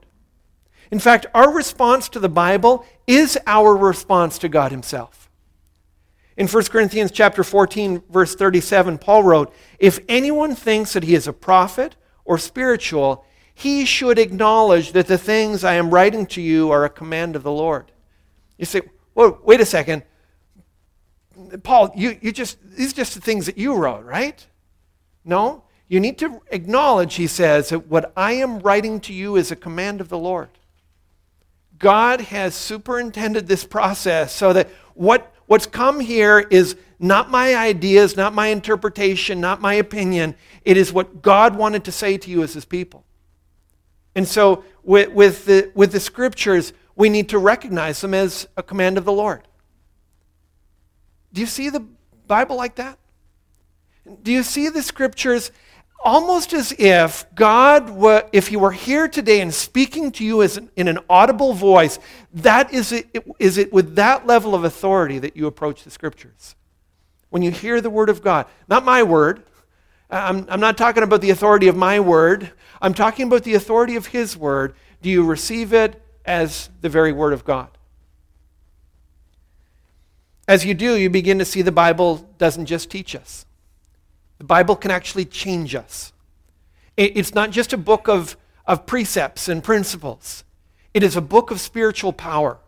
In 0.90 0.98
fact, 0.98 1.26
our 1.34 1.52
response 1.52 2.08
to 2.10 2.20
the 2.20 2.28
Bible 2.28 2.86
is 3.06 3.38
our 3.46 3.76
response 3.76 4.38
to 4.38 4.48
God 4.48 4.70
Himself. 4.70 5.21
In 6.36 6.48
1 6.48 6.64
Corinthians 6.64 7.10
chapter 7.10 7.44
14, 7.44 8.02
verse 8.08 8.34
37, 8.34 8.98
Paul 8.98 9.22
wrote, 9.22 9.54
If 9.78 10.00
anyone 10.08 10.54
thinks 10.54 10.94
that 10.94 11.04
he 11.04 11.14
is 11.14 11.28
a 11.28 11.32
prophet 11.32 11.96
or 12.24 12.38
spiritual, 12.38 13.24
he 13.54 13.84
should 13.84 14.18
acknowledge 14.18 14.92
that 14.92 15.06
the 15.06 15.18
things 15.18 15.62
I 15.62 15.74
am 15.74 15.90
writing 15.90 16.26
to 16.26 16.40
you 16.40 16.70
are 16.70 16.84
a 16.84 16.90
command 16.90 17.36
of 17.36 17.42
the 17.42 17.52
Lord. 17.52 17.92
You 18.56 18.64
say, 18.64 18.82
well, 19.14 19.38
wait 19.44 19.60
a 19.60 19.66
second. 19.66 20.04
Paul, 21.62 21.90
you, 21.94 22.18
you 22.20 22.32
just, 22.32 22.58
these 22.62 22.92
are 22.92 22.96
just 22.96 23.14
the 23.14 23.20
things 23.20 23.46
that 23.46 23.58
you 23.58 23.74
wrote, 23.74 24.04
right? 24.04 24.46
No. 25.24 25.64
You 25.88 26.00
need 26.00 26.18
to 26.18 26.40
acknowledge, 26.50 27.16
he 27.16 27.26
says, 27.26 27.68
that 27.68 27.88
what 27.88 28.12
I 28.16 28.32
am 28.32 28.60
writing 28.60 29.00
to 29.00 29.12
you 29.12 29.36
is 29.36 29.50
a 29.50 29.56
command 29.56 30.00
of 30.00 30.08
the 30.08 30.18
Lord. 30.18 30.48
God 31.78 32.20
has 32.22 32.54
superintended 32.54 33.48
this 33.48 33.64
process 33.64 34.34
so 34.34 34.52
that 34.52 34.70
what, 34.94 35.31
what's 35.52 35.66
come 35.66 36.00
here 36.00 36.38
is 36.38 36.76
not 36.98 37.30
my 37.30 37.54
ideas, 37.54 38.16
not 38.16 38.32
my 38.32 38.46
interpretation, 38.46 39.38
not 39.38 39.60
my 39.60 39.74
opinion. 39.74 40.34
It 40.64 40.78
is 40.78 40.94
what 40.94 41.20
God 41.20 41.56
wanted 41.56 41.84
to 41.84 41.92
say 41.92 42.16
to 42.16 42.30
you 42.30 42.42
as 42.42 42.54
his 42.54 42.64
people. 42.64 43.04
And 44.14 44.26
so, 44.26 44.64
with, 44.82 45.10
with, 45.10 45.44
the, 45.44 45.70
with 45.74 45.92
the 45.92 46.00
scriptures, 46.00 46.72
we 46.96 47.10
need 47.10 47.28
to 47.28 47.38
recognize 47.38 48.00
them 48.00 48.14
as 48.14 48.48
a 48.56 48.62
command 48.62 48.96
of 48.96 49.04
the 49.04 49.12
Lord. 49.12 49.46
Do 51.34 51.42
you 51.42 51.46
see 51.46 51.68
the 51.68 51.84
Bible 52.26 52.56
like 52.56 52.76
that? 52.76 52.98
Do 54.22 54.32
you 54.32 54.42
see 54.42 54.70
the 54.70 54.82
scriptures 54.82 55.52
almost 56.02 56.52
as 56.52 56.72
if 56.78 57.24
God, 57.34 57.90
were, 57.90 58.28
if 58.32 58.48
He 58.48 58.56
were 58.56 58.72
here 58.72 59.08
today 59.08 59.40
and 59.40 59.52
speaking 59.52 60.10
to 60.12 60.24
you 60.24 60.40
an, 60.40 60.70
in 60.76 60.88
an 60.88 60.98
audible 61.08 61.54
voice, 61.54 61.98
that 62.34 62.72
is 62.72 62.92
it, 62.92 63.26
is 63.38 63.58
it 63.58 63.72
with 63.72 63.94
that 63.96 64.26
level 64.26 64.54
of 64.54 64.64
authority 64.64 65.18
that 65.18 65.36
you 65.36 65.46
approach 65.46 65.84
the 65.84 65.90
scriptures? 65.90 66.54
When 67.30 67.42
you 67.42 67.50
hear 67.50 67.80
the 67.80 67.90
word 67.90 68.08
of 68.08 68.22
God, 68.22 68.46
not 68.68 68.84
my 68.84 69.02
word, 69.02 69.44
I'm, 70.10 70.46
I'm 70.48 70.60
not 70.60 70.76
talking 70.76 71.02
about 71.02 71.22
the 71.22 71.30
authority 71.30 71.68
of 71.68 71.76
my 71.76 71.98
word, 71.98 72.52
I'm 72.80 72.94
talking 72.94 73.26
about 73.28 73.44
the 73.44 73.54
authority 73.54 73.96
of 73.96 74.06
His 74.06 74.36
word. 74.36 74.74
Do 75.00 75.08
you 75.08 75.24
receive 75.24 75.72
it 75.72 76.00
as 76.24 76.68
the 76.80 76.88
very 76.88 77.12
word 77.12 77.32
of 77.32 77.44
God? 77.44 77.68
As 80.46 80.64
you 80.66 80.74
do, 80.74 80.96
you 80.96 81.08
begin 81.08 81.38
to 81.38 81.44
see 81.44 81.62
the 81.62 81.72
Bible 81.72 82.28
doesn't 82.38 82.66
just 82.66 82.90
teach 82.90 83.14
us. 83.14 83.46
The 84.42 84.46
Bible 84.46 84.74
can 84.74 84.90
actually 84.90 85.26
change 85.26 85.72
us. 85.76 86.12
It's 86.96 87.32
not 87.32 87.52
just 87.52 87.72
a 87.72 87.76
book 87.76 88.08
of, 88.08 88.36
of 88.66 88.86
precepts 88.86 89.48
and 89.48 89.62
principles, 89.62 90.42
it 90.92 91.04
is 91.04 91.14
a 91.14 91.20
book 91.20 91.52
of 91.52 91.60
spiritual 91.60 92.12
power, 92.12 92.58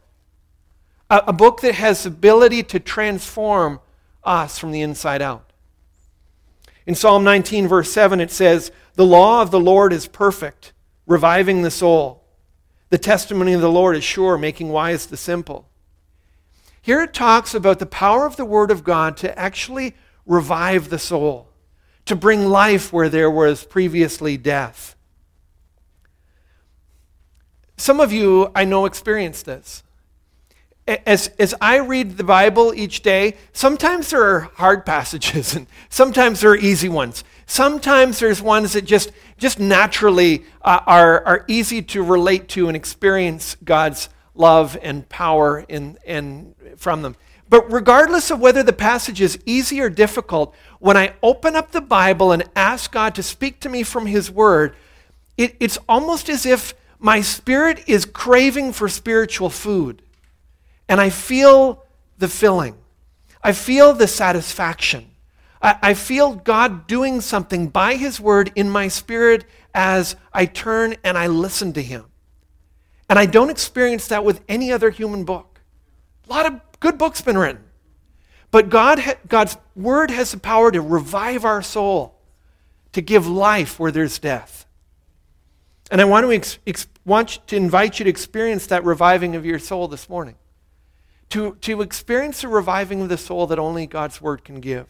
a, 1.10 1.24
a 1.26 1.32
book 1.32 1.62
that 1.62 1.74
has 1.74 2.04
the 2.04 2.10
ability 2.10 2.62
to 2.62 2.78
transform 2.78 3.80
us 4.22 4.56
from 4.56 4.70
the 4.70 4.82
inside 4.82 5.20
out. 5.20 5.52
In 6.86 6.94
Psalm 6.94 7.24
19, 7.24 7.66
verse 7.66 7.90
7, 7.90 8.20
it 8.20 8.30
says, 8.30 8.70
The 8.94 9.04
law 9.04 9.42
of 9.42 9.50
the 9.50 9.58
Lord 9.58 9.92
is 9.92 10.06
perfect, 10.06 10.72
reviving 11.08 11.62
the 11.62 11.72
soul. 11.72 12.22
The 12.90 12.98
testimony 12.98 13.52
of 13.52 13.60
the 13.60 13.68
Lord 13.68 13.96
is 13.96 14.04
sure, 14.04 14.38
making 14.38 14.68
wise 14.68 15.06
the 15.06 15.16
simple. 15.16 15.68
Here 16.80 17.02
it 17.02 17.12
talks 17.12 17.52
about 17.52 17.80
the 17.80 17.84
power 17.84 18.26
of 18.26 18.36
the 18.36 18.44
Word 18.44 18.70
of 18.70 18.84
God 18.84 19.16
to 19.16 19.36
actually 19.36 19.96
revive 20.24 20.88
the 20.88 21.00
soul, 21.00 21.50
to 22.06 22.16
bring 22.16 22.46
life 22.46 22.92
where 22.92 23.08
there 23.08 23.30
was 23.30 23.64
previously 23.64 24.36
death. 24.36 24.94
Some 27.76 28.00
of 28.00 28.12
you, 28.12 28.50
I 28.54 28.64
know, 28.64 28.86
experience 28.86 29.42
this. 29.42 29.82
As, 30.86 31.28
as 31.38 31.54
I 31.62 31.78
read 31.78 32.18
the 32.18 32.24
Bible 32.24 32.74
each 32.74 33.02
day, 33.02 33.36
sometimes 33.52 34.10
there 34.10 34.22
are 34.22 34.40
hard 34.40 34.84
passages 34.84 35.56
and 35.56 35.66
sometimes 35.88 36.40
there 36.40 36.50
are 36.50 36.56
easy 36.56 36.90
ones. 36.90 37.24
Sometimes 37.46 38.18
there's 38.18 38.42
ones 38.42 38.74
that 38.74 38.84
just, 38.84 39.10
just 39.38 39.58
naturally 39.58 40.44
uh, 40.62 40.80
are, 40.86 41.24
are 41.24 41.44
easy 41.48 41.80
to 41.82 42.02
relate 42.02 42.48
to 42.50 42.68
and 42.68 42.76
experience 42.76 43.56
God's 43.64 44.10
love 44.34 44.76
and 44.82 45.08
power 45.08 45.64
in, 45.68 45.98
in, 46.04 46.54
from 46.76 47.02
them. 47.02 47.16
But 47.48 47.70
regardless 47.72 48.30
of 48.30 48.40
whether 48.40 48.62
the 48.62 48.72
passage 48.72 49.20
is 49.20 49.38
easy 49.46 49.80
or 49.80 49.88
difficult, 49.88 50.54
when 50.84 50.98
I 50.98 51.14
open 51.22 51.56
up 51.56 51.70
the 51.70 51.80
Bible 51.80 52.30
and 52.30 52.44
ask 52.54 52.92
God 52.92 53.14
to 53.14 53.22
speak 53.22 53.58
to 53.60 53.70
me 53.70 53.82
from 53.82 54.04
His 54.04 54.30
Word, 54.30 54.76
it, 55.38 55.56
it's 55.58 55.78
almost 55.88 56.28
as 56.28 56.44
if 56.44 56.74
my 56.98 57.22
spirit 57.22 57.84
is 57.86 58.04
craving 58.04 58.74
for 58.74 58.86
spiritual 58.90 59.48
food. 59.48 60.02
And 60.86 61.00
I 61.00 61.08
feel 61.08 61.82
the 62.18 62.28
filling, 62.28 62.76
I 63.42 63.52
feel 63.52 63.94
the 63.94 64.06
satisfaction. 64.06 65.06
I, 65.62 65.78
I 65.82 65.94
feel 65.94 66.34
God 66.34 66.86
doing 66.86 67.22
something 67.22 67.68
by 67.68 67.94
His 67.94 68.20
Word 68.20 68.52
in 68.54 68.68
my 68.68 68.88
spirit 68.88 69.46
as 69.74 70.16
I 70.34 70.44
turn 70.44 70.96
and 71.02 71.16
I 71.16 71.28
listen 71.28 71.72
to 71.72 71.82
Him. 71.82 72.04
And 73.08 73.18
I 73.18 73.24
don't 73.24 73.48
experience 73.48 74.08
that 74.08 74.22
with 74.22 74.42
any 74.50 74.70
other 74.70 74.90
human 74.90 75.24
book. 75.24 75.62
A 76.28 76.30
lot 76.30 76.44
of 76.44 76.60
good 76.78 76.98
books 76.98 77.22
been 77.22 77.38
written. 77.38 77.64
But 78.54 78.70
God 78.70 79.02
God's 79.26 79.56
word 79.74 80.12
has 80.12 80.30
the 80.30 80.38
power 80.38 80.70
to 80.70 80.80
revive 80.80 81.44
our 81.44 81.60
soul, 81.60 82.14
to 82.92 83.00
give 83.00 83.26
life 83.26 83.80
where 83.80 83.90
there's 83.90 84.20
death. 84.20 84.64
And 85.90 86.00
I 86.00 86.04
want 86.04 86.24
to, 86.24 86.30
ex- 86.30 86.60
ex- 86.64 86.86
want 87.04 87.40
to 87.48 87.56
invite 87.56 87.98
you 87.98 88.04
to 88.04 88.10
experience 88.10 88.68
that 88.68 88.84
reviving 88.84 89.34
of 89.34 89.44
your 89.44 89.58
soul 89.58 89.88
this 89.88 90.08
morning. 90.08 90.36
To, 91.30 91.56
to 91.62 91.82
experience 91.82 92.42
the 92.42 92.46
reviving 92.46 93.00
of 93.00 93.08
the 93.08 93.18
soul 93.18 93.48
that 93.48 93.58
only 93.58 93.88
God's 93.88 94.22
word 94.22 94.44
can 94.44 94.60
give. 94.60 94.86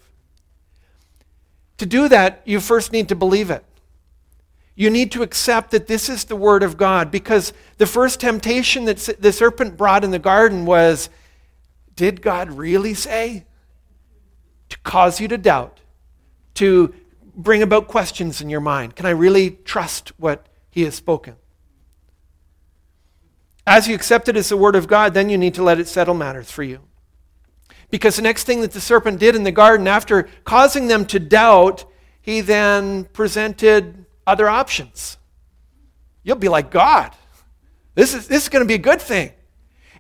To 1.79 1.87
do 1.87 2.07
that, 2.11 2.43
you 2.45 2.61
first 2.61 2.93
need 2.93 3.09
to 3.09 3.15
believe 3.15 3.49
it. 3.49 3.65
You 4.75 4.91
need 4.91 5.11
to 5.13 5.23
accept 5.23 5.71
that 5.71 5.87
this 5.87 6.11
is 6.11 6.25
the 6.25 6.37
Word 6.37 6.63
of 6.63 6.77
God 6.77 7.11
because 7.11 7.55
the 7.79 7.87
first 7.87 8.21
temptation 8.21 8.85
that 8.85 8.99
the 9.19 9.33
serpent 9.33 9.79
brought 9.79 10.05
in 10.05 10.11
the 10.11 10.19
garden 10.19 10.67
was 10.67 11.09
did 11.97 12.21
God 12.21 12.51
really 12.51 12.93
say? 12.93 13.47
Cause 14.85 15.21
you 15.21 15.27
to 15.29 15.39
doubt, 15.39 15.81
to 16.55 16.95
bring 17.35 17.63
about 17.63 17.89
questions 17.89 18.41
in 18.41 18.49
your 18.49 18.61
mind. 18.61 18.95
Can 18.95 19.07
I 19.07 19.11
really 19.11 19.51
trust 19.51 20.13
what 20.19 20.47
He 20.71 20.85
has 20.85 20.95
spoken? 20.95 21.35
As 23.67 23.89
you 23.89 23.95
accept 23.95 24.29
it 24.29 24.37
as 24.37 24.51
the 24.51 24.57
Word 24.57 24.77
of 24.77 24.87
God, 24.87 25.15
then 25.15 25.29
you 25.31 25.39
need 25.39 25.55
to 25.55 25.63
let 25.63 25.81
it 25.81 25.89
settle 25.89 26.15
matters 26.15 26.51
for 26.51 26.63
you. 26.63 26.81
Because 27.91 28.17
the 28.17 28.23
next 28.23 28.45
thing 28.45 28.61
that 28.61 28.73
the 28.73 28.81
serpent 28.81 29.19
did 29.19 29.35
in 29.35 29.43
the 29.43 29.53
garden, 29.53 29.89
after 29.89 30.29
causing 30.45 30.87
them 30.87 31.07
to 31.07 31.19
doubt, 31.19 31.85
he 32.21 32.41
then 32.41 33.05
presented 33.07 34.05
other 34.27 34.49
options. 34.49 35.17
You'll 36.23 36.37
be 36.37 36.49
like, 36.49 36.71
God, 36.71 37.13
this 37.95 38.15
is, 38.15 38.27
this 38.29 38.45
is 38.45 38.49
going 38.49 38.65
to 38.65 38.69
be 38.69 38.75
a 38.75 38.79
good 38.79 39.01
thing. 39.01 39.33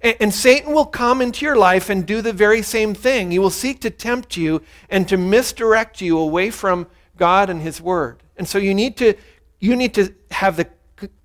And, 0.05 0.17
and 0.21 0.35
Satan 0.35 0.73
will 0.73 0.87
come 0.87 1.21
into 1.21 1.45
your 1.45 1.57
life 1.57 1.91
and 1.91 2.07
do 2.07 2.23
the 2.23 2.33
very 2.33 2.63
same 2.63 2.95
thing. 2.95 3.33
He 3.33 3.39
will 3.41 3.51
seek 3.51 3.81
to 3.81 3.91
tempt 3.91 4.37
you 4.37 4.63
and 4.89 5.09
to 5.09 5.17
misdirect 5.17 6.01
you 6.01 6.19
away 6.19 6.51
from 6.51 6.87
God 7.17 7.51
and 7.51 7.61
His 7.61 7.81
Word. 7.81 8.23
And 8.37 8.47
so 8.47 8.59
you 8.59 8.75
need 8.75 8.97
to, 8.99 9.15
you 9.59 9.75
need 9.75 9.95
to 9.95 10.15
have 10.31 10.57
the, 10.57 10.69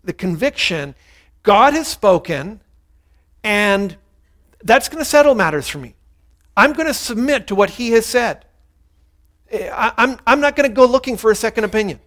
the 0.04 0.14
conviction 0.14 0.96
God 1.44 1.74
has 1.74 1.88
spoken, 1.88 2.62
and 3.44 3.96
that's 4.64 4.90
going 4.90 5.00
to 5.00 5.06
settle 5.06 5.36
matters 5.36 5.68
for 5.68 5.78
me. 5.78 5.96
I'm 6.56 6.74
going 6.74 6.88
to 6.88 6.94
submit 6.94 7.48
to 7.48 7.56
what 7.56 7.72
He 7.72 7.92
has 7.92 8.06
said. 8.06 8.46
I, 9.52 9.94
I'm, 9.98 10.20
I'm 10.28 10.40
not 10.42 10.56
going 10.56 10.70
to 10.70 10.74
go 10.74 10.86
looking 10.86 11.18
for 11.18 11.32
a 11.32 11.36
second 11.36 11.64
opinion. 11.64 12.00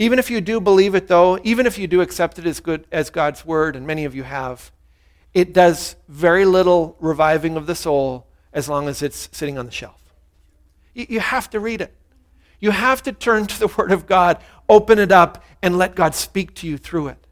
Even 0.00 0.18
if 0.18 0.30
you 0.30 0.40
do 0.40 0.62
believe 0.62 0.94
it, 0.94 1.08
though, 1.08 1.38
even 1.44 1.66
if 1.66 1.76
you 1.76 1.86
do 1.86 2.00
accept 2.00 2.38
it 2.38 2.46
as 2.46 2.58
good 2.58 2.86
as 2.90 3.10
God's 3.10 3.44
word, 3.44 3.76
and 3.76 3.86
many 3.86 4.06
of 4.06 4.14
you 4.14 4.22
have, 4.22 4.72
it 5.34 5.52
does 5.52 5.94
very 6.08 6.46
little 6.46 6.96
reviving 7.00 7.54
of 7.54 7.66
the 7.66 7.74
soul 7.74 8.26
as 8.50 8.66
long 8.66 8.88
as 8.88 9.02
it's 9.02 9.28
sitting 9.30 9.58
on 9.58 9.66
the 9.66 9.70
shelf. 9.70 10.00
You 10.94 11.20
have 11.20 11.50
to 11.50 11.60
read 11.60 11.82
it. 11.82 11.94
You 12.60 12.70
have 12.70 13.02
to 13.02 13.12
turn 13.12 13.46
to 13.46 13.58
the 13.58 13.66
Word 13.66 13.92
of 13.92 14.06
God, 14.06 14.38
open 14.70 14.98
it 14.98 15.12
up, 15.12 15.44
and 15.60 15.76
let 15.76 15.94
God 15.94 16.14
speak 16.14 16.54
to 16.56 16.66
you 16.66 16.78
through 16.78 17.08
it. 17.08 17.26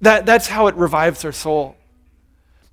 That, 0.00 0.24
that's 0.24 0.46
how 0.46 0.68
it 0.68 0.74
revives 0.76 1.22
our 1.22 1.32
soul. 1.32 1.76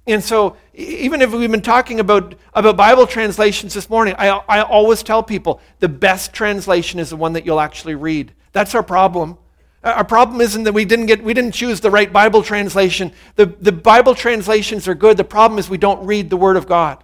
And 0.08 0.24
so, 0.24 0.56
even 0.74 1.22
if 1.22 1.34
we've 1.34 1.52
been 1.52 1.62
talking 1.62 2.00
about, 2.00 2.36
about 2.54 2.78
Bible 2.78 3.06
translations 3.06 3.74
this 3.74 3.90
morning, 3.90 4.16
I, 4.18 4.30
I 4.48 4.62
always 4.62 5.04
tell 5.04 5.22
people 5.22 5.60
the 5.80 5.90
best 5.90 6.32
translation 6.32 6.98
is 6.98 7.10
the 7.10 7.18
one 7.18 7.34
that 7.34 7.46
you'll 7.46 7.60
actually 7.60 7.96
read. 7.96 8.34
That's 8.54 8.76
our 8.76 8.84
problem. 8.84 9.38
Our 9.84 10.04
problem 10.04 10.42
isn't 10.42 10.64
that 10.64 10.74
we 10.74 10.86
didn't, 10.86 11.08
get, 11.08 11.24
we 11.24 11.34
didn't 11.34 11.54
choose 11.54 11.80
the 11.80 11.90
right 11.90 12.12
Bible 12.12 12.44
translation. 12.44 13.12
The, 13.36 13.48
the 13.48 13.72
Bible 13.72 14.14
translations 14.14 14.88
are 14.88 14.94
good. 14.94 15.18
The 15.18 15.24
problem 15.24 15.58
is 15.58 15.70
we 15.70 15.80
don't 15.80 16.06
read 16.06 16.30
the 16.30 16.38
Word 16.38 16.58
of 16.58 16.68
God. 16.68 17.04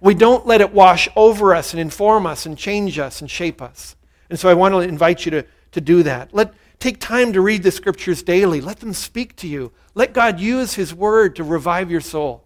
we 0.00 0.14
don't 0.14 0.46
let 0.46 0.60
it 0.60 0.72
wash 0.72 1.08
over 1.16 1.54
us 1.54 1.72
and 1.72 1.80
inform 1.80 2.26
us 2.26 2.46
and 2.46 2.56
change 2.56 2.98
us 2.98 3.20
and 3.20 3.30
shape 3.30 3.60
us. 3.60 3.96
And 4.30 4.38
so 4.38 4.48
I 4.48 4.54
want 4.54 4.74
to 4.74 4.80
invite 4.80 5.24
you 5.24 5.30
to, 5.32 5.44
to 5.72 5.80
do 5.80 6.02
that. 6.04 6.32
Let, 6.32 6.54
take 6.78 7.00
time 7.00 7.32
to 7.32 7.40
read 7.40 7.62
the 7.62 7.70
scriptures 7.70 8.22
daily. 8.22 8.60
Let 8.60 8.80
them 8.80 8.92
speak 8.92 9.34
to 9.36 9.48
you. 9.48 9.72
Let 9.94 10.12
God 10.12 10.38
use 10.38 10.74
his 10.74 10.94
word 10.94 11.34
to 11.36 11.44
revive 11.44 11.90
your 11.90 12.00
soul. 12.00 12.44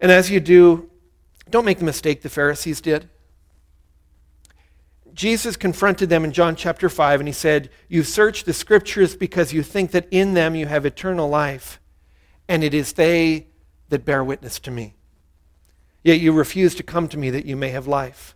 And 0.00 0.10
as 0.10 0.30
you 0.30 0.40
do, 0.40 0.90
don't 1.48 1.64
make 1.64 1.78
the 1.78 1.84
mistake 1.84 2.22
the 2.22 2.28
Pharisees 2.28 2.80
did. 2.80 3.08
Jesus 5.14 5.56
confronted 5.56 6.08
them 6.08 6.24
in 6.24 6.32
John 6.32 6.56
chapter 6.56 6.88
5, 6.88 7.20
and 7.20 7.28
he 7.28 7.32
said, 7.32 7.70
You 7.88 8.02
search 8.02 8.44
the 8.44 8.52
scriptures 8.52 9.14
because 9.16 9.52
you 9.52 9.62
think 9.62 9.90
that 9.90 10.08
in 10.10 10.34
them 10.34 10.54
you 10.54 10.66
have 10.66 10.86
eternal 10.86 11.28
life, 11.28 11.80
and 12.48 12.64
it 12.64 12.72
is 12.74 12.94
they 12.94 13.48
that 13.90 14.04
bear 14.04 14.24
witness 14.24 14.58
to 14.60 14.70
me. 14.70 14.94
Yet 16.02 16.20
you 16.20 16.32
refuse 16.32 16.74
to 16.76 16.82
come 16.82 17.08
to 17.08 17.18
me 17.18 17.30
that 17.30 17.44
you 17.44 17.56
may 17.56 17.68
have 17.68 17.86
life. 17.86 18.34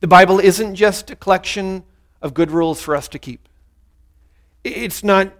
The 0.00 0.08
Bible 0.08 0.38
isn't 0.38 0.74
just 0.74 1.10
a 1.10 1.16
collection 1.16 1.84
of 2.20 2.34
good 2.34 2.50
rules 2.50 2.80
for 2.80 2.96
us 2.96 3.08
to 3.08 3.18
keep. 3.18 3.48
It's 4.64 5.02
not, 5.02 5.32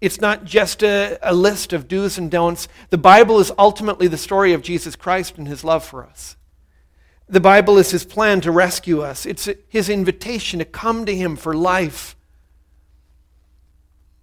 it's 0.00 0.20
not 0.20 0.44
just 0.44 0.82
a, 0.82 1.18
a 1.22 1.34
list 1.34 1.72
of 1.72 1.88
do's 1.88 2.18
and 2.18 2.30
don'ts. 2.30 2.68
The 2.90 2.98
Bible 2.98 3.40
is 3.40 3.50
ultimately 3.58 4.06
the 4.06 4.18
story 4.18 4.52
of 4.52 4.62
Jesus 4.62 4.96
Christ 4.96 5.38
and 5.38 5.48
his 5.48 5.64
love 5.64 5.84
for 5.84 6.04
us. 6.04 6.36
The 7.28 7.40
Bible 7.40 7.76
is 7.78 7.90
his 7.90 8.04
plan 8.04 8.40
to 8.42 8.52
rescue 8.52 9.00
us, 9.00 9.26
it's 9.26 9.48
his 9.68 9.88
invitation 9.88 10.60
to 10.60 10.64
come 10.64 11.06
to 11.06 11.14
him 11.14 11.36
for 11.36 11.54
life. 11.54 12.16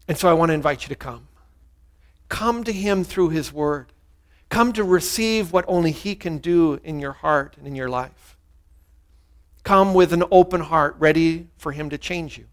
And 0.07 0.17
so 0.17 0.29
I 0.29 0.33
want 0.33 0.49
to 0.49 0.53
invite 0.53 0.83
you 0.83 0.89
to 0.89 0.95
come. 0.95 1.27
Come 2.29 2.63
to 2.63 2.73
him 2.73 3.03
through 3.03 3.29
his 3.29 3.53
word. 3.53 3.91
Come 4.49 4.73
to 4.73 4.83
receive 4.83 5.51
what 5.51 5.65
only 5.67 5.91
he 5.91 6.15
can 6.15 6.37
do 6.37 6.79
in 6.83 6.99
your 6.99 7.13
heart 7.13 7.55
and 7.57 7.65
in 7.65 7.75
your 7.75 7.89
life. 7.89 8.37
Come 9.63 9.93
with 9.93 10.11
an 10.13 10.23
open 10.29 10.61
heart, 10.61 10.95
ready 10.99 11.47
for 11.57 11.71
him 11.71 11.89
to 11.89 11.97
change 11.97 12.37
you. 12.37 12.45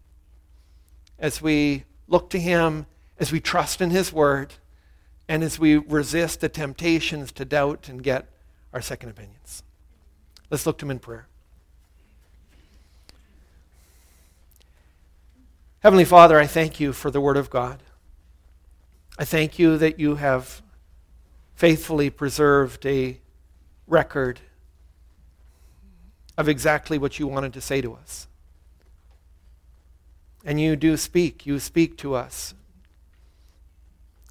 As 1.19 1.41
we 1.41 1.83
look 2.07 2.29
to 2.31 2.39
him, 2.39 2.85
as 3.19 3.31
we 3.31 3.39
trust 3.39 3.81
in 3.81 3.89
his 3.89 4.13
word, 4.13 4.53
and 5.27 5.43
as 5.43 5.59
we 5.59 5.77
resist 5.77 6.41
the 6.41 6.49
temptations 6.49 7.31
to 7.33 7.45
doubt 7.45 7.89
and 7.89 8.01
get 8.01 8.27
our 8.73 8.81
second 8.81 9.09
opinions. 9.09 9.63
Let's 10.51 10.65
look 10.65 10.77
to 10.79 10.85
him 10.85 10.91
in 10.91 10.99
prayer. 10.99 11.27
Heavenly 15.79 16.05
Father, 16.05 16.37
I 16.37 16.45
thank 16.45 16.79
you 16.79 16.93
for 16.93 17.09
the 17.09 17.21
Word 17.21 17.37
of 17.37 17.49
God. 17.49 17.81
I 19.17 19.23
thank 19.23 19.57
you 19.57 19.77
that 19.77 19.97
you 19.97 20.15
have 20.15 20.61
faithfully 21.55 22.09
preserved 22.09 22.85
a 22.85 23.19
record 23.87 24.41
of 26.37 26.49
exactly 26.49 26.97
what 26.97 27.17
you 27.17 27.27
wanted 27.27 27.53
to 27.53 27.61
say 27.61 27.81
to 27.81 27.93
us. 27.93 28.27
And 30.43 30.59
you 30.59 30.75
do 30.75 30.97
speak. 30.97 31.45
You 31.45 31.59
speak 31.59 31.97
to 31.99 32.13
us 32.13 32.53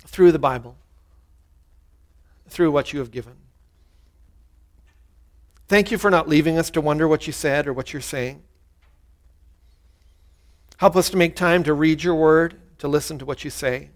through 0.06 0.32
the 0.32 0.38
Bible, 0.38 0.76
through 2.48 2.72
what 2.72 2.92
you 2.92 2.98
have 2.98 3.10
given. 3.10 3.39
Thank 5.70 5.92
you 5.92 5.98
for 5.98 6.10
not 6.10 6.28
leaving 6.28 6.58
us 6.58 6.68
to 6.70 6.80
wonder 6.80 7.06
what 7.06 7.28
you 7.28 7.32
said 7.32 7.68
or 7.68 7.72
what 7.72 7.92
you're 7.92 8.02
saying. 8.02 8.42
Help 10.78 10.96
us 10.96 11.08
to 11.10 11.16
make 11.16 11.36
time 11.36 11.62
to 11.62 11.72
read 11.72 12.02
your 12.02 12.16
word, 12.16 12.60
to 12.78 12.88
listen 12.88 13.20
to 13.20 13.24
what 13.24 13.44
you 13.44 13.50
say. 13.50 13.90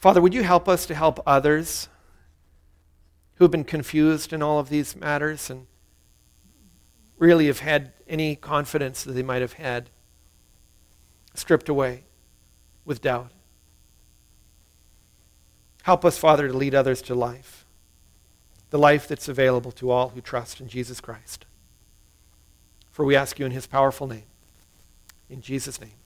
Father, 0.00 0.20
would 0.20 0.34
you 0.34 0.42
help 0.42 0.68
us 0.68 0.86
to 0.86 0.96
help 0.96 1.20
others 1.24 1.88
who 3.36 3.44
have 3.44 3.52
been 3.52 3.62
confused 3.62 4.32
in 4.32 4.42
all 4.42 4.58
of 4.58 4.70
these 4.70 4.96
matters 4.96 5.48
and 5.50 5.68
really 7.16 7.46
have 7.46 7.60
had 7.60 7.92
any 8.08 8.34
confidence 8.34 9.04
that 9.04 9.12
they 9.12 9.22
might 9.22 9.40
have 9.40 9.52
had 9.52 9.88
stripped 11.34 11.68
away 11.68 12.06
with 12.84 13.00
doubt? 13.00 13.30
Help 15.84 16.04
us, 16.04 16.18
Father, 16.18 16.48
to 16.48 16.54
lead 16.54 16.74
others 16.74 17.00
to 17.02 17.14
life 17.14 17.59
the 18.70 18.78
life 18.78 19.06
that's 19.06 19.28
available 19.28 19.72
to 19.72 19.90
all 19.90 20.10
who 20.10 20.20
trust 20.20 20.60
in 20.60 20.68
Jesus 20.68 21.00
Christ. 21.00 21.44
For 22.90 23.04
we 23.04 23.16
ask 23.16 23.38
you 23.38 23.46
in 23.46 23.52
his 23.52 23.66
powerful 23.66 24.06
name. 24.06 24.24
In 25.28 25.42
Jesus' 25.42 25.80
name. 25.80 25.99